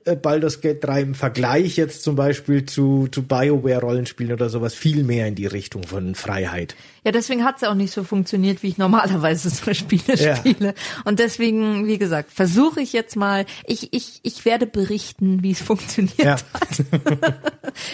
äh, 0.05 0.17
Baldur's 0.17 0.61
Gate 0.61 0.83
3 0.83 1.03
im 1.03 1.15
Vergleich 1.15 1.77
jetzt 1.77 2.03
zum 2.03 2.17
Beispiel 2.17 2.65
zu, 2.67 3.09
zu 3.11 3.23
BioWare-Rollenspielen 3.23 4.33
oder 4.33 4.49
sowas 4.49 4.75
viel 4.75 5.05
mehr 5.05 5.27
in 5.29 5.35
die 5.35 5.47
Richtung 5.47 5.85
von 5.85 6.15
Freiheit. 6.15 6.75
Ja, 7.05 7.11
deswegen 7.11 7.45
hat's 7.45 7.63
ja 7.63 7.71
auch 7.71 7.75
nicht 7.75 7.93
so 7.93 8.05
funktioniert, 8.05 8.63
wie 8.63 8.69
ich 8.69 8.79
normalerweise 8.79 9.51
so 9.51 9.75
Spiele 9.75 10.15
Ja. 10.17 10.37
spiele. 10.37 10.75
Und 11.05 11.19
deswegen, 11.19 11.87
wie 11.87 11.99
gesagt, 11.99 12.31
versuche 12.31 12.81
ich 12.81 12.93
jetzt 12.93 13.17
mal, 13.17 13.45
ich, 13.67 13.93
ich, 13.93 14.21
ich 14.23 14.45
werde 14.45 14.67
berichten, 14.67 15.43
wie 15.43 15.51
es 15.51 15.61
funktioniert 15.61 16.19
Ja. 16.19 16.37
hat. 16.53 16.85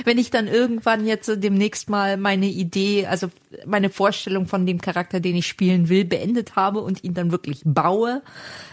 Wenn 0.05 0.19
ich 0.19 0.31
dann 0.31 0.47
irgendwann 0.47 1.07
jetzt 1.07 1.31
demnächst 1.37 1.89
mal 1.89 2.17
meine 2.17 2.47
Idee, 2.47 3.07
also 3.07 3.29
meine 3.65 3.89
Vorstellung 3.91 4.47
von 4.47 4.67
dem 4.67 4.81
Charakter, 4.81 5.21
den 5.21 5.37
ich 5.37 5.47
spielen 5.47 5.89
will, 5.89 6.05
beendet 6.05 6.57
habe 6.57 6.81
und 6.81 7.03
ihn 7.05 7.15
dann 7.15 7.31
wirklich 7.31 7.63
baue, 7.65 8.23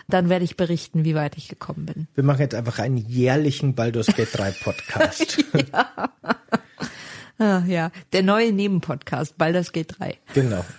dann 0.08 0.30
werde 0.30 0.44
ich 0.46 0.58
berichten, 0.58 1.06
wie 1.06 1.16
weit 1.16 1.38
ich 1.38 1.48
gekommen 1.48 1.86
bin. 1.86 2.08
Wir 2.16 2.24
machen 2.24 2.42
jetzt 2.42 2.56
einfach 2.56 2.80
einen 2.80 2.98
jährlichen 2.98 3.74
Baldur's 3.76 4.08
Gate 4.08 4.30
3 4.34 4.52
Podcast. 4.52 5.44
Ah, 7.38 7.62
ja, 7.68 7.92
der 8.14 8.24
neue 8.24 8.52
Nebenpodcast, 8.52 9.38
Baldur's 9.38 9.72
Gate 9.72 9.94
3. 10.00 10.18
genau. 10.34 10.66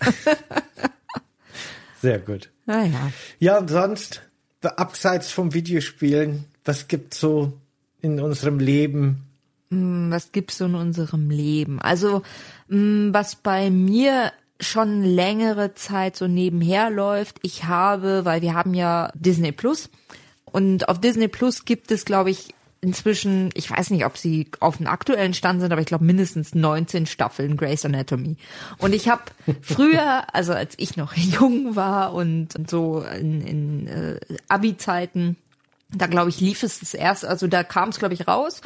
Sehr 2.01 2.19
gut. 2.19 2.51
Naja. 2.67 3.11
Ja, 3.39 3.59
und 3.59 3.69
sonst, 3.69 4.23
abseits 4.63 5.31
vom 5.31 5.55
Videospielen, 5.55 6.45
was 6.65 6.89
gibt's 6.89 7.21
so 7.21 7.53
in 8.01 8.21
unserem 8.21 8.59
Leben? 8.59 9.23
was 9.69 10.31
gibt's 10.31 10.59
so 10.59 10.67
in 10.67 10.77
unserem 10.77 11.29
Leben? 11.29 11.81
Also, 11.81 12.23
mh, 12.69 13.13
was 13.13 13.35
bei 13.35 13.69
mir 13.71 14.33
schon 14.61 15.03
längere 15.03 15.75
Zeit 15.75 16.17
so 16.17 16.29
nebenher 16.29 16.91
läuft, 16.91 17.39
ich 17.43 17.65
habe, 17.65 18.25
weil 18.25 18.43
wir 18.43 18.55
haben 18.55 18.75
ja 18.75 19.11
Disney 19.15 19.53
Plus 19.53 19.91
und 20.45 20.89
auf 20.89 21.01
Disney 21.01 21.29
Plus 21.29 21.65
gibt 21.65 21.91
es, 21.91 22.05
glaube 22.05 22.31
ich, 22.31 22.55
inzwischen, 22.81 23.51
ich 23.55 23.71
weiß 23.71 23.91
nicht, 23.91 24.05
ob 24.05 24.17
sie 24.17 24.49
auf 24.61 24.77
dem 24.77 24.87
aktuellen 24.87 25.35
Stand 25.35 25.61
sind, 25.61 25.73
aber 25.73 25.81
ich 25.81 25.87
glaube 25.87 26.05
mindestens 26.05 26.55
19 26.55 27.07
Staffeln 27.07 27.57
Grey's 27.57 27.85
Anatomy. 27.85 28.37
Und 28.79 28.95
ich 28.95 29.09
habe 29.09 29.23
früher, 29.63 30.35
also 30.35 30.53
als 30.53 30.75
ich 30.79 30.97
noch 30.97 31.15
jung 31.17 31.77
war 31.77 32.15
und, 32.15 32.57
und 32.57 32.71
so 32.71 33.01
in, 33.01 33.41
in 33.41 33.87
äh, 33.89 34.19
Abi-Zeiten, 34.49 35.37
da 35.91 36.07
glaube 36.07 36.31
ich 36.31 36.41
lief 36.41 36.63
es 36.63 36.81
das 36.81 36.95
erst, 36.95 37.25
also 37.25 37.47
da 37.47 37.63
kam 37.63 37.91
es 37.91 37.99
glaube 37.99 38.15
ich 38.15 38.27
raus 38.27 38.61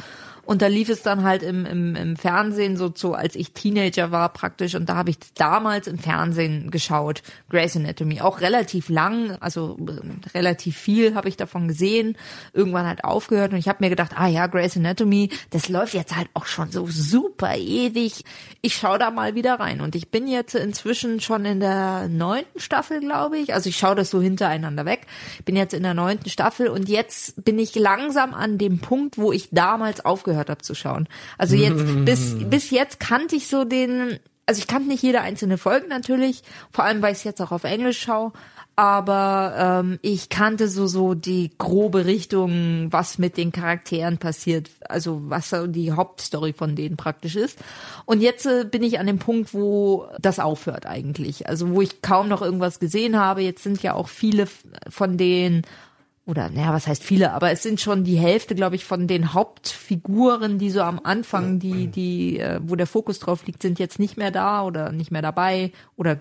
und 0.51 0.61
da 0.61 0.67
lief 0.67 0.89
es 0.89 1.01
dann 1.01 1.23
halt 1.23 1.43
im, 1.43 1.65
im, 1.65 1.95
im 1.95 2.17
Fernsehen 2.17 2.75
so, 2.75 2.91
so 2.93 3.13
als 3.13 3.37
ich 3.37 3.53
Teenager 3.53 4.11
war 4.11 4.27
praktisch. 4.33 4.75
Und 4.75 4.89
da 4.89 4.97
habe 4.97 5.09
ich 5.09 5.15
damals 5.33 5.87
im 5.87 5.97
Fernsehen 5.97 6.71
geschaut, 6.71 7.23
Grey's 7.49 7.77
Anatomy, 7.77 8.19
auch 8.19 8.41
relativ 8.41 8.89
lang, 8.89 9.37
also 9.39 9.77
äh, 9.87 10.37
relativ 10.37 10.75
viel 10.75 11.15
habe 11.15 11.29
ich 11.29 11.37
davon 11.37 11.69
gesehen, 11.69 12.17
irgendwann 12.51 12.85
halt 12.85 13.05
aufgehört. 13.05 13.53
Und 13.53 13.59
ich 13.59 13.69
habe 13.69 13.77
mir 13.79 13.89
gedacht, 13.89 14.11
ah 14.17 14.27
ja, 14.27 14.47
Grey's 14.47 14.75
Anatomy, 14.75 15.29
das 15.51 15.69
läuft 15.69 15.93
jetzt 15.93 16.17
halt 16.17 16.27
auch 16.33 16.47
schon 16.47 16.69
so 16.69 16.85
super 16.85 17.55
ewig, 17.55 18.25
ich 18.61 18.75
schaue 18.75 18.99
da 18.99 19.09
mal 19.09 19.35
wieder 19.35 19.57
rein. 19.57 19.79
Und 19.79 19.95
ich 19.95 20.09
bin 20.09 20.27
jetzt 20.27 20.55
inzwischen 20.55 21.21
schon 21.21 21.45
in 21.45 21.61
der 21.61 22.09
neunten 22.09 22.59
Staffel, 22.59 22.99
glaube 22.99 23.37
ich, 23.37 23.53
also 23.53 23.69
ich 23.69 23.77
schaue 23.77 23.95
das 23.95 24.09
so 24.09 24.21
hintereinander 24.21 24.83
weg, 24.83 25.07
bin 25.45 25.55
jetzt 25.55 25.73
in 25.73 25.83
der 25.83 25.93
neunten 25.93 26.29
Staffel. 26.29 26.67
Und 26.67 26.89
jetzt 26.89 27.41
bin 27.45 27.57
ich 27.57 27.73
langsam 27.75 28.33
an 28.33 28.57
dem 28.57 28.79
Punkt, 28.79 29.17
wo 29.17 29.31
ich 29.31 29.47
damals 29.51 30.03
aufgehört 30.03 30.40
habe 30.49 30.61
zu 30.61 30.75
schauen. 30.75 31.07
Also 31.37 31.55
jetzt, 31.55 32.05
bis, 32.05 32.35
bis 32.49 32.69
jetzt 32.69 32.99
kannte 32.99 33.35
ich 33.35 33.47
so 33.47 33.63
den, 33.63 34.19
also 34.45 34.59
ich 34.59 34.67
kannte 34.67 34.87
nicht 34.87 35.03
jede 35.03 35.21
einzelne 35.21 35.57
Folge 35.57 35.87
natürlich, 35.87 36.43
vor 36.71 36.83
allem 36.83 37.01
weil 37.01 37.13
ich 37.13 37.19
es 37.19 37.23
jetzt 37.23 37.41
auch 37.41 37.51
auf 37.51 37.63
Englisch 37.63 38.01
schaue, 38.01 38.33
aber 38.75 39.81
ähm, 39.83 39.99
ich 40.01 40.29
kannte 40.29 40.67
so 40.67 40.87
so 40.87 41.13
die 41.13 41.51
grobe 41.57 42.05
Richtung, 42.05 42.87
was 42.89 43.17
mit 43.17 43.37
den 43.37 43.51
Charakteren 43.51 44.17
passiert, 44.17 44.69
also 44.87 45.21
was 45.25 45.49
so 45.49 45.67
die 45.67 45.91
Hauptstory 45.91 46.53
von 46.53 46.75
denen 46.75 46.95
praktisch 46.97 47.35
ist. 47.35 47.59
Und 48.05 48.21
jetzt 48.21 48.45
äh, 48.45 48.63
bin 48.63 48.81
ich 48.81 48.97
an 48.97 49.07
dem 49.07 49.19
Punkt, 49.19 49.53
wo 49.53 50.07
das 50.19 50.39
aufhört 50.39 50.85
eigentlich, 50.85 51.47
also 51.47 51.69
wo 51.69 51.81
ich 51.81 52.01
kaum 52.01 52.29
noch 52.29 52.41
irgendwas 52.41 52.79
gesehen 52.79 53.19
habe. 53.19 53.41
Jetzt 53.41 53.63
sind 53.63 53.83
ja 53.83 53.93
auch 53.93 54.07
viele 54.07 54.47
von 54.89 55.17
den 55.17 55.63
oder 56.25 56.49
naja, 56.49 56.71
was 56.71 56.87
heißt 56.87 57.03
viele, 57.03 57.33
aber 57.33 57.51
es 57.51 57.63
sind 57.63 57.81
schon 57.81 58.03
die 58.03 58.17
Hälfte, 58.17 58.53
glaube 58.53 58.75
ich, 58.75 58.85
von 58.85 59.07
den 59.07 59.33
Hauptfiguren, 59.33 60.59
die 60.59 60.69
so 60.69 60.81
am 60.81 60.99
Anfang, 61.03 61.57
die, 61.57 61.87
die, 61.87 62.39
äh, 62.39 62.59
wo 62.63 62.75
der 62.75 62.85
Fokus 62.85 63.19
drauf 63.19 63.45
liegt, 63.47 63.61
sind 63.63 63.79
jetzt 63.79 63.97
nicht 63.97 64.17
mehr 64.17 64.29
da 64.29 64.63
oder 64.63 64.91
nicht 64.91 65.11
mehr 65.11 65.23
dabei 65.23 65.71
oder 65.95 66.19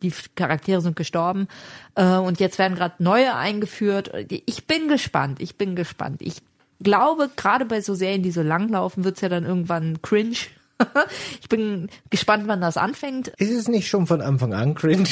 die 0.00 0.12
Charaktere 0.36 0.80
sind 0.80 0.94
gestorben 0.94 1.48
äh, 1.96 2.16
und 2.16 2.38
jetzt 2.38 2.58
werden 2.58 2.76
gerade 2.76 3.02
neue 3.02 3.34
eingeführt. 3.34 4.12
Ich 4.30 4.66
bin 4.68 4.86
gespannt, 4.86 5.40
ich 5.40 5.56
bin 5.58 5.74
gespannt. 5.74 6.22
Ich 6.22 6.36
glaube, 6.80 7.28
gerade 7.34 7.64
bei 7.64 7.80
so 7.80 7.94
Serien, 7.94 8.22
die 8.22 8.30
so 8.30 8.42
lang 8.42 8.68
laufen, 8.68 9.04
wird's 9.04 9.22
ja 9.22 9.28
dann 9.28 9.44
irgendwann 9.44 10.02
cringe. 10.02 10.36
ich 11.40 11.48
bin 11.48 11.88
gespannt, 12.10 12.44
wann 12.46 12.60
das 12.60 12.76
anfängt. 12.76 13.28
Ist 13.38 13.50
es 13.50 13.68
nicht 13.68 13.88
schon 13.88 14.06
von 14.06 14.20
Anfang 14.20 14.52
an 14.54 14.74
cringe? 14.74 15.08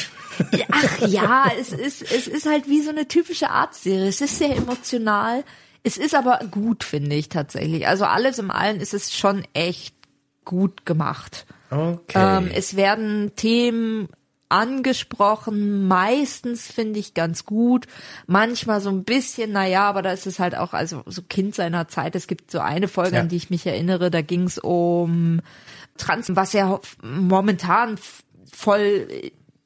Ach 0.70 0.99
ja, 1.07 1.51
es 1.59 1.73
ist, 1.73 2.03
es 2.03 2.27
ist 2.27 2.46
halt 2.46 2.68
wie 2.68 2.81
so 2.81 2.90
eine 2.90 3.09
typische 3.09 3.51
Arztserie. 3.51 4.09
Es 4.09 4.20
ist 4.20 4.38
sehr 4.38 4.57
emotional. 4.57 5.44
Es 5.83 5.96
ist 5.96 6.14
aber 6.14 6.40
gut, 6.51 6.85
finde 6.85 7.16
ich 7.16 7.29
tatsächlich. 7.29 7.87
Also 7.87 8.05
alles 8.05 8.38
im 8.38 8.51
Allen 8.51 8.81
ist 8.81 8.94
es 8.94 9.14
schon 9.14 9.44
echt 9.55 9.94
gut 10.44 10.85
gemacht. 10.85 11.46
Okay. 11.70 12.38
Ähm, 12.38 12.51
es 12.53 12.77
werden 12.77 13.33
Themen 13.37 14.09
angesprochen, 14.50 15.88
meistens 15.88 16.66
finde 16.70 16.98
ich 17.00 17.14
ganz 17.14 17.44
gut, 17.46 17.86
manchmal 18.26 18.80
so 18.80 18.90
ein 18.90 19.04
bisschen, 19.04 19.52
naja, 19.52 19.88
aber 19.88 20.02
da 20.02 20.12
ist 20.12 20.26
es 20.26 20.38
halt 20.38 20.56
auch, 20.56 20.72
also 20.72 21.02
so 21.06 21.22
Kind 21.22 21.54
seiner 21.54 21.88
Zeit. 21.88 22.14
Es 22.16 22.26
gibt 22.26 22.50
so 22.50 22.58
eine 22.60 22.88
Folge, 22.88 23.16
Ja. 23.16 23.22
an 23.22 23.28
die 23.28 23.36
ich 23.36 23.50
mich 23.50 23.66
erinnere, 23.66 24.10
da 24.10 24.20
ging 24.22 24.42
es 24.44 24.58
um 24.58 25.40
Trans, 25.96 26.34
was 26.34 26.52
ja 26.52 26.80
momentan 27.02 27.98
voll 28.52 29.08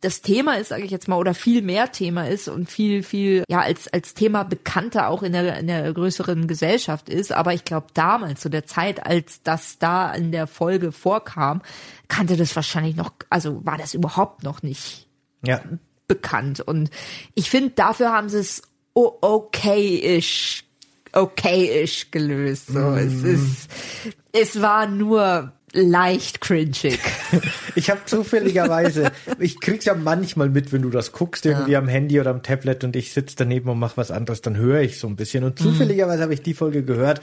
das 0.04 0.20
Thema 0.20 0.58
ist, 0.58 0.68
sage 0.68 0.84
ich 0.84 0.90
jetzt 0.90 1.08
mal, 1.08 1.16
oder 1.16 1.32
viel 1.32 1.62
mehr 1.62 1.90
Thema 1.90 2.28
ist 2.28 2.48
und 2.48 2.70
viel, 2.70 3.02
viel, 3.02 3.42
ja, 3.48 3.60
als, 3.60 3.88
als 3.88 4.12
Thema 4.12 4.42
bekannter 4.44 5.08
auch 5.08 5.22
in 5.22 5.32
der, 5.32 5.58
in 5.58 5.66
der 5.66 5.90
größeren 5.92 6.46
Gesellschaft 6.46 7.08
ist. 7.08 7.32
Aber 7.32 7.54
ich 7.54 7.64
glaube, 7.64 7.86
damals, 7.94 8.40
zu 8.40 8.50
der 8.50 8.66
Zeit, 8.66 9.06
als 9.06 9.42
das 9.42 9.78
da 9.78 10.12
in 10.12 10.30
der 10.30 10.46
Folge 10.46 10.92
vorkam, 10.92 11.62
kannte 12.08 12.36
das 12.36 12.54
wahrscheinlich 12.54 12.96
noch, 12.96 13.12
also 13.30 13.64
war 13.64 13.78
das 13.78 13.94
überhaupt 13.94 14.42
noch 14.42 14.62
nicht 14.62 15.08
ja. 15.42 15.62
bekannt. 16.06 16.60
Und 16.60 16.90
ich 17.34 17.48
finde, 17.48 17.70
dafür 17.70 18.12
haben 18.12 18.28
sie 18.28 18.38
es 18.38 18.62
okay-ish 18.92 20.64
okay-ish 21.12 22.10
gelöst. 22.10 22.66
So, 22.66 22.80
mm. 22.80 22.96
es 22.96 23.22
ist, 23.22 23.70
es 24.32 24.60
war 24.60 24.86
nur 24.86 25.52
leicht 25.74 26.40
cringig. 26.40 26.98
ich 27.74 27.90
habe 27.90 28.00
zufälligerweise, 28.06 29.12
ich 29.38 29.60
krieg's 29.60 29.84
ja 29.84 29.94
manchmal 29.94 30.48
mit, 30.48 30.72
wenn 30.72 30.82
du 30.82 30.90
das 30.90 31.12
guckst, 31.12 31.44
irgendwie 31.44 31.72
ja. 31.72 31.78
am 31.78 31.88
Handy 31.88 32.20
oder 32.20 32.30
am 32.30 32.42
Tablet 32.42 32.84
und 32.84 32.96
ich 32.96 33.12
sitze 33.12 33.37
daneben 33.37 33.68
und 33.68 33.78
mache 33.78 33.96
was 33.96 34.10
anderes, 34.10 34.40
dann 34.40 34.56
höre 34.56 34.80
ich 34.80 34.98
so 34.98 35.06
ein 35.06 35.16
bisschen. 35.16 35.44
Und 35.44 35.60
mhm. 35.60 35.64
zufälligerweise 35.64 36.18
mhm. 36.18 36.22
habe 36.22 36.34
ich 36.34 36.42
die 36.42 36.54
Folge 36.54 36.82
gehört 36.82 37.20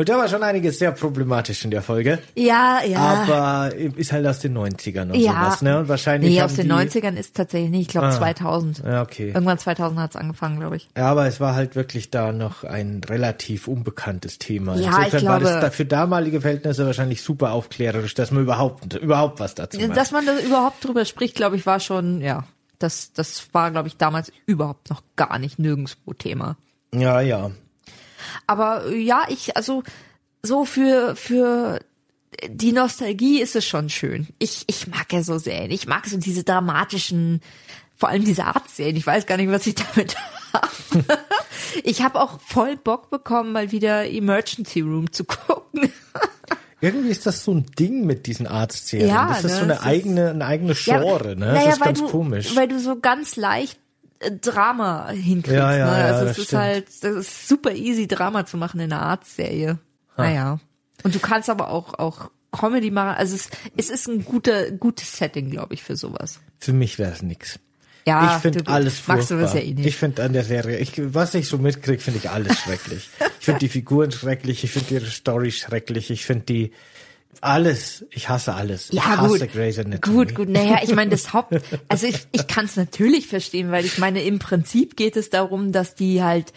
und 0.00 0.08
da 0.08 0.16
war 0.16 0.28
schon 0.28 0.42
einiges 0.42 0.78
sehr 0.78 0.92
problematisch 0.92 1.62
in 1.62 1.70
der 1.70 1.82
Folge. 1.82 2.20
Ja, 2.34 2.80
ja. 2.86 2.98
Aber 2.98 3.74
ist 3.74 4.12
halt 4.12 4.26
aus 4.26 4.38
den 4.38 4.56
90ern 4.56 5.10
und 5.10 5.16
ja. 5.16 5.32
sowas, 5.32 5.60
ne? 5.60 5.78
Und 5.78 5.88
wahrscheinlich. 5.88 6.30
Nee, 6.32 6.40
aus 6.40 6.54
den 6.54 6.72
90ern 6.72 7.16
ist 7.16 7.36
tatsächlich 7.36 7.70
nicht, 7.70 7.80
ich 7.82 7.88
glaube 7.88 8.06
ah. 8.06 8.12
2000. 8.12 8.82
Ja, 8.82 9.02
okay. 9.02 9.28
Irgendwann 9.28 9.58
2000 9.58 10.00
hat's 10.00 10.16
angefangen, 10.16 10.58
glaube 10.58 10.76
ich. 10.76 10.88
Ja, 10.96 11.04
aber 11.04 11.26
es 11.26 11.38
war 11.38 11.54
halt 11.54 11.76
wirklich 11.76 12.10
da 12.10 12.32
noch 12.32 12.64
ein 12.64 13.02
relativ 13.06 13.68
unbekanntes 13.68 14.38
Thema. 14.38 14.74
Ja, 14.76 14.86
Insofern 14.86 15.04
ich 15.04 15.10
glaube, 15.10 15.26
war 15.26 15.40
das 15.40 15.60
da 15.60 15.70
für 15.70 15.84
damalige 15.84 16.40
Verhältnisse 16.40 16.86
wahrscheinlich 16.86 17.22
super 17.22 17.52
aufklärerisch, 17.90 18.14
dass 18.14 18.30
man 18.30 18.42
überhaupt, 18.42 18.94
überhaupt 18.94 19.40
was 19.40 19.54
dazu 19.54 19.78
macht. 19.78 19.96
Dass 19.96 20.12
man 20.12 20.26
da 20.26 20.38
überhaupt 20.38 20.84
drüber 20.84 21.04
spricht, 21.04 21.34
glaube 21.34 21.56
ich, 21.56 21.66
war 21.66 21.80
schon, 21.80 22.20
ja. 22.20 22.44
Das, 22.78 23.12
das 23.12 23.52
war, 23.52 23.70
glaube 23.70 23.88
ich, 23.88 23.98
damals 23.98 24.32
überhaupt 24.46 24.88
noch 24.88 25.02
gar 25.14 25.38
nicht 25.38 25.58
nirgendwo 25.58 26.14
Thema. 26.14 26.56
Ja, 26.94 27.20
ja. 27.20 27.50
Aber 28.46 28.90
ja, 28.90 29.24
ich, 29.28 29.54
also 29.56 29.82
so 30.42 30.64
für, 30.64 31.14
für 31.14 31.80
die 32.48 32.72
Nostalgie 32.72 33.42
ist 33.42 33.54
es 33.54 33.66
schon 33.66 33.90
schön. 33.90 34.28
Ich, 34.38 34.64
ich 34.66 34.86
mag 34.86 35.12
ja 35.12 35.22
so 35.22 35.36
Serien. 35.36 35.70
Ich 35.70 35.86
mag 35.86 36.06
so 36.06 36.16
diese 36.16 36.42
dramatischen, 36.42 37.42
vor 37.96 38.08
allem 38.08 38.24
diese 38.24 38.46
Art-Serien. 38.46 38.96
Ich 38.96 39.06
weiß 39.06 39.26
gar 39.26 39.36
nicht, 39.36 39.50
was 39.50 39.66
ich 39.66 39.74
damit 39.94 40.16
habe. 40.54 41.04
ich 41.84 42.02
habe 42.02 42.18
auch 42.18 42.40
voll 42.40 42.78
Bock 42.78 43.10
bekommen, 43.10 43.52
mal 43.52 43.72
wieder 43.72 44.10
Emergency 44.10 44.80
Room 44.80 45.12
zu 45.12 45.24
gucken. 45.24 45.92
Irgendwie 46.80 47.10
ist 47.10 47.26
das 47.26 47.44
so 47.44 47.52
ein 47.52 47.66
Ding 47.78 48.06
mit 48.06 48.26
diesen 48.26 48.46
Arztserien. 48.46 49.08
Ja, 49.08 49.28
das 49.28 49.44
ist 49.44 49.52
ne, 49.52 49.58
so 49.58 49.64
eine 49.64 49.82
eigene, 49.82 50.30
eine 50.30 50.46
eigene 50.46 50.74
Genre, 50.74 51.30
ja, 51.30 51.34
ne? 51.34 51.46
Das 51.46 51.54
naja, 51.54 51.70
ist 51.72 51.80
ganz 51.80 51.98
du, 51.98 52.08
komisch. 52.08 52.56
Weil 52.56 52.68
du 52.68 52.80
so 52.80 52.98
ganz 52.98 53.36
leicht 53.36 53.78
äh, 54.20 54.30
Drama 54.32 55.10
hinkriegst. 55.10 55.56
Ja, 55.56 55.76
ja, 55.76 55.86
ne? 55.86 55.92
Also 55.92 56.24
ja, 56.24 56.30
es 56.30 56.38
ist 56.38 56.46
stimmt. 56.46 56.62
halt, 56.62 56.86
das 57.02 57.16
ist 57.16 57.48
super 57.48 57.72
easy, 57.72 58.06
Drama 58.06 58.46
zu 58.46 58.56
machen 58.56 58.80
in 58.80 58.92
einer 58.92 59.02
Arztserie. 59.02 59.78
Naja. 60.16 60.58
Und 61.02 61.14
du 61.14 61.18
kannst 61.18 61.48
aber 61.48 61.70
auch, 61.70 61.98
auch 61.98 62.30
Comedy 62.52 62.90
machen. 62.90 63.16
Also 63.16 63.36
es, 63.36 63.48
es 63.76 63.90
ist 63.90 64.08
ein 64.08 64.24
guter, 64.24 64.70
gutes 64.70 65.16
Setting, 65.16 65.50
glaube 65.50 65.74
ich, 65.74 65.82
für 65.82 65.96
sowas. 65.96 66.40
Für 66.58 66.72
mich 66.72 66.98
wäre 66.98 67.12
es 67.12 67.22
nix. 67.22 67.58
Ja, 68.10 68.36
ich 68.36 68.42
finde 68.42 68.66
alles 68.66 68.98
furchtbar. 68.98 69.54
Ja 69.54 69.60
eh. 69.60 69.74
Ich 69.78 69.96
finde 69.96 70.22
an 70.22 70.32
der 70.32 70.44
Serie, 70.44 70.78
ich, 70.78 70.92
was 70.96 71.34
ich 71.34 71.48
so 71.48 71.58
mitkriege, 71.58 72.00
finde 72.00 72.18
ich 72.18 72.30
alles 72.30 72.58
schrecklich. 72.58 73.08
ich 73.38 73.44
finde 73.44 73.60
die 73.60 73.68
Figuren 73.68 74.12
schrecklich, 74.12 74.64
ich 74.64 74.70
finde 74.70 74.94
ihre 74.94 75.06
Story 75.06 75.50
schrecklich, 75.50 76.10
ich 76.10 76.24
finde 76.24 76.44
die 76.46 76.72
alles, 77.40 78.04
ich 78.10 78.28
hasse 78.28 78.54
alles. 78.54 78.88
Ja, 78.92 79.02
ich 79.02 79.06
hasse 79.06 79.38
gut. 79.38 79.52
Grey's 79.52 79.78
Anatomy. 79.78 80.16
Gut, 80.16 80.34
gut. 80.34 80.48
Naja, 80.48 80.80
ich 80.82 80.94
meine, 80.94 81.10
das 81.10 81.32
Haupt, 81.32 81.58
also 81.88 82.06
ich, 82.06 82.26
ich 82.32 82.46
kann 82.46 82.66
es 82.66 82.76
natürlich 82.76 83.28
verstehen, 83.28 83.70
weil 83.70 83.84
ich 83.84 83.98
meine, 83.98 84.22
im 84.22 84.38
Prinzip 84.38 84.96
geht 84.96 85.16
es 85.16 85.30
darum, 85.30 85.72
dass 85.72 85.94
die 85.94 86.22
halt 86.22 86.52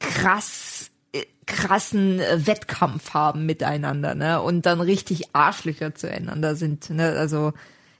krass 0.00 0.90
krassen 1.46 2.20
äh, 2.20 2.46
Wettkampf 2.46 3.14
haben 3.14 3.46
miteinander, 3.46 4.14
ne? 4.14 4.42
Und 4.42 4.66
dann 4.66 4.80
richtig 4.80 5.34
Arschlöcher 5.34 5.94
zueinander 5.94 6.56
sind, 6.56 6.90
ne? 6.90 7.12
Also 7.12 7.52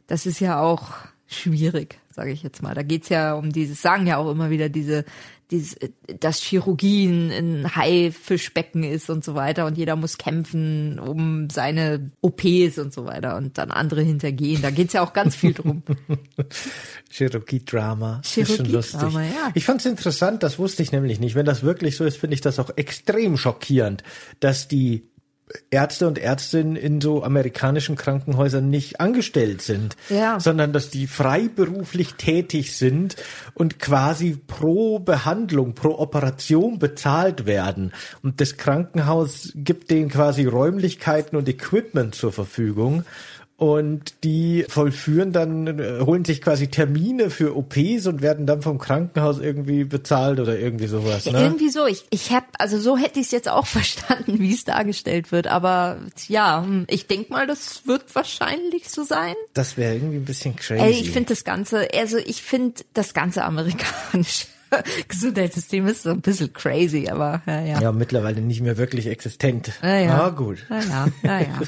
das 0.08 0.26
ist 0.26 0.40
ja 0.40 0.60
auch 0.60 0.88
schwierig, 1.26 1.98
sage 2.10 2.32
ich 2.32 2.42
jetzt 2.42 2.62
mal. 2.62 2.74
Da 2.74 2.82
geht's 2.82 3.08
ja 3.08 3.34
um 3.34 3.52
dieses, 3.52 3.82
sagen 3.82 4.06
ja 4.06 4.16
auch 4.16 4.30
immer 4.30 4.50
wieder 4.50 4.68
diese 4.68 5.04
dieses, 5.50 5.76
dass 6.18 6.42
Chirurgie 6.42 7.06
ein 7.06 7.76
Haifischbecken 7.76 8.82
ist 8.82 9.10
und 9.10 9.24
so 9.24 9.34
weiter 9.34 9.66
und 9.66 9.78
jeder 9.78 9.94
muss 9.94 10.18
kämpfen 10.18 10.98
um 10.98 11.48
seine 11.50 12.10
OPs 12.20 12.78
und 12.78 12.92
so 12.92 13.04
weiter 13.04 13.36
und 13.36 13.56
dann 13.56 13.70
andere 13.70 14.02
hintergehen. 14.02 14.60
Da 14.62 14.70
geht's 14.70 14.92
ja 14.92 15.02
auch 15.02 15.12
ganz 15.12 15.36
viel 15.36 15.54
drum. 15.54 15.82
Chirurgie-Drama. 17.10 18.22
Chirurgie-Drama, 18.24 19.22
ja. 19.22 19.50
Ich 19.54 19.64
fand's 19.64 19.86
interessant, 19.86 20.42
das 20.42 20.58
wusste 20.58 20.82
ich 20.82 20.90
nämlich 20.90 21.20
nicht. 21.20 21.36
Wenn 21.36 21.46
das 21.46 21.62
wirklich 21.62 21.96
so 21.96 22.04
ist, 22.04 22.16
finde 22.16 22.34
ich 22.34 22.40
das 22.40 22.58
auch 22.58 22.70
extrem 22.76 23.36
schockierend, 23.36 24.02
dass 24.40 24.66
die 24.66 25.08
Ärzte 25.70 26.08
und 26.08 26.18
Ärztinnen 26.18 26.74
in 26.74 27.00
so 27.00 27.22
amerikanischen 27.22 27.94
Krankenhäusern 27.94 28.68
nicht 28.68 29.00
angestellt 29.00 29.62
sind, 29.62 29.96
ja. 30.08 30.40
sondern 30.40 30.72
dass 30.72 30.90
die 30.90 31.06
freiberuflich 31.06 32.14
tätig 32.14 32.76
sind 32.76 33.14
und 33.54 33.78
quasi 33.78 34.36
pro 34.44 34.98
Behandlung, 34.98 35.74
pro 35.74 35.98
Operation 35.98 36.80
bezahlt 36.80 37.46
werden. 37.46 37.92
Und 38.22 38.40
das 38.40 38.56
Krankenhaus 38.56 39.52
gibt 39.54 39.90
denen 39.90 40.08
quasi 40.08 40.46
Räumlichkeiten 40.46 41.36
und 41.36 41.48
Equipment 41.48 42.16
zur 42.16 42.32
Verfügung 42.32 43.04
und 43.58 44.22
die 44.22 44.66
vollführen 44.68 45.32
dann, 45.32 45.78
äh, 45.78 46.00
holen 46.04 46.26
sich 46.26 46.42
quasi 46.42 46.68
Termine 46.68 47.30
für 47.30 47.56
OPs 47.56 48.06
und 48.06 48.20
werden 48.20 48.46
dann 48.46 48.60
vom 48.60 48.78
Krankenhaus 48.78 49.38
irgendwie 49.38 49.84
bezahlt 49.84 50.40
oder 50.40 50.58
irgendwie 50.58 50.88
sowas. 50.88 51.24
Ne? 51.24 51.40
Irgendwie 51.40 51.70
so. 51.70 51.86
Ich, 51.86 52.04
ich 52.10 52.32
hab, 52.32 52.44
also 52.58 52.78
so 52.78 52.98
hätte 52.98 53.18
ich 53.18 53.26
es 53.26 53.32
jetzt 53.32 53.48
auch 53.48 53.66
verstanden, 53.66 54.38
wie 54.40 54.52
es 54.52 54.64
dargestellt 54.64 55.32
wird. 55.32 55.46
Aber 55.46 55.98
ja, 56.28 56.62
hm, 56.62 56.84
ich 56.88 57.06
denk 57.06 57.30
mal, 57.30 57.46
das 57.46 57.86
wird 57.86 58.14
wahrscheinlich 58.14 58.90
so 58.90 59.04
sein. 59.04 59.34
Das 59.54 59.78
wäre 59.78 59.94
irgendwie 59.94 60.16
ein 60.16 60.26
bisschen 60.26 60.54
crazy. 60.56 60.82
Ey, 60.82 60.90
ich 60.90 61.10
finde 61.10 61.30
das 61.30 61.44
Ganze, 61.44 61.88
also 61.94 62.18
ich 62.18 62.42
finde 62.42 62.82
das 62.92 63.14
Ganze 63.14 63.44
amerikanisch. 63.44 64.48
Gesundheitssystem 65.08 65.86
ist 65.86 66.02
so 66.02 66.10
ein 66.10 66.20
bisschen 66.20 66.52
crazy, 66.52 67.08
aber 67.08 67.42
ja, 67.46 67.60
ja. 67.60 67.80
Ja, 67.80 67.92
mittlerweile 67.92 68.40
nicht 68.40 68.60
mehr 68.60 68.76
wirklich 68.76 69.06
existent. 69.06 69.72
Ja, 69.82 69.98
ja. 69.98 70.24
Ah, 70.24 70.28
gut. 70.30 70.66
Ja, 70.68 70.80
ja, 70.80 71.08
ja, 71.22 71.40
ja. 71.40 71.60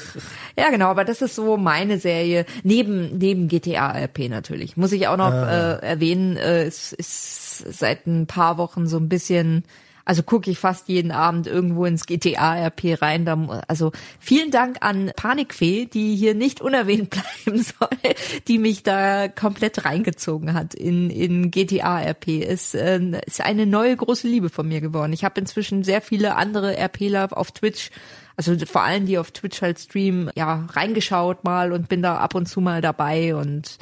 ja, 0.57 0.69
genau, 0.69 0.87
aber 0.87 1.05
das 1.05 1.21
ist 1.21 1.35
so 1.35 1.57
meine 1.57 1.99
Serie, 1.99 2.45
neben, 2.63 3.17
neben 3.17 3.47
GTA 3.47 3.91
RP 3.91 4.29
natürlich. 4.29 4.77
Muss 4.77 4.91
ich 4.91 5.07
auch 5.07 5.17
noch 5.17 5.31
ah. 5.31 5.75
äh, 5.75 5.85
erwähnen, 5.85 6.37
äh, 6.37 6.63
es 6.63 6.93
ist 6.93 7.79
seit 7.79 8.07
ein 8.07 8.27
paar 8.27 8.57
Wochen 8.57 8.87
so 8.87 8.97
ein 8.97 9.09
bisschen 9.09 9.63
also 10.09 10.23
gucke 10.23 10.49
ich 10.49 10.57
fast 10.57 10.89
jeden 10.89 11.11
Abend 11.11 11.45
irgendwo 11.45 11.85
ins 11.85 12.07
GTA-RP 12.07 12.99
rein. 12.99 13.27
Also 13.67 13.91
vielen 14.19 14.49
Dank 14.49 14.77
an 14.81 15.11
Panikfee, 15.15 15.85
die 15.85 16.15
hier 16.15 16.33
nicht 16.33 16.61
unerwähnt 16.61 17.11
bleiben 17.45 17.61
soll, 17.61 18.15
die 18.47 18.57
mich 18.57 18.81
da 18.81 19.27
komplett 19.27 19.85
reingezogen 19.85 20.55
hat 20.55 20.73
in, 20.73 21.11
in 21.11 21.51
GTA-RP. 21.51 22.39
Ist, 22.39 22.73
äh, 22.73 23.21
ist 23.27 23.41
eine 23.41 23.67
neue 23.67 23.95
große 23.95 24.27
Liebe 24.27 24.49
von 24.49 24.67
mir 24.67 24.81
geworden. 24.81 25.13
Ich 25.13 25.23
habe 25.23 25.39
inzwischen 25.39 25.83
sehr 25.83 26.01
viele 26.01 26.37
andere 26.37 26.75
RPler 26.75 27.27
auf 27.37 27.51
Twitch 27.51 27.91
also 28.39 28.55
vor 28.65 28.83
allem 28.83 29.05
die 29.05 29.17
auf 29.17 29.31
Twitch 29.31 29.61
halt 29.61 29.79
streamen, 29.79 30.31
ja, 30.33 30.65
reingeschaut 30.71 31.43
mal 31.43 31.73
und 31.73 31.89
bin 31.89 32.01
da 32.01 32.19
ab 32.19 32.35
und 32.35 32.45
zu 32.45 32.61
mal 32.61 32.79
dabei 32.79 33.35
und 33.35 33.77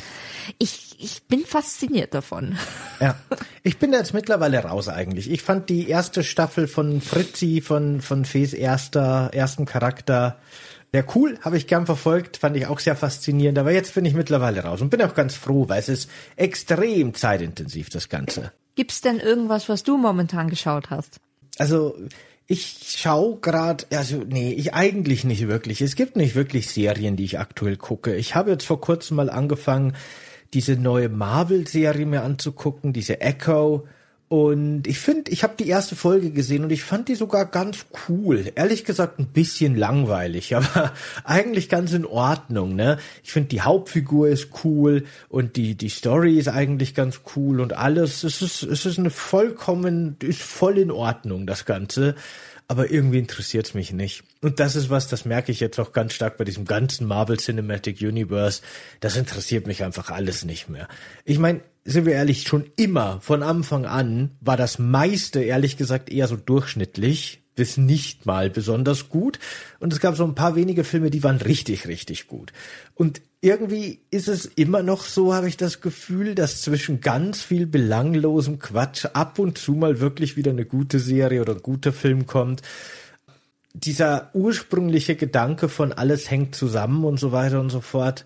ich, 0.57 0.86
ich 0.97 1.23
bin 1.23 1.45
fasziniert 1.45 2.13
davon. 2.13 2.57
Ja, 2.99 3.15
ich 3.61 3.77
bin 3.77 3.93
jetzt 3.93 4.15
mittlerweile 4.15 4.57
raus 4.57 4.89
eigentlich. 4.89 5.29
Ich 5.29 5.43
fand 5.43 5.69
die 5.69 5.87
erste 5.87 6.23
Staffel 6.23 6.67
von 6.67 6.99
Fritzi, 6.99 7.61
von, 7.61 8.01
von 8.01 8.25
Fees 8.25 8.53
erster, 8.53 9.29
ersten 9.33 9.65
Charakter, 9.65 10.39
ja, 10.93 11.03
cool, 11.13 11.37
habe 11.41 11.57
ich 11.57 11.67
gern 11.67 11.85
verfolgt, 11.85 12.37
fand 12.37 12.57
ich 12.57 12.65
auch 12.65 12.79
sehr 12.79 12.95
faszinierend, 12.95 13.59
aber 13.59 13.71
jetzt 13.71 13.93
bin 13.93 14.03
ich 14.05 14.15
mittlerweile 14.15 14.63
raus 14.63 14.81
und 14.81 14.89
bin 14.89 15.01
auch 15.03 15.13
ganz 15.13 15.35
froh, 15.35 15.69
weil 15.69 15.79
es 15.79 15.89
ist 15.89 16.09
extrem 16.37 17.13
zeitintensiv, 17.13 17.89
das 17.89 18.09
Ganze. 18.09 18.51
Gibt's 18.73 19.01
denn 19.01 19.19
irgendwas, 19.19 19.69
was 19.69 19.83
du 19.83 19.95
momentan 19.97 20.49
geschaut 20.49 20.89
hast? 20.89 21.19
Also, 21.59 21.95
ich 22.47 22.95
schau 22.97 23.35
gerade, 23.35 23.85
also 23.91 24.23
nee, 24.27 24.53
ich 24.53 24.73
eigentlich 24.73 25.23
nicht 25.23 25.47
wirklich. 25.47 25.81
Es 25.81 25.95
gibt 25.95 26.15
nicht 26.15 26.33
wirklich 26.33 26.67
Serien, 26.67 27.15
die 27.15 27.25
ich 27.25 27.37
aktuell 27.37 27.77
gucke. 27.77 28.15
Ich 28.15 28.33
habe 28.33 28.49
jetzt 28.49 28.65
vor 28.65 28.79
kurzem 28.81 29.17
mal 29.17 29.29
angefangen, 29.29 29.93
diese 30.53 30.75
neue 30.75 31.09
Marvel-Serie 31.09 32.05
mir 32.05 32.23
anzugucken, 32.23 32.93
diese 32.93 33.21
Echo. 33.21 33.87
Und 34.29 34.87
ich 34.87 34.99
finde, 34.99 35.31
ich 35.31 35.43
habe 35.43 35.53
die 35.57 35.69
erste 35.69 35.95
Folge 35.95 36.31
gesehen 36.31 36.65
und 36.65 36.69
ich 36.69 36.83
fand 36.83 37.07
die 37.07 37.15
sogar 37.15 37.45
ganz 37.45 37.85
cool. 38.09 38.51
Ehrlich 38.55 38.83
gesagt 38.83 39.19
ein 39.19 39.27
bisschen 39.27 39.77
langweilig, 39.77 40.53
aber 40.57 40.91
eigentlich 41.23 41.69
ganz 41.69 41.93
in 41.93 42.05
Ordnung, 42.05 42.75
ne? 42.75 42.97
Ich 43.23 43.31
finde 43.31 43.49
die 43.49 43.61
Hauptfigur 43.61 44.27
ist 44.27 44.49
cool 44.65 45.05
und 45.29 45.55
die 45.55 45.75
die 45.75 45.87
Story 45.87 46.37
ist 46.37 46.49
eigentlich 46.49 46.93
ganz 46.93 47.21
cool 47.37 47.61
und 47.61 47.71
alles. 47.71 48.25
Es 48.25 48.41
ist 48.41 48.63
es 48.63 48.85
ist 48.85 48.99
eine 48.99 49.11
vollkommen 49.11 50.17
ist 50.21 50.41
voll 50.41 50.77
in 50.77 50.91
Ordnung 50.91 51.47
das 51.47 51.63
ganze 51.63 52.15
aber 52.67 52.91
irgendwie 52.91 53.19
interessiert 53.19 53.67
es 53.67 53.73
mich 53.73 53.93
nicht. 53.93 54.23
Und 54.41 54.59
das 54.59 54.75
ist 54.75 54.89
was, 54.89 55.07
das 55.07 55.23
merke 55.23 55.51
ich 55.51 55.59
jetzt 55.59 55.79
auch 55.79 55.93
ganz 55.93 56.13
stark 56.13 56.37
bei 56.37 56.43
diesem 56.43 56.65
ganzen 56.65 57.07
Marvel 57.07 57.37
Cinematic 57.37 58.01
Universe. 58.01 58.61
Das 58.99 59.15
interessiert 59.15 59.67
mich 59.67 59.83
einfach 59.83 60.09
alles 60.09 60.43
nicht 60.43 60.67
mehr. 60.69 60.87
Ich 61.23 61.39
meine, 61.39 61.61
sind 61.85 62.05
wir 62.05 62.13
ehrlich, 62.13 62.43
schon 62.43 62.69
immer 62.75 63.21
von 63.21 63.41
Anfang 63.41 63.85
an 63.85 64.31
war 64.41 64.57
das 64.57 64.79
meiste, 64.79 65.41
ehrlich 65.41 65.77
gesagt, 65.77 66.09
eher 66.09 66.27
so 66.27 66.35
durchschnittlich 66.35 67.41
bis 67.55 67.77
nicht 67.77 68.25
mal 68.25 68.49
besonders 68.49 69.09
gut. 69.09 69.39
Und 69.79 69.91
es 69.91 69.99
gab 69.99 70.15
so 70.15 70.25
ein 70.25 70.35
paar 70.35 70.55
wenige 70.55 70.83
Filme, 70.83 71.09
die 71.09 71.23
waren 71.23 71.37
richtig, 71.37 71.87
richtig 71.87 72.27
gut. 72.27 72.51
Und 72.93 73.21
irgendwie 73.41 74.01
ist 74.09 74.27
es 74.27 74.45
immer 74.45 74.81
noch 74.81 75.03
so, 75.03 75.33
habe 75.33 75.47
ich 75.47 75.57
das 75.57 75.81
Gefühl, 75.81 76.33
dass 76.33 76.61
zwischen 76.61 77.01
ganz 77.01 77.41
viel 77.43 77.67
belanglosem 77.67 78.59
Quatsch 78.59 79.05
ab 79.13 79.37
und 79.37 79.57
zu 79.57 79.73
mal 79.73 79.99
wirklich 79.99 80.37
wieder 80.37 80.51
eine 80.51 80.65
gute 80.65 80.99
Serie 80.99 81.41
oder 81.41 81.53
ein 81.53 81.61
guter 81.61 81.93
Film 81.93 82.25
kommt. 82.25 82.61
Dieser 83.73 84.31
ursprüngliche 84.33 85.15
Gedanke 85.15 85.69
von 85.69 85.93
alles 85.93 86.31
hängt 86.31 86.55
zusammen 86.55 87.05
und 87.05 87.19
so 87.19 87.31
weiter 87.31 87.59
und 87.59 87.69
so 87.69 87.81
fort, 87.81 88.25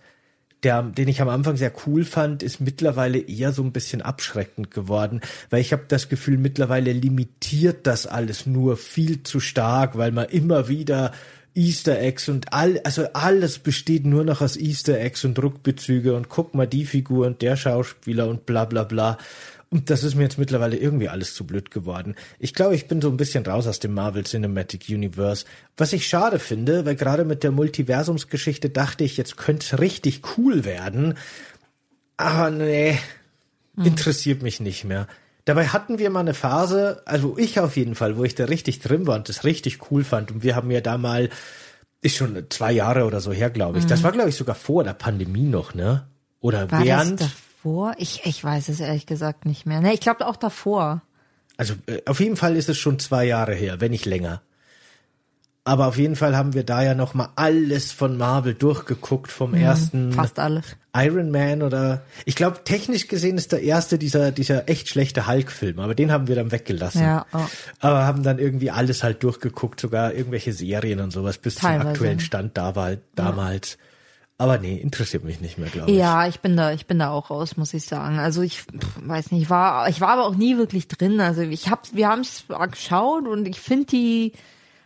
der, 0.63 0.83
den 0.83 1.07
ich 1.07 1.21
am 1.21 1.29
Anfang 1.29 1.57
sehr 1.57 1.73
cool 1.85 2.05
fand, 2.05 2.43
ist 2.43 2.61
mittlerweile 2.61 3.17
eher 3.17 3.51
so 3.51 3.63
ein 3.63 3.71
bisschen 3.73 4.01
abschreckend 4.01 4.71
geworden, 4.71 5.21
weil 5.49 5.59
ich 5.59 5.73
habe 5.73 5.83
das 5.87 6.07
Gefühl, 6.07 6.37
mittlerweile 6.37 6.93
limitiert 6.93 7.87
das 7.87 8.05
alles 8.05 8.45
nur 8.45 8.77
viel 8.77 9.23
zu 9.23 9.39
stark, 9.39 9.97
weil 9.97 10.11
man 10.11 10.29
immer 10.29 10.67
wieder 10.67 11.11
Easter 11.53 11.99
Eggs 11.99 12.29
und 12.29 12.53
all, 12.53 12.79
also 12.83 13.07
alles 13.13 13.59
besteht 13.59 14.05
nur 14.05 14.23
noch 14.23 14.41
aus 14.41 14.55
Easter 14.55 14.99
Eggs 14.99 15.25
und 15.25 15.37
Rückbezüge 15.41 16.15
und 16.15 16.29
guck 16.29 16.53
mal 16.53 16.67
die 16.67 16.85
Figur 16.85 17.27
und 17.27 17.41
der 17.41 17.57
Schauspieler 17.57 18.27
und 18.27 18.45
bla 18.45 18.65
bla 18.65 18.83
bla. 18.83 19.17
Und 19.69 19.89
das 19.89 20.03
ist 20.03 20.15
mir 20.15 20.23
jetzt 20.23 20.37
mittlerweile 20.37 20.75
irgendwie 20.75 21.07
alles 21.07 21.33
zu 21.33 21.45
blöd 21.45 21.71
geworden. 21.71 22.15
Ich 22.39 22.53
glaube, 22.53 22.75
ich 22.75 22.89
bin 22.89 23.01
so 23.01 23.09
ein 23.09 23.15
bisschen 23.15 23.45
raus 23.45 23.67
aus 23.67 23.79
dem 23.79 23.93
Marvel 23.93 24.25
Cinematic 24.25 24.89
Universe. 24.89 25.45
Was 25.77 25.93
ich 25.93 26.07
schade 26.07 26.39
finde, 26.39 26.85
weil 26.85 26.95
gerade 26.95 27.23
mit 27.23 27.43
der 27.43 27.51
Multiversumsgeschichte 27.51 28.69
dachte 28.69 29.05
ich, 29.05 29.15
jetzt 29.15 29.37
könnte 29.37 29.65
es 29.65 29.79
richtig 29.79 30.21
cool 30.37 30.65
werden. 30.65 31.17
Aber 32.17 32.51
nee, 32.51 32.97
hm. 33.75 33.85
interessiert 33.85 34.41
mich 34.41 34.59
nicht 34.59 34.83
mehr. 34.83 35.07
Dabei 35.45 35.67
hatten 35.67 35.97
wir 35.99 36.09
mal 36.09 36.19
eine 36.19 36.33
Phase, 36.33 37.01
also 37.05 37.37
ich 37.37 37.59
auf 37.59 37.75
jeden 37.75 37.95
Fall, 37.95 38.17
wo 38.17 38.23
ich 38.23 38.35
da 38.35 38.45
richtig 38.45 38.79
drin 38.79 39.07
war 39.07 39.15
und 39.15 39.27
das 39.27 39.43
richtig 39.43 39.91
cool 39.91 40.03
fand. 40.03 40.31
Und 40.31 40.43
wir 40.43 40.55
haben 40.55 40.69
ja 40.71 40.81
da 40.81 40.97
mal, 40.97 41.29
ist 42.01 42.15
schon 42.15 42.45
zwei 42.49 42.71
Jahre 42.71 43.05
oder 43.05 43.21
so 43.21 43.31
her, 43.31 43.49
glaube 43.49 43.79
ich. 43.79 43.85
Mhm. 43.85 43.89
Das 43.89 44.03
war, 44.03 44.11
glaube 44.11 44.29
ich, 44.29 44.35
sogar 44.35 44.55
vor 44.55 44.83
der 44.83 44.93
Pandemie 44.93 45.47
noch, 45.47 45.73
ne? 45.73 46.07
Oder 46.39 46.71
war 46.71 46.83
während. 46.83 47.21
Das 47.21 47.29
davor? 47.29 47.93
Ich, 47.97 48.21
ich 48.25 48.43
weiß 48.43 48.69
es 48.69 48.79
ehrlich 48.79 49.05
gesagt 49.05 49.45
nicht 49.45 49.65
mehr. 49.65 49.81
Ne, 49.81 49.93
ich 49.93 49.99
glaube 49.99 50.27
auch 50.27 50.35
davor. 50.35 51.01
Also 51.57 51.75
äh, 51.85 52.01
auf 52.05 52.19
jeden 52.19 52.35
Fall 52.37 52.55
ist 52.55 52.69
es 52.69 52.77
schon 52.77 52.99
zwei 52.99 53.25
Jahre 53.25 53.53
her, 53.53 53.79
wenn 53.81 53.91
nicht 53.91 54.05
länger. 54.05 54.41
Aber 55.63 55.87
auf 55.87 55.97
jeden 55.97 56.15
Fall 56.15 56.35
haben 56.35 56.55
wir 56.55 56.63
da 56.63 56.81
ja 56.81 56.95
noch 56.95 57.13
mal 57.13 57.29
alles 57.35 57.91
von 57.91 58.17
Marvel 58.17 58.55
durchgeguckt 58.55 59.31
vom 59.31 59.51
mhm, 59.51 59.57
ersten 59.57 60.11
fast 60.11 60.39
alles 60.39 60.75
Iron 60.95 61.29
Man 61.29 61.61
oder 61.61 62.01
ich 62.25 62.35
glaube 62.35 62.63
technisch 62.63 63.07
gesehen 63.07 63.37
ist 63.37 63.51
der 63.51 63.61
erste 63.61 63.99
dieser 63.99 64.31
dieser 64.31 64.67
echt 64.67 64.89
schlechte 64.89 65.27
Hulk 65.27 65.51
Film, 65.51 65.79
aber 65.79 65.93
den 65.93 66.11
haben 66.11 66.27
wir 66.27 66.35
dann 66.35 66.51
weggelassen. 66.51 67.03
Ja, 67.03 67.27
oh. 67.31 67.45
Aber 67.79 68.07
haben 68.07 68.23
dann 68.23 68.39
irgendwie 68.39 68.71
alles 68.71 69.03
halt 69.03 69.21
durchgeguckt, 69.21 69.79
sogar 69.79 70.13
irgendwelche 70.13 70.51
Serien 70.51 70.99
und 70.99 71.11
sowas 71.11 71.37
bis 71.37 71.55
Teilweise. 71.55 71.81
zum 71.81 71.89
aktuellen 71.89 72.19
Stand 72.19 72.57
da 72.57 72.75
war 72.75 72.85
halt 72.85 73.01
damals. 73.15 73.73
Ja. 73.73 73.77
Aber 74.39 74.57
nee, 74.57 74.75
interessiert 74.77 75.23
mich 75.23 75.39
nicht 75.39 75.59
mehr, 75.59 75.69
glaube 75.69 75.91
ich. 75.91 75.97
Ja, 75.97 76.27
ich 76.27 76.39
bin 76.39 76.57
da, 76.57 76.71
ich 76.73 76.87
bin 76.87 76.97
da 76.97 77.11
auch 77.11 77.29
raus, 77.29 77.57
muss 77.57 77.75
ich 77.75 77.85
sagen. 77.85 78.17
Also 78.17 78.41
ich 78.41 78.63
weiß 78.99 79.29
nicht, 79.29 79.51
war, 79.51 79.87
ich 79.87 80.01
war 80.01 80.09
aber 80.09 80.25
auch 80.25 80.33
nie 80.33 80.57
wirklich 80.57 80.87
drin. 80.87 81.21
Also 81.21 81.43
ich 81.43 81.69
hab, 81.69 81.93
wir 81.93 82.07
haben 82.07 82.21
es 82.21 82.45
geschaut 82.71 83.27
und 83.27 83.47
ich 83.47 83.59
finde 83.59 83.85
die 83.85 84.33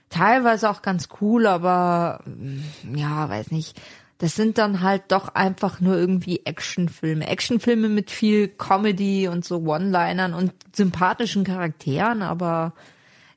teilweise 0.09 0.69
auch 0.69 0.81
ganz 0.81 1.09
cool, 1.21 1.47
aber 1.47 2.21
mm, 2.25 2.95
ja, 2.95 3.29
weiß 3.29 3.51
nicht. 3.51 3.79
Das 4.17 4.35
sind 4.35 4.57
dann 4.57 4.81
halt 4.81 5.03
doch 5.09 5.35
einfach 5.35 5.81
nur 5.81 5.97
irgendwie 5.97 6.45
Actionfilme. 6.45 7.27
Actionfilme 7.27 7.89
mit 7.89 8.11
viel 8.11 8.47
Comedy 8.47 9.27
und 9.27 9.43
so 9.43 9.57
One-Linern 9.59 10.33
und 10.33 10.53
sympathischen 10.73 11.43
Charakteren, 11.43 12.21
aber 12.21 12.73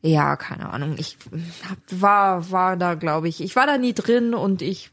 ja, 0.01 0.37
keine 0.37 0.71
Ahnung. 0.71 0.95
Ich 0.99 1.19
hab, 1.69 1.79
war, 1.91 2.51
war 2.51 2.77
da, 2.77 2.95
glaube 2.95 3.29
ich, 3.29 3.43
ich 3.43 3.57
war 3.57 3.67
da 3.67 3.79
nie 3.79 3.93
drin 3.93 4.35
und 4.35 4.63
ich 4.63 4.91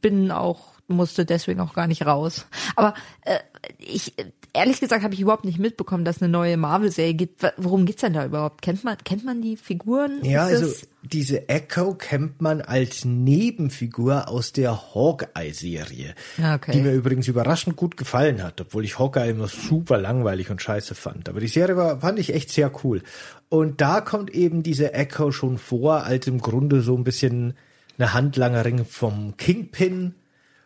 bin 0.00 0.30
auch, 0.30 0.72
musste 0.88 1.26
deswegen 1.26 1.60
auch 1.60 1.74
gar 1.74 1.86
nicht 1.86 2.06
raus. 2.06 2.46
Aber 2.74 2.94
äh, 3.22 3.38
ich, 3.78 4.14
ehrlich 4.56 4.80
gesagt 4.80 5.04
habe 5.04 5.14
ich 5.14 5.20
überhaupt 5.20 5.44
nicht 5.44 5.58
mitbekommen, 5.58 6.04
dass 6.04 6.20
eine 6.20 6.30
neue 6.30 6.56
Marvel-Serie 6.56 7.14
gibt. 7.14 7.42
Worum 7.56 7.86
geht's 7.86 8.00
denn 8.00 8.12
da 8.14 8.24
überhaupt? 8.24 8.62
Kennt 8.62 8.82
man, 8.84 8.96
kennt 9.04 9.24
man 9.24 9.42
die 9.42 9.56
Figuren? 9.56 10.24
Ja, 10.24 10.48
Ist 10.48 10.62
also 10.62 10.86
diese 11.02 11.48
Echo 11.48 11.94
kennt 11.94 12.40
man 12.40 12.60
als 12.60 13.04
Nebenfigur 13.04 14.28
aus 14.28 14.52
der 14.52 14.94
Hawkeye-Serie. 14.94 16.14
Okay. 16.38 16.72
Die 16.72 16.80
mir 16.80 16.92
übrigens 16.92 17.28
überraschend 17.28 17.76
gut 17.76 17.96
gefallen 17.96 18.42
hat, 18.42 18.60
obwohl 18.60 18.84
ich 18.84 18.98
Hawkeye 18.98 19.30
immer 19.30 19.48
super 19.48 19.98
langweilig 19.98 20.50
und 20.50 20.60
scheiße 20.60 20.94
fand. 20.94 21.28
Aber 21.28 21.40
die 21.40 21.48
Serie 21.48 21.76
war, 21.76 22.00
fand 22.00 22.18
ich 22.18 22.34
echt 22.34 22.50
sehr 22.50 22.72
cool. 22.84 23.02
Und 23.48 23.80
da 23.80 24.00
kommt 24.00 24.30
eben 24.30 24.62
diese 24.62 24.94
Echo 24.94 25.30
schon 25.30 25.58
vor, 25.58 26.02
als 26.04 26.26
im 26.26 26.40
Grunde 26.40 26.80
so 26.80 26.96
ein 26.96 27.04
bisschen 27.04 27.54
eine 27.98 28.12
Handlangerin 28.12 28.84
vom 28.84 29.36
Kingpin. 29.36 30.14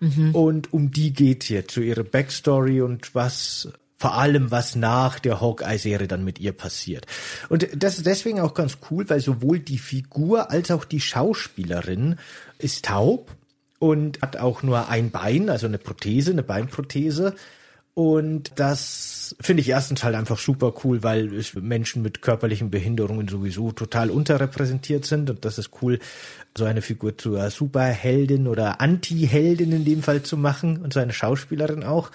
Mhm. 0.00 0.34
Und 0.34 0.72
um 0.72 0.90
die 0.90 1.12
geht's 1.12 1.48
jetzt, 1.48 1.74
so 1.74 1.80
ihre 1.80 2.04
Backstory 2.04 2.80
und 2.80 3.14
was 3.14 3.68
vor 4.00 4.14
allem 4.14 4.50
was 4.50 4.76
nach 4.76 5.18
der 5.18 5.42
Hawkeye-Serie 5.42 6.08
dann 6.08 6.24
mit 6.24 6.40
ihr 6.40 6.52
passiert. 6.52 7.06
Und 7.50 7.68
das 7.76 7.98
ist 7.98 8.06
deswegen 8.06 8.40
auch 8.40 8.54
ganz 8.54 8.78
cool, 8.90 9.08
weil 9.10 9.20
sowohl 9.20 9.58
die 9.58 9.76
Figur 9.76 10.50
als 10.50 10.70
auch 10.70 10.86
die 10.86 11.00
Schauspielerin 11.00 12.16
ist 12.58 12.86
taub 12.86 13.30
und 13.78 14.22
hat 14.22 14.38
auch 14.38 14.62
nur 14.62 14.88
ein 14.88 15.10
Bein, 15.10 15.50
also 15.50 15.66
eine 15.66 15.76
Prothese, 15.76 16.30
eine 16.30 16.42
Beinprothese. 16.42 17.34
Und 17.94 18.52
das 18.56 19.36
finde 19.40 19.62
ich 19.62 19.68
erstens 19.68 20.04
halt 20.04 20.14
einfach 20.14 20.38
super 20.38 20.72
cool, 20.84 21.02
weil 21.02 21.42
Menschen 21.60 22.02
mit 22.02 22.22
körperlichen 22.22 22.70
Behinderungen 22.70 23.28
sowieso 23.28 23.72
total 23.72 24.10
unterrepräsentiert 24.10 25.04
sind. 25.04 25.28
Und 25.28 25.44
das 25.44 25.58
ist 25.58 25.70
cool, 25.82 25.98
so 26.56 26.64
eine 26.64 26.82
Figur 26.82 27.18
zur 27.18 27.50
Superheldin 27.50 28.46
oder 28.46 28.80
Anti-Heldin 28.80 29.72
in 29.72 29.84
dem 29.84 30.02
Fall 30.02 30.22
zu 30.22 30.36
machen 30.36 30.78
und 30.78 30.92
so 30.92 31.00
eine 31.00 31.12
Schauspielerin 31.12 31.84
auch 31.84 32.10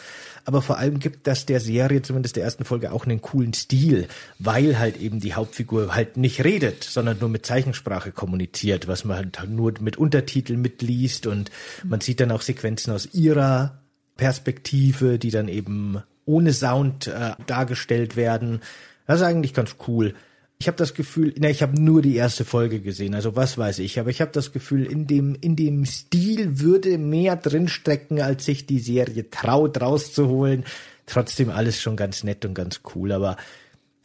aber 0.45 0.61
vor 0.61 0.78
allem 0.78 0.99
gibt 0.99 1.26
das 1.26 1.47
der 1.47 1.59
Serie, 1.59 2.03
zumindest 2.03 2.36
der 2.36 2.43
ersten 2.43 2.65
Folge, 2.65 2.91
auch 2.91 3.05
einen 3.05 3.19
coolen 3.19 3.53
Stil, 3.53 4.07
weil 4.38 4.78
halt 4.78 4.97
eben 5.01 5.19
die 5.19 5.34
Hauptfigur 5.34 5.93
halt 5.93 6.17
nicht 6.17 6.43
redet, 6.43 6.84
sondern 6.84 7.17
nur 7.19 7.30
mit 7.30 7.45
Zeichensprache 7.45 8.11
kommuniziert, 8.11 8.88
was 8.88 9.03
man 9.03 9.17
halt 9.17 9.49
nur 9.49 9.73
mit 9.80 9.97
Untertiteln 9.97 10.61
mitliest 10.61 11.26
und 11.26 11.49
man 11.84 11.99
sieht 11.99 12.19
dann 12.19 12.32
auch 12.32 12.41
Sequenzen 12.41 12.93
aus 12.93 13.13
ihrer 13.13 13.82
Perspektive, 14.18 15.20
die 15.20 15.32
dann 15.32 15.47
eben 15.47 16.01
ohne 16.26 16.53
Sound 16.53 17.07
äh, 17.07 17.34
dargestellt 17.45 18.16
werden. 18.16 18.61
Das 19.07 19.22
ist 19.22 19.26
eigentlich 19.26 19.53
ganz 19.53 19.76
cool 19.88 20.13
ich 20.57 20.68
habe 20.68 20.78
das 20.78 20.93
Gefühl, 20.93 21.34
na, 21.38 21.49
ich 21.49 21.61
habe 21.61 21.80
nur 21.80 22.01
die 22.01 22.16
erste 22.16 22.45
Folge 22.45 22.80
gesehen, 22.80 23.13
also 23.13 23.36
was 23.36 23.57
weiß 23.57 23.80
ich, 23.80 23.99
aber 23.99 24.09
ich 24.09 24.22
habe 24.22 24.32
das 24.32 24.53
Gefühl, 24.53 24.86
in 24.86 25.05
dem 25.05 25.36
in 25.41 25.55
dem 25.55 25.86
Stil 25.86 26.59
würde 26.59 26.97
mehr 26.97 27.36
drinstecken, 27.36 28.22
als 28.22 28.45
sich 28.45 28.66
die 28.66 28.80
Serie 28.80 29.30
traut 29.30 29.82
rauszuholen. 29.82 30.63
Trotzdem 31.07 31.49
alles 31.49 31.82
schon 31.82 31.97
ganz 31.97 32.24
nett 32.24 32.45
und 32.45 32.53
ganz 32.53 32.82
cool, 32.95 33.11
aber 33.11 33.38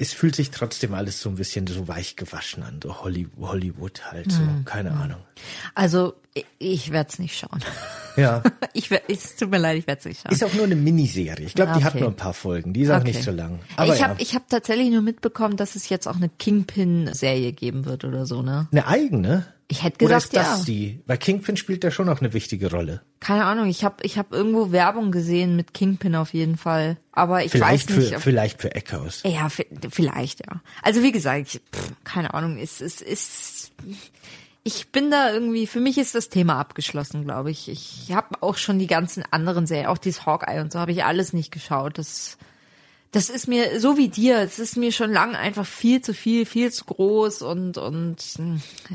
es 0.00 0.14
fühlt 0.14 0.34
sich 0.34 0.50
trotzdem 0.50 0.94
alles 0.94 1.20
so 1.20 1.28
ein 1.28 1.34
bisschen 1.34 1.66
so 1.66 1.86
weich 1.86 2.16
gewaschen 2.16 2.62
an, 2.62 2.80
so 2.82 3.02
Hollywood 3.02 4.10
halt, 4.10 4.32
so, 4.32 4.38
hm. 4.38 4.64
keine 4.64 4.92
Ahnung. 4.92 5.20
Also 5.74 6.14
ich 6.58 6.90
werde 6.90 7.10
es 7.10 7.18
nicht 7.18 7.36
schauen. 7.38 7.60
Ja. 8.16 8.42
Ich 8.72 8.90
es 9.08 9.34
tut 9.34 9.50
mir 9.50 9.58
leid, 9.58 9.78
ich 9.78 9.86
werde 9.88 9.98
es 9.98 10.04
nicht 10.04 10.22
schauen. 10.22 10.32
Ist 10.32 10.44
auch 10.44 10.54
nur 10.54 10.64
eine 10.64 10.76
Miniserie. 10.76 11.44
Ich 11.44 11.54
glaube, 11.54 11.72
okay. 11.72 11.80
die 11.80 11.84
hat 11.84 11.94
nur 11.96 12.08
ein 12.08 12.16
paar 12.16 12.32
Folgen. 12.32 12.72
Die 12.72 12.82
ist 12.82 12.90
auch 12.90 13.02
nicht 13.02 13.22
so 13.22 13.32
lang. 13.32 13.58
Aber 13.76 13.92
ich 13.92 14.02
habe 14.02 14.14
ja. 14.14 14.20
ich 14.20 14.34
hab 14.36 14.48
tatsächlich 14.48 14.90
nur 14.90 15.02
mitbekommen, 15.02 15.56
dass 15.56 15.74
es 15.74 15.88
jetzt 15.88 16.06
auch 16.06 16.16
eine 16.16 16.28
Kingpin-Serie 16.28 17.52
geben 17.52 17.84
wird 17.84 18.04
oder 18.04 18.26
so, 18.26 18.42
ne? 18.42 18.68
Eine 18.70 18.86
eigene? 18.86 19.44
Ich 19.70 19.84
hätte 19.84 19.98
gesagt, 19.98 20.10
Oder 20.10 20.16
ist 20.16 20.36
das 20.36 20.58
ja. 20.58 20.64
die? 20.64 21.00
Weil 21.06 21.16
Kingpin 21.16 21.56
spielt 21.56 21.84
da 21.84 21.92
schon 21.92 22.06
noch 22.06 22.20
eine 22.20 22.32
wichtige 22.32 22.72
Rolle. 22.72 23.02
Keine 23.20 23.44
Ahnung, 23.44 23.68
ich 23.68 23.84
habe 23.84 24.02
ich 24.02 24.18
hab 24.18 24.32
irgendwo 24.32 24.72
Werbung 24.72 25.12
gesehen 25.12 25.54
mit 25.54 25.74
Kingpin 25.74 26.16
auf 26.16 26.34
jeden 26.34 26.56
Fall. 26.56 26.96
Aber 27.12 27.44
ich 27.44 27.52
vielleicht 27.52 27.88
weiß 27.88 27.96
nicht. 27.96 28.14
Für, 28.14 28.20
vielleicht 28.20 28.60
für 28.60 28.74
Echoes. 28.74 29.22
Ja, 29.24 29.48
vielleicht, 29.48 30.44
ja. 30.44 30.60
Also 30.82 31.04
wie 31.04 31.12
gesagt, 31.12 31.54
ich, 31.54 31.60
pff, 31.72 31.92
keine 32.02 32.34
Ahnung, 32.34 32.58
es 32.58 32.80
ist, 32.80 33.00
ist, 33.00 33.70
ich 34.64 34.88
bin 34.88 35.08
da 35.12 35.32
irgendwie, 35.32 35.68
für 35.68 35.78
mich 35.78 35.98
ist 35.98 36.16
das 36.16 36.30
Thema 36.30 36.58
abgeschlossen, 36.58 37.24
glaube 37.24 37.52
ich. 37.52 37.68
Ich 37.68 38.12
habe 38.12 38.42
auch 38.42 38.56
schon 38.56 38.80
die 38.80 38.88
ganzen 38.88 39.22
anderen 39.30 39.68
Serien, 39.68 39.86
auch 39.86 39.98
dieses 39.98 40.26
Hawkeye 40.26 40.62
und 40.62 40.72
so, 40.72 40.80
habe 40.80 40.90
ich 40.90 41.04
alles 41.04 41.32
nicht 41.32 41.52
geschaut. 41.52 41.96
Das, 41.96 42.38
das 43.12 43.30
ist 43.30 43.46
mir, 43.46 43.78
so 43.78 43.96
wie 43.96 44.08
dir, 44.08 44.38
es 44.38 44.58
ist 44.58 44.76
mir 44.76 44.90
schon 44.90 45.12
lang 45.12 45.36
einfach 45.36 45.64
viel 45.64 46.02
zu 46.02 46.12
viel, 46.12 46.44
viel 46.44 46.72
zu 46.72 46.86
groß 46.86 47.42
und, 47.42 47.78
und 47.78 48.16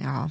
ja. 0.03 0.29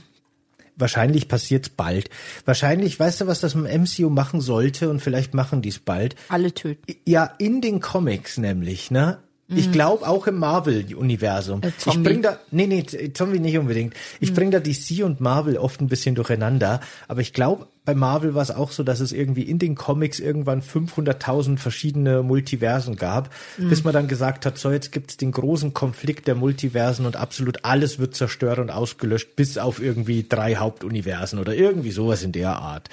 Wahrscheinlich 0.77 1.29
passiert's 1.29 1.69
bald. 1.69 2.11
Wahrscheinlich, 2.45 2.99
weißt 2.99 3.23
du, 3.23 3.27
was 3.27 3.41
das 3.41 3.55
im 3.55 3.63
MCU 3.63 4.11
machen 4.11 4.41
sollte 4.41 4.91
und 4.91 5.01
vielleicht 5.01 5.35
machen 5.35 5.63
die's 5.63 5.79
bald? 5.79 6.17
Alle 6.29 6.53
töten. 6.53 6.83
Ja, 7.05 7.35
in 7.39 7.61
den 7.61 7.81
Comics 7.81 8.39
nämlich, 8.39 8.91
ne? 8.91 9.19
Ich 9.57 9.73
glaube 9.73 10.07
auch 10.07 10.27
im 10.27 10.39
Marvel-Universum. 10.39 11.63
Äh, 11.63 11.73
ich 11.87 12.03
bring 12.03 12.23
da, 12.23 12.39
nee, 12.51 12.67
nee, 12.67 12.85
Zombie 13.13 13.39
nicht 13.39 13.59
unbedingt. 13.59 13.95
Ich 14.21 14.35
bring 14.35 14.51
da 14.51 14.61
DC 14.61 15.05
und 15.05 15.21
Marvel 15.21 15.57
oft 15.57 15.81
ein 15.81 15.89
bisschen 15.89 16.15
durcheinander. 16.15 16.81
Aber 17.09 17.21
ich 17.21 17.33
glaube, 17.33 17.67
bei 17.85 17.95
Marvel 17.95 18.35
war 18.35 18.43
es 18.43 18.51
auch 18.51 18.71
so, 18.71 18.83
dass 18.83 19.01
es 19.01 19.13
irgendwie 19.13 19.43
in 19.43 19.59
den 19.59 19.75
Comics 19.75 20.19
irgendwann 20.19 20.63
500.000 20.63 21.59
verschiedene 21.59 22.23
Multiversen 22.23 22.97
gab, 22.97 23.31
bis 23.59 23.85
man 23.85 23.93
dann 23.93 24.09
gesagt 24.09 24.47
hat, 24.47 24.57
so 24.57 24.71
jetzt 24.71 24.91
gibt's 24.91 25.19
den 25.19 25.33
großen 25.33 25.75
Konflikt 25.75 26.27
der 26.27 26.35
Multiversen 26.35 27.05
und 27.05 27.17
absolut 27.17 27.65
alles 27.65 27.99
wird 27.99 28.15
zerstört 28.15 28.59
und 28.59 28.71
ausgelöscht, 28.71 29.37
bis 29.37 29.59
auf 29.59 29.83
irgendwie 29.83 30.25
drei 30.27 30.57
Hauptuniversen 30.57 31.39
oder 31.39 31.55
irgendwie 31.55 31.91
sowas 31.91 32.23
in 32.23 32.33
der 32.33 32.57
Art. 32.57 32.89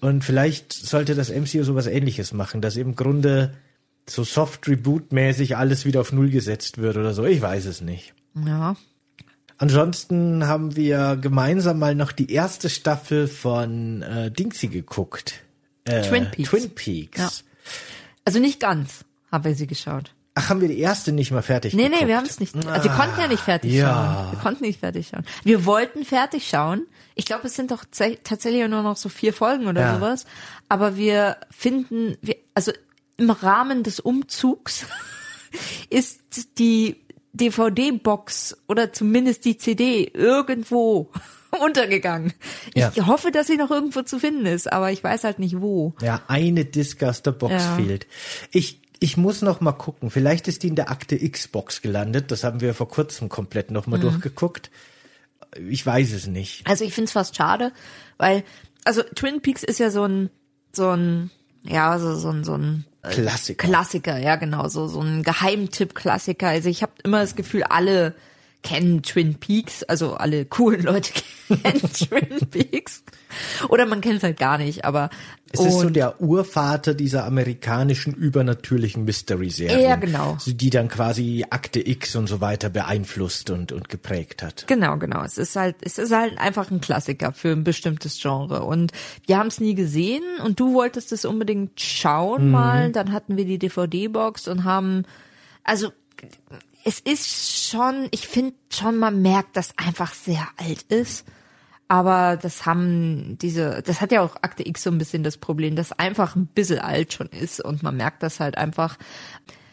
Und 0.00 0.24
vielleicht 0.24 0.72
sollte 0.72 1.14
das 1.14 1.30
MCU 1.30 1.62
sowas 1.62 1.86
ähnliches 1.86 2.32
machen, 2.32 2.62
dass 2.62 2.76
im 2.76 2.96
Grunde 2.96 3.52
so 4.08 4.24
soft 4.24 4.66
Reboot-mäßig 4.66 5.56
alles 5.56 5.84
wieder 5.84 6.00
auf 6.00 6.12
Null 6.12 6.30
gesetzt 6.30 6.78
wird 6.78 6.96
oder 6.96 7.14
so. 7.14 7.24
Ich 7.24 7.40
weiß 7.40 7.64
es 7.66 7.80
nicht. 7.80 8.14
Ja. 8.46 8.76
Ansonsten 9.56 10.46
haben 10.46 10.74
wir 10.76 11.16
gemeinsam 11.20 11.78
mal 11.78 11.94
noch 11.94 12.12
die 12.12 12.30
erste 12.32 12.68
Staffel 12.68 13.28
von 13.28 14.02
äh, 14.02 14.30
Dingsy 14.30 14.68
geguckt. 14.68 15.42
Äh, 15.84 16.02
Twin 16.02 16.30
Peaks. 16.30 16.50
Twin 16.50 16.70
Peaks. 16.70 17.18
Ja. 17.18 17.30
Also 18.24 18.40
nicht 18.40 18.58
ganz 18.60 19.04
haben 19.30 19.44
wir 19.44 19.54
sie 19.54 19.66
geschaut. 19.66 20.12
Ach, 20.36 20.48
haben 20.48 20.60
wir 20.60 20.66
die 20.66 20.80
erste 20.80 21.12
nicht 21.12 21.30
mal 21.30 21.42
fertig 21.42 21.74
Nee, 21.74 21.84
geguckt? 21.84 22.00
nee, 22.02 22.08
wir 22.08 22.16
haben 22.16 22.26
es 22.26 22.40
nicht. 22.40 22.56
Also 22.66 22.88
wir 22.88 22.96
konnten 22.96 23.20
ja 23.20 23.28
nicht 23.28 23.42
fertig 23.44 23.72
ja. 23.72 23.86
schauen. 24.24 24.32
Wir 24.32 24.38
konnten 24.40 24.64
nicht 24.64 24.80
fertig 24.80 25.08
schauen. 25.08 25.24
Wir 25.44 25.64
wollten 25.64 26.04
fertig 26.04 26.48
schauen. 26.48 26.86
Ich 27.14 27.24
glaube, 27.24 27.46
es 27.46 27.54
sind 27.54 27.70
doch 27.70 27.84
tatsächlich 27.92 28.68
nur 28.68 28.82
noch 28.82 28.96
so 28.96 29.08
vier 29.08 29.32
Folgen 29.32 29.68
oder 29.68 29.80
Ja. 29.82 29.94
sowas. 29.94 30.26
Aber 30.68 30.96
wir 30.96 31.36
finden, 31.50 32.16
wir, 32.20 32.34
also 32.54 32.72
im 33.16 33.30
Rahmen 33.30 33.82
des 33.82 34.00
Umzugs 34.00 34.86
ist 35.90 36.20
die 36.58 36.96
DVD-Box 37.32 38.56
oder 38.68 38.92
zumindest 38.92 39.44
die 39.44 39.56
CD 39.56 40.04
irgendwo 40.12 41.10
untergegangen. 41.64 42.32
Ja. 42.74 42.92
Ich 42.94 43.06
hoffe, 43.06 43.30
dass 43.30 43.46
sie 43.46 43.56
noch 43.56 43.70
irgendwo 43.70 44.02
zu 44.02 44.18
finden 44.18 44.46
ist, 44.46 44.72
aber 44.72 44.92
ich 44.92 45.02
weiß 45.02 45.24
halt 45.24 45.38
nicht 45.38 45.60
wo. 45.60 45.94
Ja, 46.00 46.22
eine 46.28 46.64
Disc 46.64 47.02
aus 47.02 47.22
der 47.22 47.32
Box 47.32 47.52
Ja. 47.54 47.76
fehlt. 47.76 48.06
Ich, 48.52 48.80
ich 49.00 49.16
muss 49.16 49.42
noch 49.42 49.60
mal 49.60 49.72
gucken. 49.72 50.10
Vielleicht 50.10 50.48
ist 50.48 50.62
die 50.62 50.68
in 50.68 50.76
der 50.76 50.90
Akte 50.90 51.16
X-Box 51.22 51.82
gelandet. 51.82 52.30
Das 52.30 52.44
haben 52.44 52.60
wir 52.60 52.74
vor 52.74 52.88
kurzem 52.88 53.28
komplett 53.28 53.70
noch 53.70 53.86
Mhm. 53.86 53.90
mal 53.92 54.00
durchgeguckt. 54.00 54.70
Ich 55.68 55.84
weiß 55.84 56.12
es 56.12 56.26
nicht. 56.26 56.66
Also 56.66 56.84
ich 56.84 56.92
find's 56.94 57.12
fast 57.12 57.36
schade, 57.36 57.72
weil, 58.16 58.42
also 58.84 59.02
Twin 59.14 59.40
Peaks 59.40 59.62
ist 59.62 59.78
ja 59.78 59.90
so 59.90 60.04
ein, 60.04 60.30
so 60.72 60.90
ein, 60.90 61.30
ja, 61.62 61.98
so, 62.00 62.16
so 62.16 62.30
ein, 62.30 62.42
so 62.42 62.54
ein 62.54 62.84
Klassiker. 63.10 63.66
Klassiker, 63.66 64.18
ja 64.18 64.36
genau, 64.36 64.68
so, 64.68 64.86
so 64.86 65.00
ein 65.00 65.22
Geheimtipp-Klassiker. 65.22 66.48
Also 66.48 66.68
ich 66.68 66.82
habe 66.82 66.92
immer 67.02 67.20
das 67.20 67.36
Gefühl, 67.36 67.64
alle 67.64 68.14
kennen 68.64 69.02
Twin 69.02 69.34
Peaks, 69.36 69.84
also 69.84 70.14
alle 70.14 70.44
coolen 70.46 70.82
Leute 70.82 71.12
kennen 71.48 71.92
Twin 71.92 72.48
Peaks. 72.50 73.04
Oder 73.68 73.86
man 73.86 74.00
kennt 74.00 74.16
es 74.16 74.22
halt 74.22 74.38
gar 74.38 74.58
nicht, 74.58 74.84
aber 74.84 75.10
Es 75.52 75.60
ist 75.60 75.80
so 75.80 75.90
der 75.90 76.20
Urvater 76.20 76.94
dieser 76.94 77.24
amerikanischen 77.26 78.14
übernatürlichen 78.14 79.04
Mystery-Serie. 79.04 79.82
Ja, 79.82 79.96
genau. 79.96 80.38
Die 80.46 80.70
dann 80.70 80.88
quasi 80.88 81.44
Akte 81.50 81.86
X 81.86 82.16
und 82.16 82.26
so 82.28 82.40
weiter 82.40 82.70
beeinflusst 82.70 83.50
und, 83.50 83.70
und 83.72 83.88
geprägt 83.88 84.42
hat. 84.42 84.66
Genau, 84.66 84.96
genau. 84.96 85.22
Es 85.24 85.36
ist 85.36 85.56
halt, 85.56 85.76
es 85.82 85.98
ist 85.98 86.12
halt 86.12 86.38
einfach 86.38 86.70
ein 86.70 86.80
Klassiker 86.80 87.32
für 87.32 87.50
ein 87.52 87.64
bestimmtes 87.64 88.20
Genre. 88.20 88.62
Und 88.64 88.92
wir 89.26 89.36
haben 89.36 89.48
es 89.48 89.60
nie 89.60 89.74
gesehen 89.74 90.22
und 90.44 90.58
du 90.58 90.72
wolltest 90.74 91.12
es 91.12 91.24
unbedingt 91.24 91.72
Mhm. 91.72 91.78
schauen 91.78 92.50
mal. 92.50 92.92
Dann 92.92 93.12
hatten 93.12 93.36
wir 93.36 93.44
die 93.44 93.58
DVD-Box 93.58 94.48
und 94.48 94.64
haben, 94.64 95.04
also 95.64 95.92
es 96.84 97.00
ist 97.00 97.53
schon, 97.66 98.08
ich 98.10 98.26
finde 98.26 98.54
schon, 98.70 98.96
man 98.96 99.22
merkt, 99.22 99.56
dass 99.56 99.76
einfach 99.78 100.14
sehr 100.14 100.46
alt 100.56 100.82
ist. 100.82 101.24
Aber 101.86 102.36
das 102.36 102.64
haben 102.64 103.36
diese, 103.40 103.82
das 103.82 104.00
hat 104.00 104.10
ja 104.10 104.22
auch 104.22 104.36
Akte 104.42 104.66
X 104.66 104.84
so 104.84 104.90
ein 104.90 104.98
bisschen 104.98 105.22
das 105.22 105.36
Problem, 105.36 105.76
dass 105.76 105.92
einfach 105.92 106.34
ein 106.34 106.46
bisschen 106.46 106.78
alt 106.78 107.12
schon 107.12 107.28
ist 107.28 107.60
und 107.60 107.82
man 107.82 107.96
merkt 107.96 108.22
das 108.22 108.40
halt 108.40 108.56
einfach. 108.56 108.96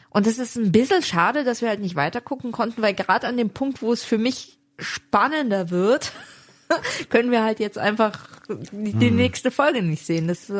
Und 0.10 0.28
es 0.28 0.38
ist 0.38 0.58
ein 0.58 0.74
bisschen 0.74 1.04
schade, 1.04 1.46
dass 1.46 1.62
wir 1.62 1.70
halt 1.70 1.80
nicht 1.80 1.96
weiter 1.96 2.20
gucken 2.20 2.52
konnten, 2.52 2.82
weil 2.82 2.94
gerade 2.94 3.28
an 3.28 3.38
dem 3.38 3.50
Punkt, 3.50 3.82
wo 3.82 3.94
es 3.94 4.04
für 4.04 4.18
mich 4.18 4.60
spannender 4.78 5.70
wird, 5.70 6.12
können 7.10 7.32
wir 7.32 7.44
halt 7.44 7.60
jetzt 7.60 7.78
einfach 7.78 8.28
die, 8.72 8.94
die 8.94 9.12
nächste 9.12 9.52
Folge 9.52 9.82
nicht 9.82 10.06
sehen. 10.06 10.28
Das 10.28 10.50
ist, 10.50 10.60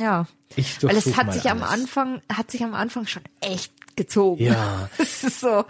ja. 0.00 0.26
Ich 0.56 0.82
Weil 0.82 0.96
es 0.96 1.16
hat 1.18 1.34
sich 1.34 1.50
am 1.50 1.62
alles. 1.62 1.82
Anfang, 1.82 2.22
hat 2.32 2.50
sich 2.50 2.64
am 2.64 2.74
Anfang 2.74 3.06
schon 3.06 3.22
echt 3.40 3.72
gezogen. 3.98 4.42
Ja. 4.42 4.88
Es 4.98 5.24
ist 5.24 5.40
so, 5.40 5.64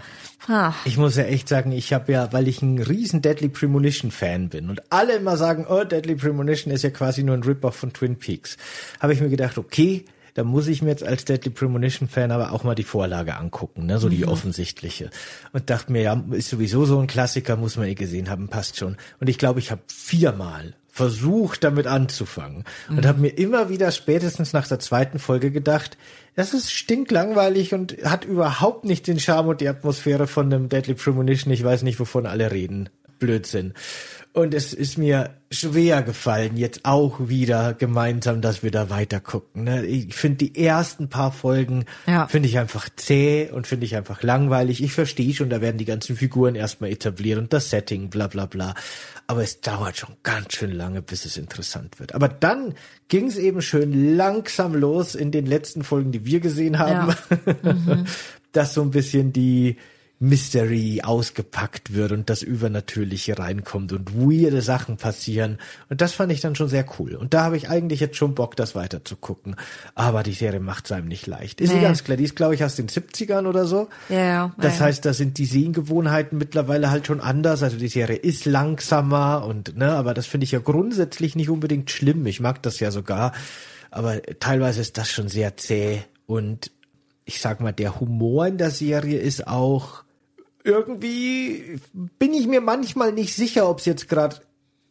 ah, 0.46 0.74
Ich 0.84 0.96
muss 0.96 1.16
ja 1.16 1.24
echt 1.24 1.48
sagen, 1.48 1.72
ich 1.72 1.92
habe 1.92 2.12
ja, 2.12 2.32
weil 2.32 2.46
ich 2.46 2.62
ein 2.62 2.78
riesen 2.78 3.22
Deadly 3.22 3.48
Premonition 3.48 4.10
Fan 4.10 4.50
bin 4.50 4.68
und 4.70 4.82
alle 4.92 5.16
immer 5.16 5.36
sagen, 5.36 5.66
oh, 5.68 5.84
Deadly 5.84 6.14
Premonition 6.14 6.72
ist 6.72 6.84
ja 6.84 6.90
quasi 6.90 7.22
nur 7.22 7.34
ein 7.34 7.42
Rip-Off 7.42 7.74
von 7.74 7.92
Twin 7.92 8.16
Peaks, 8.16 8.56
habe 9.00 9.14
ich 9.14 9.20
mir 9.20 9.30
gedacht, 9.30 9.58
okay, 9.58 10.04
da 10.34 10.44
muss 10.44 10.68
ich 10.68 10.82
mir 10.82 10.90
jetzt 10.90 11.02
als 11.02 11.24
Deadly 11.24 11.50
Premonition 11.50 12.08
Fan 12.08 12.30
aber 12.30 12.52
auch 12.52 12.62
mal 12.62 12.76
die 12.76 12.84
Vorlage 12.84 13.36
angucken, 13.36 13.86
ne, 13.86 13.98
so 13.98 14.08
die 14.08 14.26
offensichtliche. 14.26 15.10
Und 15.52 15.68
dachte 15.70 15.90
mir, 15.90 16.02
ja, 16.02 16.24
ist 16.30 16.50
sowieso 16.50 16.84
so 16.84 17.00
ein 17.00 17.08
Klassiker, 17.08 17.56
muss 17.56 17.76
man 17.76 17.88
eh 17.88 17.94
gesehen 17.94 18.30
haben, 18.30 18.48
passt 18.48 18.76
schon. 18.76 18.96
Und 19.18 19.28
ich 19.28 19.38
glaube, 19.38 19.58
ich 19.58 19.72
habe 19.72 19.82
viermal 19.88 20.74
versucht, 20.99 21.62
damit 21.62 21.86
anzufangen 21.86 22.64
und 22.88 23.07
habe 23.07 23.20
mir 23.20 23.28
immer 23.38 23.68
wieder 23.68 23.92
spätestens 23.92 24.53
nach 24.53 24.66
der 24.66 24.80
zweiten 24.80 25.20
Folge 25.20 25.53
gedacht, 25.53 25.96
das 26.34 26.55
ist 26.55 26.72
stinklangweilig 26.72 27.72
und 27.72 27.99
hat 28.03 28.24
überhaupt 28.24 28.84
nicht 28.84 29.07
den 29.07 29.20
Charme 29.20 29.49
und 29.51 29.61
die 29.61 29.68
Atmosphäre 29.68 30.26
von 30.26 30.53
einem 30.53 30.68
Deadly 30.68 30.94
Premonition. 30.94 31.53
Ich 31.53 31.62
weiß 31.62 31.82
nicht, 31.82 32.01
wovon 32.01 32.26
alle 32.26 32.51
reden. 32.51 32.90
Blödsinn. 33.18 33.74
Und 34.32 34.54
es 34.54 34.72
ist 34.72 34.98
mir 34.98 35.30
schwer 35.50 36.02
gefallen, 36.02 36.56
jetzt 36.56 36.84
auch 36.84 37.28
wieder 37.28 37.74
gemeinsam, 37.74 38.40
dass 38.40 38.62
wir 38.62 38.70
da 38.70 38.88
weiter 38.90 39.18
gucken. 39.18 39.64
Ne? 39.64 39.84
Ich 39.84 40.14
finde 40.14 40.36
die 40.46 40.64
ersten 40.64 41.08
paar 41.08 41.32
Folgen 41.32 41.86
Ja. 42.06 42.28
finde 42.28 42.48
ich 42.48 42.58
einfach 42.58 42.88
zäh 42.94 43.50
und 43.50 43.66
finde 43.66 43.86
ich 43.86 43.96
einfach 43.96 44.22
langweilig. 44.22 44.82
Ich 44.82 44.92
verstehe 44.92 45.34
schon, 45.34 45.50
da 45.50 45.60
werden 45.60 45.78
die 45.78 45.86
ganzen 45.86 46.16
Figuren 46.16 46.54
erstmal 46.54 46.90
etabliert 46.90 47.38
und 47.38 47.52
das 47.52 47.70
Setting, 47.70 48.10
bla 48.10 48.28
bla 48.28 48.46
bla. 48.46 48.74
Aber 49.26 49.42
es 49.42 49.60
dauert 49.60 49.96
schon 49.96 50.14
ganz 50.22 50.54
schön 50.54 50.72
lange, 50.72 51.02
bis 51.02 51.24
es 51.24 51.36
interessant 51.36 51.98
wird. 51.98 52.14
Aber 52.14 52.28
dann 52.28 52.74
ging 53.08 53.26
es 53.26 53.38
eben 53.38 53.60
schön 53.60 54.16
langsam 54.16 54.74
los 54.74 55.14
in 55.14 55.32
den 55.32 55.46
letzten 55.46 55.82
Folgen, 55.82 56.12
die 56.12 56.24
wir 56.24 56.40
gesehen 56.40 56.78
haben, 56.78 57.14
dass 58.52 58.74
so 58.74 58.82
ein 58.82 58.90
bisschen 58.90 59.32
die 59.32 59.76
Mystery 60.20 61.00
ausgepackt 61.04 61.94
wird 61.94 62.10
und 62.10 62.28
das 62.28 62.42
Übernatürliche 62.42 63.38
reinkommt 63.38 63.92
und 63.92 64.14
weirde 64.16 64.62
Sachen 64.62 64.96
passieren. 64.96 65.58
Und 65.88 66.00
das 66.00 66.12
fand 66.12 66.32
ich 66.32 66.40
dann 66.40 66.56
schon 66.56 66.68
sehr 66.68 66.84
cool. 66.98 67.14
Und 67.14 67.34
da 67.34 67.44
habe 67.44 67.56
ich 67.56 67.68
eigentlich 67.70 68.00
jetzt 68.00 68.16
schon 68.16 68.34
Bock, 68.34 68.56
das 68.56 68.74
weiter 68.74 69.04
zu 69.04 69.14
gucken. 69.16 69.54
Aber 69.94 70.24
die 70.24 70.32
Serie 70.32 70.58
macht 70.58 70.86
es 70.86 70.92
einem 70.92 71.06
nicht 71.06 71.26
leicht. 71.28 71.60
Ist 71.60 71.70
sie 71.70 71.76
Nee. 71.76 71.82
ganz 71.82 72.02
klar. 72.02 72.16
Die 72.16 72.24
ist, 72.24 72.34
glaube 72.34 72.54
ich, 72.56 72.64
aus 72.64 72.74
den 72.74 72.88
70ern 72.88 73.46
oder 73.46 73.64
so. 73.64 73.88
Ja, 74.08 74.52
Das 74.58 74.80
ja, 74.80 74.86
heißt, 74.86 75.04
da 75.04 75.12
sind 75.12 75.38
die 75.38 75.44
Sehgewohnheiten 75.46 76.36
mittlerweile 76.36 76.90
halt 76.90 77.06
schon 77.06 77.20
anders. 77.20 77.62
Also 77.62 77.76
die 77.76 77.88
Serie 77.88 78.16
ist 78.16 78.44
langsamer 78.44 79.44
und, 79.46 79.76
ne, 79.76 79.92
aber 79.92 80.14
das 80.14 80.26
finde 80.26 80.44
ich 80.44 80.50
ja 80.52 80.58
grundsätzlich 80.58 81.36
nicht 81.36 81.48
unbedingt 81.48 81.90
schlimm. 81.92 82.26
Ich 82.26 82.40
mag 82.40 82.60
das 82.64 82.80
ja 82.80 82.90
sogar. 82.90 83.32
Aber 83.92 84.20
teilweise 84.40 84.80
ist 84.80 84.98
das 84.98 85.10
schon 85.10 85.28
sehr 85.28 85.56
zäh 85.56 86.02
und 86.26 86.72
ich 87.24 87.40
sag 87.40 87.60
mal, 87.60 87.72
der 87.72 88.00
Humor 88.00 88.46
in 88.46 88.58
der 88.58 88.70
Serie 88.70 89.18
ist 89.18 89.46
auch 89.46 90.02
irgendwie 90.68 91.80
bin 92.18 92.34
ich 92.34 92.46
mir 92.46 92.60
manchmal 92.60 93.12
nicht 93.12 93.34
sicher, 93.34 93.68
ob 93.68 93.80
es 93.80 93.86
jetzt 93.86 94.08
gerade 94.08 94.36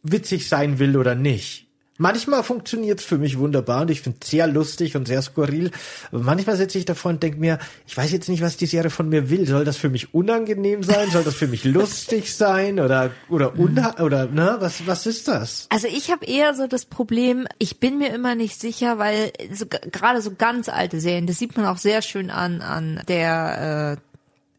witzig 0.02 0.48
sein 0.48 0.78
will 0.78 0.96
oder 0.96 1.14
nicht. 1.14 1.68
Manchmal 2.00 2.44
funktioniert's 2.44 3.02
für 3.02 3.18
mich 3.18 3.38
wunderbar 3.38 3.82
und 3.82 3.90
ich 3.90 4.02
finde 4.02 4.20
sehr 4.22 4.46
lustig 4.46 4.94
und 4.94 5.08
sehr 5.08 5.20
skurril. 5.20 5.72
Aber 6.12 6.22
manchmal 6.22 6.56
sitze 6.56 6.78
ich 6.78 6.84
davor 6.84 7.10
und 7.10 7.24
denke 7.24 7.40
mir, 7.40 7.58
ich 7.88 7.96
weiß 7.96 8.12
jetzt 8.12 8.28
nicht, 8.28 8.40
was 8.40 8.56
die 8.56 8.66
Serie 8.66 8.90
von 8.90 9.08
mir 9.08 9.30
will. 9.30 9.48
Soll 9.48 9.64
das 9.64 9.76
für 9.76 9.88
mich 9.88 10.14
unangenehm 10.14 10.84
sein? 10.84 11.10
Soll 11.10 11.24
das 11.24 11.34
für 11.34 11.48
mich 11.48 11.64
lustig 11.64 12.32
sein? 12.32 12.78
Oder 12.78 13.10
oder 13.28 13.58
unha 13.58 14.00
oder 14.00 14.26
ne? 14.26 14.58
Was 14.60 14.86
was 14.86 15.06
ist 15.06 15.26
das? 15.26 15.66
Also 15.70 15.88
ich 15.88 16.12
habe 16.12 16.24
eher 16.24 16.54
so 16.54 16.68
das 16.68 16.86
Problem, 16.86 17.48
ich 17.58 17.80
bin 17.80 17.98
mir 17.98 18.14
immer 18.14 18.36
nicht 18.36 18.60
sicher, 18.60 18.98
weil 18.98 19.32
so, 19.52 19.66
gerade 19.66 20.22
so 20.22 20.30
ganz 20.38 20.68
alte 20.68 21.00
Serien, 21.00 21.26
das 21.26 21.38
sieht 21.38 21.56
man 21.56 21.66
auch 21.66 21.78
sehr 21.78 22.02
schön 22.02 22.30
an 22.30 22.62
an 22.62 23.02
der 23.08 23.98
äh, 23.98 24.07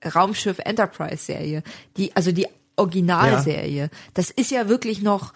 Raumschiff 0.04 0.60
Enterprise 0.60 1.24
Serie, 1.24 1.64
die 1.98 2.16
also 2.16 2.32
die 2.32 2.48
Originalserie. 2.76 3.90
Das 4.14 4.30
ist 4.30 4.52
ja 4.52 4.70
wirklich 4.70 5.02
noch 5.02 5.34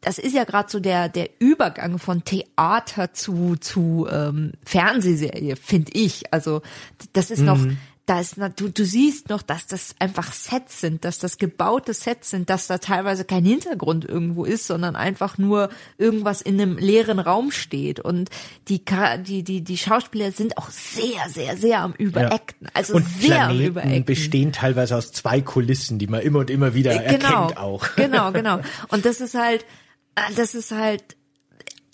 das 0.00 0.18
ist 0.18 0.34
ja 0.34 0.44
gerade 0.44 0.70
so 0.70 0.78
der 0.78 1.08
der 1.08 1.28
Übergang 1.40 1.98
von 1.98 2.24
Theater 2.24 3.12
zu 3.12 3.56
zu 3.56 4.06
ähm, 4.10 4.52
Fernsehserie, 4.64 5.56
finde 5.56 5.92
ich. 5.94 6.32
Also 6.32 6.62
das 7.12 7.30
ist 7.30 7.40
noch 7.40 7.58
da 8.06 8.20
ist, 8.20 8.36
du, 8.54 8.68
du 8.68 8.84
siehst 8.84 9.28
noch, 9.30 9.42
dass 9.42 9.66
das 9.66 9.96
einfach 9.98 10.32
Sets 10.32 10.80
sind, 10.80 11.04
dass 11.04 11.18
das 11.18 11.38
gebaute 11.38 11.92
Sets 11.92 12.30
sind, 12.30 12.48
dass 12.48 12.68
da 12.68 12.78
teilweise 12.78 13.24
kein 13.24 13.44
Hintergrund 13.44 14.04
irgendwo 14.04 14.44
ist, 14.44 14.68
sondern 14.68 14.94
einfach 14.94 15.38
nur 15.38 15.70
irgendwas 15.98 16.40
in 16.40 16.60
einem 16.60 16.78
leeren 16.78 17.18
Raum 17.18 17.50
steht. 17.50 17.98
Und 17.98 18.30
die, 18.68 18.84
die, 19.24 19.42
die, 19.42 19.62
die 19.62 19.76
Schauspieler 19.76 20.30
sind 20.30 20.56
auch 20.56 20.70
sehr, 20.70 21.28
sehr, 21.28 21.56
sehr 21.56 21.80
am 21.80 21.94
Überacten. 21.94 22.68
Also 22.74 22.94
und 22.94 23.06
sehr 23.20 23.42
am 23.42 23.48
Planeten 23.48 23.70
Überacten. 23.70 24.04
bestehen 24.04 24.52
teilweise 24.52 24.96
aus 24.96 25.10
zwei 25.10 25.40
Kulissen, 25.40 25.98
die 25.98 26.06
man 26.06 26.20
immer 26.20 26.38
und 26.38 26.50
immer 26.50 26.74
wieder 26.74 26.92
Äh, 26.92 27.16
genau, 27.16 27.42
erkennt 27.42 27.58
auch. 27.58 27.86
Genau, 27.96 28.30
genau. 28.30 28.60
Und 28.88 29.04
das 29.04 29.20
ist 29.20 29.34
halt, 29.34 29.64
äh, 30.14 30.32
das 30.36 30.54
ist 30.54 30.70
halt, 30.70 31.02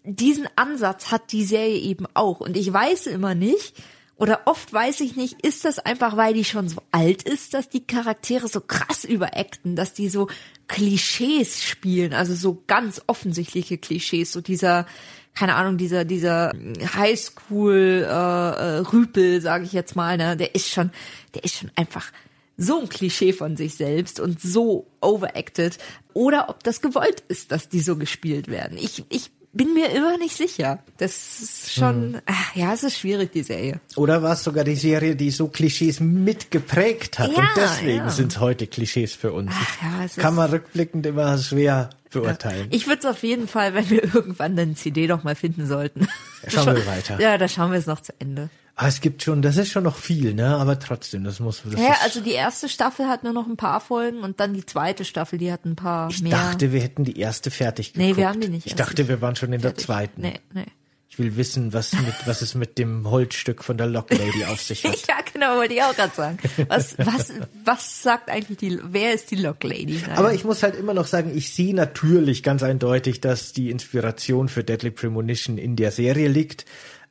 diesen 0.04 0.46
Ansatz 0.56 1.10
hat 1.10 1.32
die 1.32 1.44
Serie 1.44 1.78
eben 1.78 2.06
auch. 2.12 2.40
Und 2.40 2.56
ich 2.56 2.70
weiß 2.70 3.06
immer 3.06 3.34
nicht, 3.34 3.74
oder 4.16 4.42
oft 4.44 4.72
weiß 4.72 5.00
ich 5.00 5.16
nicht, 5.16 5.44
ist 5.44 5.64
das 5.64 5.78
einfach, 5.78 6.16
weil 6.16 6.34
die 6.34 6.44
schon 6.44 6.68
so 6.68 6.82
alt 6.92 7.22
ist, 7.22 7.54
dass 7.54 7.68
die 7.68 7.84
Charaktere 7.84 8.46
so 8.46 8.60
krass 8.60 9.04
überacten, 9.04 9.74
dass 9.74 9.94
die 9.94 10.08
so 10.08 10.28
Klischees 10.68 11.62
spielen, 11.62 12.12
also 12.12 12.34
so 12.34 12.62
ganz 12.66 13.02
offensichtliche 13.06 13.78
Klischees, 13.78 14.32
so 14.32 14.40
dieser, 14.40 14.86
keine 15.34 15.56
Ahnung, 15.56 15.76
dieser, 15.76 16.04
dieser 16.04 16.52
Highschool 16.94 18.06
äh, 18.08 18.78
äh, 18.80 19.40
sage 19.40 19.64
ich 19.64 19.72
jetzt 19.72 19.96
mal, 19.96 20.16
ne, 20.16 20.36
der 20.36 20.54
ist 20.54 20.70
schon, 20.70 20.92
der 21.34 21.44
ist 21.44 21.56
schon 21.56 21.72
einfach 21.74 22.12
so 22.56 22.80
ein 22.80 22.88
Klischee 22.88 23.32
von 23.32 23.56
sich 23.56 23.74
selbst 23.74 24.20
und 24.20 24.40
so 24.40 24.86
overacted 25.00 25.78
oder 26.12 26.48
ob 26.48 26.62
das 26.62 26.80
gewollt 26.80 27.24
ist, 27.28 27.50
dass 27.50 27.68
die 27.68 27.80
so 27.80 27.96
gespielt 27.96 28.48
werden. 28.48 28.76
Ich, 28.78 29.04
ich 29.08 29.30
bin 29.52 29.74
mir 29.74 29.90
immer 29.90 30.16
nicht 30.18 30.36
sicher. 30.36 30.78
Das 30.98 31.40
ist 31.42 31.72
schon, 31.72 32.20
ach, 32.26 32.54
ja, 32.56 32.72
es 32.72 32.82
ist 32.82 32.98
schwierig, 32.98 33.32
die 33.32 33.42
Serie. 33.42 33.80
Oder 33.96 34.22
war 34.22 34.32
es 34.32 34.44
sogar 34.44 34.64
die 34.64 34.76
Serie, 34.76 35.14
die 35.16 35.30
so 35.30 35.48
Klischees 35.48 36.00
mitgeprägt 36.00 37.18
hat 37.18 37.30
Ja, 37.32 37.38
und 37.38 37.48
deswegen 37.56 37.98
ja. 37.98 38.10
sind 38.10 38.32
es 38.32 38.40
heute 38.40 38.66
Klischees 38.66 39.14
für 39.14 39.32
uns. 39.32 39.52
Ach 39.54 39.82
ja, 39.82 40.04
es 40.04 40.16
Kann 40.16 40.32
ist- 40.32 40.36
man 40.36 40.50
rückblickend 40.50 41.06
immer 41.06 41.36
schwer 41.38 41.90
beurteilen. 42.12 42.68
Ich 42.70 42.86
würde 42.86 43.00
es 43.00 43.04
auf 43.06 43.22
jeden 43.22 43.48
Fall, 43.48 43.74
wenn 43.74 43.88
wir 43.90 44.02
irgendwann 44.14 44.58
eine 44.58 44.74
CD 44.74 45.06
noch 45.06 45.24
mal 45.24 45.34
finden 45.34 45.66
sollten. 45.66 46.06
Schauen 46.48 46.76
wir 46.76 46.86
weiter. 46.86 47.20
Ja, 47.20 47.38
da 47.38 47.48
schauen 47.48 47.72
wir 47.72 47.78
es 47.78 47.86
noch 47.86 48.00
zu 48.00 48.12
Ende. 48.18 48.48
Aber 48.74 48.88
es 48.88 49.00
gibt 49.02 49.22
schon, 49.22 49.42
das 49.42 49.58
ist 49.58 49.70
schon 49.70 49.84
noch 49.84 49.96
viel, 49.96 50.32
ne? 50.32 50.56
Aber 50.56 50.78
trotzdem, 50.78 51.24
das 51.24 51.40
muss. 51.40 51.62
Das 51.64 51.78
Ja, 51.78 51.94
also 52.04 52.20
die 52.22 52.32
erste 52.32 52.70
Staffel 52.70 53.06
hat 53.06 53.22
nur 53.22 53.34
noch 53.34 53.46
ein 53.46 53.58
paar 53.58 53.80
Folgen 53.80 54.20
und 54.20 54.40
dann 54.40 54.54
die 54.54 54.64
zweite 54.64 55.04
Staffel, 55.04 55.38
die 55.38 55.52
hat 55.52 55.66
ein 55.66 55.76
paar 55.76 56.08
ich 56.10 56.22
mehr. 56.22 56.32
dachte, 56.32 56.72
wir 56.72 56.80
hätten 56.80 57.04
die 57.04 57.18
erste 57.18 57.50
fertig 57.50 57.92
Nee, 57.94 58.04
geguckt. 58.04 58.16
wir 58.18 58.28
haben 58.28 58.40
die 58.40 58.48
nicht 58.48 58.66
Ich 58.66 58.74
dachte, 58.74 59.08
wir 59.08 59.20
waren 59.20 59.36
schon 59.36 59.52
in 59.52 59.60
der 59.60 59.70
fertig. 59.72 59.84
zweiten. 59.86 60.22
Nee, 60.22 60.40
nee. 60.54 60.64
Ich 61.12 61.18
will 61.18 61.36
wissen, 61.36 61.74
was 61.74 61.92
mit, 61.92 62.14
was 62.24 62.40
es 62.40 62.54
mit 62.54 62.78
dem 62.78 63.10
Holzstück 63.10 63.62
von 63.62 63.76
der 63.76 63.86
Locklady 63.86 64.46
auf 64.46 64.62
sich 64.62 64.82
hat. 64.84 65.06
Ja, 65.06 65.16
genau, 65.30 65.56
wollte 65.56 65.74
ich 65.74 65.82
auch 65.82 65.94
gerade 65.94 66.14
sagen. 66.14 66.38
Was, 66.68 66.96
was, 66.96 67.34
was 67.66 68.02
sagt 68.02 68.30
eigentlich 68.30 68.56
die, 68.56 68.78
wer 68.82 69.12
ist 69.12 69.30
die 69.30 69.36
Lock 69.36 69.62
Lady? 69.62 70.00
Nein. 70.00 70.16
Aber 70.16 70.32
ich 70.32 70.44
muss 70.44 70.62
halt 70.62 70.74
immer 70.74 70.94
noch 70.94 71.06
sagen, 71.06 71.30
ich 71.36 71.52
sehe 71.52 71.74
natürlich 71.74 72.42
ganz 72.42 72.62
eindeutig, 72.62 73.20
dass 73.20 73.52
die 73.52 73.70
Inspiration 73.70 74.48
für 74.48 74.64
Deadly 74.64 74.90
Premonition 74.90 75.58
in 75.58 75.76
der 75.76 75.90
Serie 75.90 76.28
liegt. 76.28 76.64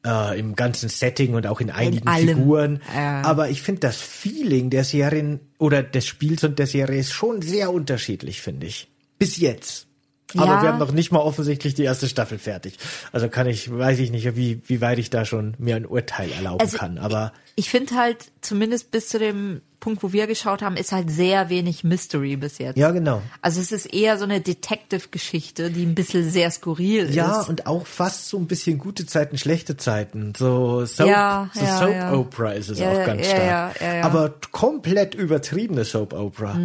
Äh, 0.04 0.39
Im 0.39 0.56
ganzen 0.56 0.89
Setting 0.89 1.36
und 1.36 1.45
auch 1.45 1.62
in 1.62 1.70
einigen 1.70 2.08
allem. 2.08 2.39
Figuren. 2.39 2.82
Ja. 2.91 3.22
Aber 3.22 3.49
ich 3.49 3.62
finde 3.62 3.82
das 3.82 3.97
Feeling 3.97 4.72
der 4.72 4.84
Serien 4.84 5.41
oder 5.60 5.84
des 5.84 6.08
Spiels 6.08 6.43
und 6.43 6.58
der 6.58 6.66
Serie 6.66 7.02
ist 7.02 7.12
schon 7.12 7.43
sehr 7.43 7.72
unterschiedlich, 7.72 8.41
finde 8.41 8.66
ich. 8.66 8.89
Bis 9.20 9.38
jetzt. 9.38 9.91
Aber 10.38 10.45
Ja. 10.53 10.61
wir 10.61 10.69
haben 10.69 10.79
noch 10.79 10.91
nicht 10.91 11.11
mal 11.11 11.19
offensichtlich 11.19 11.73
die 11.73 11.84
erste 11.84 12.07
Staffel 12.07 12.38
fertig. 12.39 12.77
Also 13.11 13.27
kann 13.29 13.47
ich, 13.47 13.71
weiß 13.75 13.99
ich 13.99 14.11
nicht, 14.11 14.36
wie, 14.36 14.61
wie 14.67 14.82
weit 14.82 14.99
ich 14.99 15.09
da 15.09 15.25
schon 15.25 15.55
mir 15.57 15.75
ein 15.75 15.86
Urteil 15.86 16.32
erlauben 16.32 16.61
Also 16.61 16.77
kann. 16.77 16.97
Aber 16.97 17.34
ich 17.55 17.69
finde 17.69 17.95
halt, 17.95 18.32
zumindest 18.41 18.91
bis 18.91 19.09
zu 19.09 19.19
dem 19.19 19.61
Punkt, 19.79 20.03
wo 20.03 20.13
wir 20.13 20.27
geschaut 20.27 20.61
haben, 20.61 20.77
ist 20.77 20.91
halt 20.91 21.09
sehr 21.09 21.49
wenig 21.49 21.84
Mystery 21.84 22.36
bis 22.36 22.59
jetzt. 22.59 22.77
ja, 22.77 22.91
genau. 22.91 23.23
Also 23.41 23.59
es 23.61 23.71
ist 23.71 23.88
eher 23.91 24.17
so 24.19 24.25
eine 24.25 24.39
Detective-Geschichte, 24.39 25.71
die 25.71 25.84
ein 25.84 25.95
bisschen 25.95 26.29
sehr 26.29 26.51
skurril 26.51 27.13
Ja, 27.13 27.41
ist. 27.41 27.49
und 27.49 27.65
auch 27.65 27.88
fast 27.88 28.27
so 28.29 28.38
ein 28.38 28.45
bisschen 28.47 28.77
gute 28.77 29.05
Zeiten, 29.07 29.38
schlechte 29.39 29.77
Zeiten. 29.77 30.34
So 30.38 30.86
Soap, 30.86 31.07
Ja, 31.07 31.49
so 31.53 31.61
ja, 31.61 31.77
Soap 31.79 31.89
ja. 31.95 32.13
Opera 32.13 32.51
ist 32.51 32.69
es 32.69 32.79
Ja, 32.79 32.91
auch 32.91 32.97
ja, 32.99 33.05
ganz 33.05 33.21
ja, 33.21 33.25
stark. 33.36 33.82
ja, 33.82 33.88
ja, 33.88 33.95
ja. 33.95 34.03
Aber 34.03 34.34
komplett 34.51 35.15
übertriebene 35.15 35.84
Soap 35.84 36.13
Opera. 36.13 36.57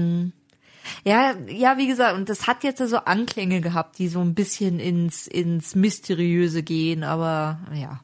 Ja, 1.05 1.35
ja, 1.49 1.79
wie 1.79 1.87
gesagt, 1.87 2.17
und 2.17 2.29
das 2.29 2.47
hat 2.47 2.65
jetzt 2.65 2.87
so 2.87 2.97
Anklänge 2.99 3.61
gehabt, 3.61 3.99
die 3.99 4.09
so 4.09 4.21
ein 4.21 4.35
bisschen 4.35 4.79
ins, 4.79 5.27
ins 5.27 5.75
Mysteriöse 5.75 6.63
gehen, 6.63 7.05
aber 7.05 7.61
ja. 7.75 8.01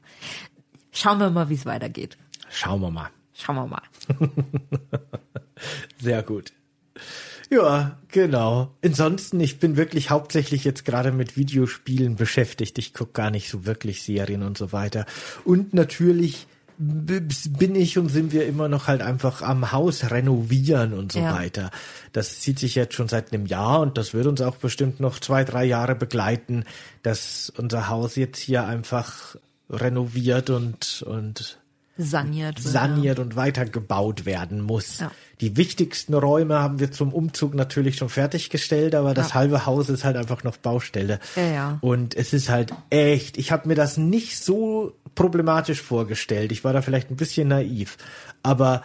Schauen 0.93 1.18
wir 1.18 1.30
mal, 1.30 1.49
wie 1.49 1.55
es 1.55 1.64
weitergeht. 1.64 2.18
Schauen 2.51 2.80
wir 2.83 2.91
mal. 2.91 3.09
Schauen 3.33 3.57
wir 3.57 3.66
mal. 3.66 3.83
Sehr 5.99 6.22
gut. 6.22 6.53
Ja, 7.51 7.99
genau. 8.09 8.74
Ansonsten, 8.85 9.41
ich 9.41 9.59
bin 9.59 9.76
wirklich 9.76 10.11
hauptsächlich 10.11 10.64
jetzt 10.64 10.85
gerade 10.85 11.12
mit 11.12 11.37
Videospielen 11.37 12.16
beschäftigt. 12.16 12.78
Ich 12.78 12.95
gucke 12.95 13.12
gar 13.12 13.30
nicht 13.30 13.51
so 13.51 13.66
wirklich 13.66 14.03
Serien 14.03 14.43
und 14.43 14.57
so 14.57 14.72
weiter. 14.72 15.07
Und 15.45 15.74
natürlich 15.74 16.47
bin 16.83 17.74
ich 17.74 17.99
und 17.99 18.09
sind 18.09 18.33
wir 18.33 18.47
immer 18.47 18.68
noch 18.68 18.87
halt 18.89 19.03
einfach 19.03 19.43
am 19.43 19.72
Haus 19.72 20.11
renovieren 20.11 20.93
und 20.93 21.12
so 21.12 21.20
Ja. 21.20 21.35
weiter. 21.35 21.70
Das 22.12 22.41
zieht 22.41 22.59
sich 22.59 22.74
jetzt 22.74 22.95
schon 22.95 23.09
seit 23.09 23.33
einem 23.33 23.47
Jahr 23.47 23.80
und 23.80 23.97
das 23.99 24.14
wird 24.14 24.26
uns 24.26 24.41
auch 24.41 24.57
bestimmt 24.57 25.01
noch 25.01 25.18
zwei, 25.20 25.45
drei 25.45 25.64
Jahre 25.64 25.95
begleiten, 25.95 26.64
dass 27.03 27.53
unser 27.57 27.89
Haus 27.89 28.16
jetzt 28.16 28.39
hier 28.39 28.66
einfach 28.66 29.37
renoviert 29.70 30.51
und, 30.51 31.03
und 31.07 31.59
Saniert. 31.99 32.59
saniert 32.59 33.18
und 33.18 33.37
weitergebaut 33.37 34.24
werden 34.24 34.61
muss. 34.61 35.01
Ja. 35.01 35.11
Die 35.41 35.57
wichtigsten 35.57 36.14
Räume 36.14 36.59
haben 36.59 36.78
wir 36.80 36.91
zum 36.91 37.12
Umzug 37.12 37.55
natürlich 37.55 37.97
schon 37.97 38.09
fertiggestellt, 38.09 38.95
aber 38.95 39.12
das 39.14 39.30
Ja. 39.30 39.35
halbe 39.35 39.66
Haus 39.66 39.89
ist 39.89 40.03
halt 40.05 40.16
einfach 40.16 40.43
noch 40.43 40.57
Baustelle. 40.57 41.20
Ja, 41.37 41.43
ja. 41.43 41.78
Und 41.80 42.14
es 42.16 42.33
ist 42.33 42.49
halt 42.49 42.72
echt, 42.91 43.37
ich 43.39 43.53
habe 43.53 43.68
mir 43.68 43.74
das 43.74 43.97
nicht 43.99 44.39
so 44.43 44.95
problematisch 45.14 45.82
vorgestellt. 45.82 46.52
Ich 46.52 46.64
war 46.64 46.72
da 46.72 46.82
vielleicht 46.82 47.10
ein 47.10 47.16
bisschen 47.16 47.48
naiv, 47.48 47.96
aber 48.42 48.82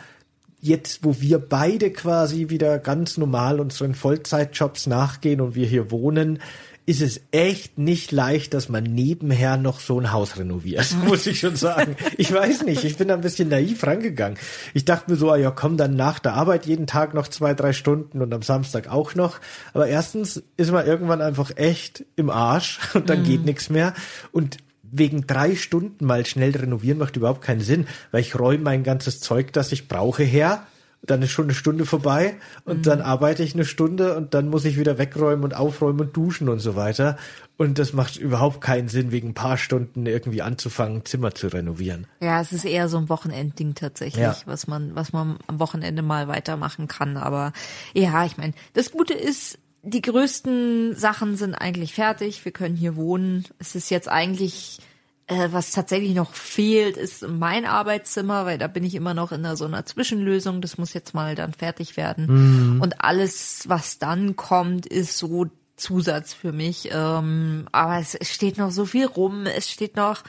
jetzt, 0.60 1.04
wo 1.04 1.22
wir 1.22 1.40
beide 1.40 1.92
quasi 1.92 2.50
wieder 2.50 2.80
ganz 2.80 3.18
normal 3.18 3.60
unseren 3.60 3.96
Vollzeitjobs 3.96 4.88
nachgehen 4.88 5.42
und 5.42 5.56
wir 5.56 5.68
hier 5.68 5.92
wohnen, 5.92 6.40
ist 6.88 7.02
es 7.02 7.20
echt 7.32 7.78
nicht 7.78 8.14
leicht, 8.14 8.54
dass 8.54 8.70
man 8.70 8.86
nebenher 8.86 9.58
noch 9.58 9.82
so 9.82 10.00
ein 10.00 10.14
Haus 10.14 10.38
renoviert, 10.38 10.96
muss 11.06 11.28
ich 11.28 11.42
schon 11.42 11.58
sagen. 11.58 11.98
Ich 12.16 12.32
weiß 12.32 12.64
nicht, 12.64 12.86
ich 12.86 12.96
bin 12.96 13.10
da 13.10 13.16
ein 13.16 13.22
bisschen 13.22 13.50
naiv 13.50 13.86
rangegangen. 13.86 14.40
Ich 14.74 14.86
dachte 14.86 15.12
mir 15.12 15.18
so, 15.18 15.30
ah 15.30 15.36
ja, 15.36 15.52
komm 15.52 15.76
dann 15.76 15.98
nach 15.98 16.20
der 16.20 16.34
Arbeit 16.34 16.66
jeden 16.66 16.88
Tag 16.88 17.14
noch 17.14 17.28
zwei, 17.28 17.54
drei 17.54 17.74
Stunden 17.74 18.22
und 18.22 18.34
am 18.34 18.42
Samstag 18.42 18.88
auch 18.88 19.16
noch. 19.16 19.42
Aber 19.74 19.88
erstens 19.88 20.42
ist 20.56 20.72
man 20.72 20.88
irgendwann 20.88 21.22
einfach 21.22 21.52
echt 21.58 22.06
im 22.16 22.30
Arsch 22.30 22.80
und 22.94 23.10
dann 23.10 23.24
geht 23.24 23.44
nichts 23.44 23.70
mehr. 23.70 23.94
Und 24.32 24.58
wegen 24.92 25.28
drei 25.28 25.56
Stunden 25.56 26.06
mal 26.06 26.26
schnell 26.26 26.56
renovieren 26.56 26.98
macht 26.98 27.16
überhaupt 27.16 27.42
keinen 27.42 27.62
Sinn, 27.62 27.88
weil 28.12 28.22
ich 28.22 28.38
räume 28.38 28.64
mein 28.64 28.84
ganzes 28.84 29.20
Zeug, 29.20 29.54
das 29.54 29.72
ich 29.72 29.88
brauche, 29.88 30.24
her. 30.24 30.66
Dann 31.04 31.22
ist 31.22 31.30
schon 31.30 31.46
eine 31.46 31.54
Stunde 31.54 31.86
vorbei 31.86 32.36
und 32.66 32.88
dann 32.88 33.02
arbeite 33.02 33.44
ich 33.44 33.54
eine 33.54 33.66
Stunde 33.66 34.18
und 34.18 34.34
dann 34.34 34.50
muss 34.50 34.66
ich 34.66 34.80
wieder 34.80 34.98
wegräumen 34.98 35.44
und 35.46 35.56
aufräumen 35.56 36.00
und 36.02 36.18
duschen 36.18 36.50
und 36.50 36.60
so 36.60 36.76
weiter. 36.76 37.18
Und 37.56 37.78
das 37.78 37.94
macht 37.94 38.18
überhaupt 38.18 38.62
keinen 38.62 38.88
Sinn, 38.88 39.12
wegen 39.12 39.30
ein 39.30 39.34
paar 39.36 39.58
Stunden 39.58 40.08
irgendwie 40.08 40.42
anzufangen, 40.42 41.06
Zimmer 41.06 41.36
zu 41.36 41.48
renovieren. 41.48 42.08
Ja, 42.20 42.42
es 42.42 42.52
ist 42.52 42.66
eher 42.66 42.90
so 42.90 42.98
ein 42.98 43.10
Wochenendding 43.10 43.76
tatsächlich, 43.76 44.22
Ja. 44.24 44.36
was 44.46 44.66
man, 44.68 44.96
was 44.96 45.14
man 45.14 45.38
am 45.46 45.60
Wochenende 45.60 46.02
mal 46.02 46.28
weitermachen 46.28 46.88
kann. 46.88 47.16
Aber 47.16 47.54
ja, 47.94 48.26
ich 48.26 48.38
meine, 48.38 48.54
das 48.74 48.92
Gute 48.92 49.14
ist, 49.14 49.60
die 49.88 50.02
größten 50.02 50.96
Sachen 50.96 51.38
sind 51.38 51.56
eigentlich 51.56 51.94
fertig. 51.94 52.44
Wir 52.44 52.52
können 52.52 52.76
hier 52.76 52.96
wohnen. 52.96 53.46
Es 53.58 53.74
ist 53.74 53.90
jetzt 53.90 54.10
eigentlich, 54.10 54.80
äh, 55.28 55.48
was 55.52 55.72
tatsächlich 55.72 56.14
noch 56.14 56.34
fehlt, 56.34 56.98
ist 56.98 57.26
mein 57.28 57.66
Arbeitszimmer, 57.66 58.46
weil 58.46 58.58
da 58.58 58.68
bin 58.68 58.84
ich 58.84 58.96
immer 58.96 59.14
noch 59.14 59.32
in 59.32 59.46
einer, 59.46 59.56
so 59.56 59.66
einer 59.66 59.86
Zwischenlösung. 59.86 60.62
Das 60.62 60.78
muss 60.78 60.94
jetzt 60.94 61.14
mal 61.14 61.36
dann 61.36 61.54
fertig 61.54 61.96
werden. 61.96 62.80
Und 62.82 63.02
alles, 63.02 63.64
was 63.68 63.98
dann 63.98 64.36
kommt, 64.36 64.86
ist 64.86 65.18
so 65.18 65.48
Zusatz 65.78 66.34
für 66.34 66.52
mich. 66.52 66.90
Ähm, 66.92 67.68
aber 67.72 68.00
es, 68.00 68.14
es 68.16 68.34
steht 68.34 68.58
noch 68.58 68.72
so 68.72 68.86
viel 68.86 69.06
rum. 69.06 69.46
Es 69.46 69.70
steht 69.70 69.96
noch 69.96 70.24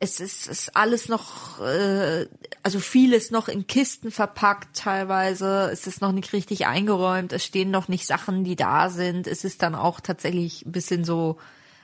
es 0.00 0.20
ist, 0.20 0.46
ist 0.46 0.76
alles 0.76 1.08
noch, 1.08 1.60
äh, 1.60 2.26
also 2.62 2.78
vieles 2.78 3.30
noch 3.30 3.48
in 3.48 3.66
Kisten 3.66 4.10
verpackt 4.10 4.76
teilweise. 4.76 5.70
Es 5.72 5.86
ist 5.86 6.00
noch 6.00 6.12
nicht 6.12 6.32
richtig 6.32 6.66
eingeräumt. 6.66 7.32
Es 7.32 7.44
stehen 7.44 7.70
noch 7.70 7.88
nicht 7.88 8.06
Sachen, 8.06 8.44
die 8.44 8.54
da 8.54 8.90
sind. 8.90 9.26
Es 9.26 9.44
ist 9.44 9.62
dann 9.62 9.74
auch 9.74 10.00
tatsächlich 10.00 10.64
ein 10.64 10.72
bisschen 10.72 11.04
so, 11.04 11.38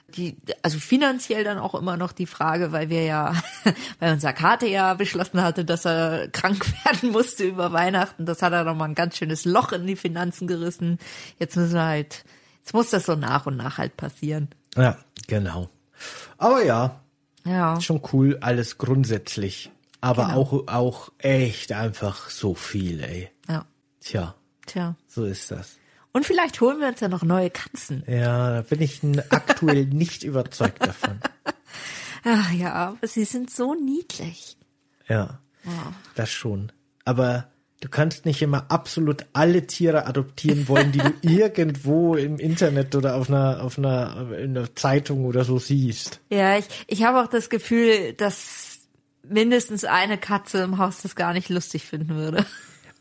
die, 0.08 0.36
also 0.62 0.78
finanziell 0.78 1.42
dann 1.42 1.58
auch 1.58 1.74
immer 1.74 1.96
noch 1.96 2.12
die 2.12 2.26
Frage, 2.26 2.70
weil 2.70 2.88
wir 2.88 3.02
ja, 3.02 3.34
weil 3.98 4.12
unser 4.12 4.32
Kater 4.32 4.68
ja 4.68 4.94
beschlossen 4.94 5.42
hatte, 5.42 5.64
dass 5.64 5.84
er 5.84 6.28
krank 6.28 6.64
werden 6.84 7.10
musste 7.10 7.42
über 7.42 7.72
Weihnachten. 7.72 8.26
Das 8.26 8.42
hat 8.42 8.52
er 8.52 8.62
noch 8.62 8.76
mal 8.76 8.84
ein 8.84 8.94
ganz 8.94 9.16
schönes 9.16 9.44
Loch 9.44 9.72
in 9.72 9.88
die 9.88 9.96
Finanzen 9.96 10.46
gerissen. 10.46 10.98
Jetzt 11.40 11.56
müssen 11.56 11.74
wir 11.74 11.84
halt, 11.84 12.24
jetzt 12.60 12.74
muss 12.74 12.90
das 12.90 13.06
so 13.06 13.16
nach 13.16 13.46
und 13.46 13.56
nach 13.56 13.78
halt 13.78 13.96
passieren. 13.96 14.48
Ja, 14.76 14.98
genau. 15.26 15.68
Aber 16.38 16.64
ja, 16.64 17.00
Ja. 17.44 17.80
schon 17.80 18.00
cool, 18.12 18.38
alles 18.40 18.78
grundsätzlich 18.78 19.70
Aber 20.00 20.26
Genau. 20.26 20.40
auch, 20.40 20.68
auch 20.68 21.12
echt 21.18 21.72
einfach 21.72 22.28
so 22.30 22.54
viel, 22.54 23.02
ey. 23.02 23.30
Ja. 23.48 23.64
Tja, 24.00 24.34
Tja. 24.66 24.96
so 25.06 25.24
ist 25.24 25.50
das. 25.50 25.76
Und 26.12 26.26
vielleicht 26.26 26.60
holen 26.60 26.78
wir 26.80 26.88
uns 26.88 27.00
ja 27.00 27.08
noch 27.08 27.22
neue 27.22 27.50
Katzen. 27.50 28.04
Ja, 28.06 28.50
da 28.56 28.60
bin 28.62 28.80
ich 28.82 29.00
aktuell 29.30 29.86
nicht 29.86 30.22
überzeugt 30.22 30.86
davon. 30.86 31.20
Ach 32.24 32.52
ja, 32.52 32.72
aber 32.72 33.06
sie 33.06 33.24
sind 33.24 33.50
so 33.50 33.74
niedlich. 33.74 34.56
Ja, 35.08 35.40
das 36.14 36.30
schon. 36.30 36.70
Aber 37.04 37.48
du 37.84 37.90
kannst 37.90 38.24
nicht 38.24 38.40
immer 38.40 38.70
absolut 38.70 39.26
alle 39.34 39.66
Tiere 39.66 40.06
adoptieren 40.06 40.68
wollen, 40.68 40.90
die 40.90 41.00
du 41.00 41.12
irgendwo 41.20 42.14
im 42.14 42.38
Internet 42.38 42.94
oder 42.94 43.16
auf 43.16 43.28
einer, 43.28 43.62
auf 43.62 43.76
einer, 43.76 44.30
in 44.38 44.56
einer 44.56 44.74
Zeitung 44.74 45.26
oder 45.26 45.44
so 45.44 45.58
siehst. 45.58 46.18
Ja, 46.30 46.56
ich, 46.56 46.64
ich 46.86 47.04
habe 47.04 47.20
auch 47.20 47.28
das 47.28 47.50
Gefühl, 47.50 48.14
dass 48.14 48.78
mindestens 49.22 49.84
eine 49.84 50.16
Katze 50.16 50.62
im 50.62 50.78
Haus 50.78 51.02
das 51.02 51.14
gar 51.14 51.34
nicht 51.34 51.50
lustig 51.50 51.84
finden 51.84 52.14
würde. 52.14 52.46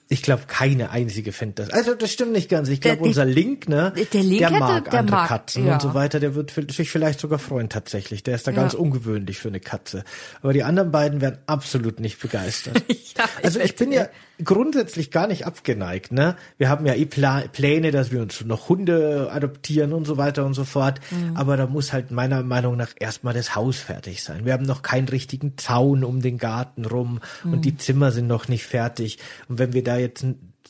Ich 0.09 0.21
glaube, 0.21 0.43
keine 0.47 0.91
einzige 0.91 1.31
fände 1.31 1.63
das. 1.63 1.69
Also 1.71 1.95
das 1.95 2.11
stimmt 2.11 2.34
nicht 2.34 2.49
ganz. 2.49 2.67
Ich 2.69 2.81
glaube, 2.81 3.01
unser 3.01 3.25
Link, 3.25 3.69
ne, 3.69 3.93
der 4.13 4.21
Link 4.21 4.39
der 4.39 4.51
mag 4.51 4.89
der 4.91 4.99
andere 4.99 5.15
mag, 5.15 5.27
Katzen 5.29 5.65
ja. 5.65 5.73
und 5.73 5.81
so 5.81 5.93
weiter. 5.93 6.19
Der 6.19 6.36
wird 6.36 6.51
sich 6.71 6.91
vielleicht 6.91 7.19
sogar 7.19 7.39
freuen 7.39 7.69
tatsächlich. 7.69 8.21
Der 8.21 8.36
ist 8.36 8.45
da 8.45 8.51
ganz 8.51 8.73
ungewöhnlich 8.73 9.39
für 9.39 9.47
eine 9.47 9.59
Katze. 9.59 10.03
Aber 10.41 10.53
die 10.53 10.63
anderen 10.63 10.91
beiden 10.91 11.21
werden 11.21 11.39
absolut 11.47 11.99
nicht 11.99 12.19
begeistert. 12.19 12.84
Ja, 13.15 13.25
ich 13.38 13.45
also 13.45 13.59
ich 13.59 13.75
bin 13.75 13.91
ja 13.91 14.07
grundsätzlich 14.43 15.11
gar 15.11 15.27
nicht 15.27 15.45
abgeneigt. 15.45 16.11
Ne, 16.11 16.36
wir 16.57 16.69
haben 16.69 16.86
ja 16.86 16.93
eh 16.95 17.05
Pla 17.05 17.43
Pläne, 17.51 17.91
dass 17.91 18.11
wir 18.11 18.21
uns 18.21 18.43
noch 18.45 18.69
Hunde 18.69 19.29
adoptieren 19.31 19.93
und 19.93 20.05
so 20.05 20.17
weiter 20.17 20.45
und 20.45 20.53
so 20.53 20.63
fort. 20.63 20.99
Mhm. 21.11 21.36
Aber 21.36 21.57
da 21.57 21.67
muss 21.67 21.93
halt 21.93 22.11
meiner 22.11 22.43
Meinung 22.43 22.77
nach 22.77 22.91
erstmal 22.99 23.34
das 23.34 23.55
Haus 23.55 23.77
fertig 23.77 24.23
sein. 24.23 24.45
Wir 24.45 24.53
haben 24.53 24.65
noch 24.65 24.81
keinen 24.81 25.07
richtigen 25.07 25.57
Zaun 25.57 26.03
um 26.03 26.21
den 26.21 26.38
Garten 26.38 26.86
rum 26.86 27.19
und 27.43 27.57
Mhm. 27.57 27.61
die 27.61 27.77
Zimmer 27.77 28.11
sind 28.11 28.27
noch 28.27 28.47
nicht 28.47 28.65
fertig. 28.65 29.19
Und 29.47 29.59
wenn 29.59 29.73
wir 29.73 29.84
da 29.84 29.97
jetzt 29.97 30.25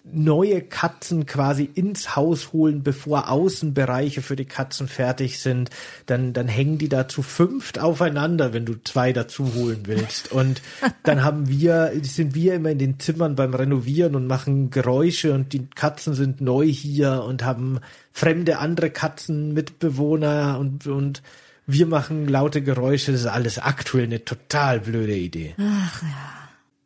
neue 0.06 0.62
Katzen 0.62 1.26
quasi 1.26 1.70
ins 1.74 2.16
Haus 2.16 2.51
holen, 2.51 2.84
bevor 2.84 3.30
Außenbereiche 3.30 4.22
für 4.22 4.36
die 4.36 4.45
Katzen 4.45 4.89
fertig 4.89 5.39
sind, 5.39 5.70
dann, 6.08 6.34
dann 6.34 6.49
hängen 6.49 6.78
die 6.78 6.89
da 6.89 7.08
zu 7.08 7.22
fünft 7.22 7.80
aufeinander, 7.80 8.54
wenn 8.54 8.66
du 8.66 8.76
zwei 8.84 9.14
dazu 9.14 9.54
holen 9.54 9.84
willst. 9.86 10.32
Und 10.32 10.62
dann 11.04 11.24
haben 11.24 11.47
wir, 11.47 11.93
sind 12.01 12.36
wir 12.36 12.56
immer 12.56 12.72
in 12.72 12.80
den 12.80 12.99
Zimmern 12.99 13.36
beim 13.36 13.54
Renovieren 13.54 14.16
und 14.16 14.28
machen 14.28 14.72
Geräusche 14.72 15.34
und 15.34 15.54
die 15.54 15.68
Katzen 15.68 16.14
sind 16.14 16.41
neu 16.41 16.68
hier 16.68 17.24
und 17.24 17.43
haben 17.43 17.80
fremde 18.12 18.60
andere 18.60 18.89
Katzen, 18.89 19.54
Mitbewohner 19.54 20.60
und, 20.60 20.86
und 20.86 21.24
wir 21.66 21.86
machen 21.86 22.28
laute 22.28 22.62
Geräusche. 22.62 23.14
Das 23.14 23.22
ist 23.22 23.28
alles 23.28 23.58
aktuell 23.58 24.04
eine 24.04 24.26
total 24.26 24.82
blöde 24.82 25.16
Idee. 25.16 25.56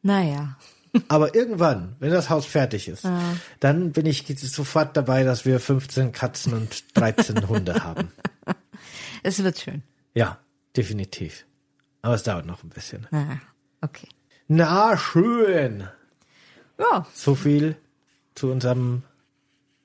Naja. 0.03 0.55
Aber 1.07 1.35
irgendwann, 1.35 1.95
wenn 1.99 2.11
das 2.11 2.29
Haus 2.29 2.45
fertig 2.45 2.87
ist, 2.87 3.07
dann 3.59 3.91
bin 3.91 4.05
ich 4.05 4.25
sofort 4.39 4.95
dabei, 4.97 5.23
dass 5.23 5.45
wir 5.45 5.59
15 5.59 6.11
Katzen 6.11 6.53
und 6.53 6.83
13 6.97 7.47
Hunde 7.47 7.83
haben. 7.83 8.11
Es 9.23 9.43
wird 9.43 9.59
schön. 9.59 9.81
Ja, 10.13 10.37
definitiv. 10.75 11.45
Aber 12.01 12.13
es 12.13 12.23
dauert 12.23 12.45
noch 12.45 12.63
ein 12.63 12.69
bisschen. 12.69 13.07
Naja. 13.11 13.41
Okay. 13.81 14.07
Na, 14.47 14.95
schön. 14.97 15.87
Ja, 16.79 17.05
So 17.13 17.35
viel 17.35 17.75
zu 18.35 18.51
unserem. 18.51 19.03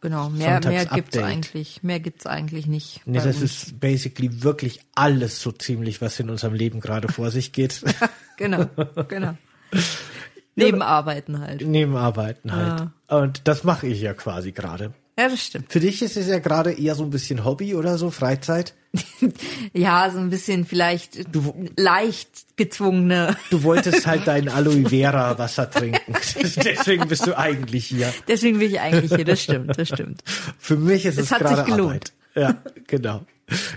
genau. 0.00 0.28
Mehr, 0.28 0.38
mehr 0.38 0.62
Sonntags-Update. 0.62 0.94
gibt's 0.94 1.18
eigentlich, 1.18 1.82
mehr 1.82 1.98
gibt's 2.00 2.26
eigentlich 2.26 2.66
nicht. 2.66 3.00
Nee, 3.06 3.18
das 3.18 3.38
uns. 3.40 3.42
ist 3.42 3.80
basically 3.80 4.42
wirklich 4.42 4.80
alles 4.94 5.40
so 5.40 5.50
ziemlich, 5.50 6.00
was 6.00 6.20
in 6.20 6.28
unserem 6.30 6.54
Leben 6.54 6.80
gerade 6.80 7.08
vor 7.10 7.30
sich 7.30 7.52
geht. 7.52 7.82
Genau, 8.38 8.66
genau. 9.08 9.36
Nebenarbeiten 10.54 11.40
halt. 11.40 11.66
Nebenarbeiten 11.66 12.52
halt. 12.52 12.88
Und 13.08 13.48
das 13.48 13.64
mache 13.64 13.86
ich 13.86 14.00
ja 14.00 14.14
quasi 14.14 14.52
gerade. 14.52 14.92
Ja, 15.18 15.28
das 15.28 15.44
stimmt. 15.44 15.70
Für 15.70 15.80
dich 15.80 16.02
ist 16.02 16.16
es 16.16 16.26
ja 16.26 16.38
gerade 16.38 16.72
eher 16.72 16.94
so 16.94 17.04
ein 17.04 17.10
bisschen 17.10 17.44
Hobby 17.44 17.74
oder 17.74 17.98
so, 17.98 18.10
Freizeit. 18.10 18.74
Ja, 19.72 20.10
so 20.10 20.18
ein 20.18 20.28
bisschen 20.28 20.66
vielleicht 20.66 21.18
leicht 21.78 22.56
gezwungene. 22.56 23.36
Du 23.50 23.62
wolltest 23.62 24.06
halt 24.06 24.26
dein 24.26 24.48
Aloe 24.50 24.88
Vera 24.88 25.38
Wasser 25.38 25.70
trinken. 25.70 26.12
Deswegen 26.64 27.08
bist 27.08 27.26
du 27.26 27.36
eigentlich 27.38 27.86
hier. 27.86 28.12
Deswegen 28.28 28.58
bin 28.58 28.70
ich 28.70 28.80
eigentlich 28.80 29.14
hier. 29.14 29.24
Das 29.24 29.42
stimmt, 29.42 29.78
das 29.78 29.88
stimmt. 29.88 30.22
Für 30.58 30.76
mich 30.76 31.06
ist 31.06 31.16
es, 31.18 31.26
Es 31.26 31.32
hat 31.32 31.40
gerade 31.40 31.56
sich 31.56 31.64
gelohnt. 31.64 32.12
Arbeit. 32.34 32.64
Ja, 32.66 32.72
genau. 32.86 33.22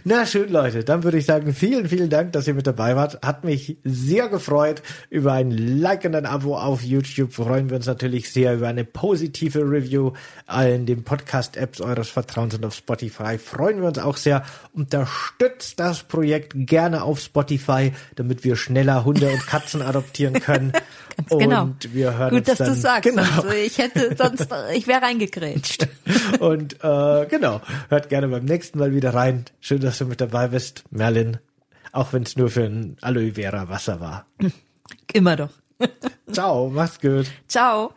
Na 0.03 0.25
schön, 0.25 0.51
Leute. 0.51 0.83
Dann 0.83 1.03
würde 1.03 1.17
ich 1.17 1.25
sagen, 1.25 1.53
vielen, 1.53 1.87
vielen 1.87 2.09
Dank, 2.09 2.33
dass 2.33 2.47
ihr 2.47 2.53
mit 2.53 2.67
dabei 2.67 2.95
wart. 2.95 3.21
Hat 3.23 3.43
mich 3.43 3.77
sehr 3.83 4.29
gefreut. 4.29 4.81
Über 5.09 5.33
ein 5.33 5.51
Like 5.51 6.05
und 6.05 6.15
ein 6.15 6.25
Abo 6.25 6.57
auf 6.57 6.81
YouTube 6.83 7.33
freuen 7.33 7.69
wir 7.69 7.77
uns 7.77 7.85
natürlich 7.85 8.31
sehr 8.31 8.55
über 8.55 8.67
eine 8.67 8.85
positive 8.85 9.59
Review 9.59 10.13
in 10.61 10.85
den 10.85 11.03
Podcast-Apps 11.03 11.81
eures 11.81 12.09
Vertrauens 12.09 12.55
und 12.55 12.65
auf 12.65 12.75
Spotify. 12.75 13.37
Freuen 13.37 13.81
wir 13.81 13.87
uns 13.87 13.99
auch 13.99 14.17
sehr. 14.17 14.43
Unterstützt 14.73 15.79
das 15.79 16.03
Projekt 16.03 16.53
gerne 16.55 17.03
auf 17.03 17.19
Spotify, 17.19 17.91
damit 18.15 18.43
wir 18.43 18.55
schneller 18.55 19.05
Hunde 19.05 19.29
und 19.29 19.45
Katzen 19.47 19.81
adoptieren 19.81 20.39
können. 20.39 20.71
Ganz 21.17 21.29
genau. 21.29 21.63
Und 21.63 21.93
wir 21.93 22.17
hören 22.17 22.35
Gut, 22.35 22.47
dass 22.47 22.57
du 22.57 22.73
sagst. 22.73 23.03
Genau. 23.03 23.23
Also 23.23 23.49
ich 23.49 23.77
hätte 23.77 24.15
sonst, 24.17 24.47
ich 24.73 24.87
wäre 24.87 25.01
reingegrätscht. 25.01 25.87
Und 26.39 26.73
äh, 26.83 27.25
genau, 27.29 27.61
hört 27.89 28.09
gerne 28.09 28.27
beim 28.27 28.45
nächsten 28.45 28.79
Mal 28.79 28.93
wieder 28.93 29.13
rein. 29.13 29.45
Schön, 29.67 29.81
dass 29.81 29.97
du 29.97 30.05
mit 30.05 30.21
dabei 30.21 30.49
bist, 30.49 30.83
Merlin. 30.91 31.39
Auch 31.91 32.13
wenn 32.13 32.21
es 32.21 32.37
nur 32.37 32.51
für 32.51 32.65
ein 32.65 32.97
Aloe 33.01 33.31
Vera 33.33 33.67
Wasser 33.67 33.99
war. 33.99 34.27
Immer 35.11 35.35
doch. 35.37 35.49
Ciao, 36.31 36.69
mach's 36.69 37.01
gut. 37.01 37.25
Ciao. 37.47 37.91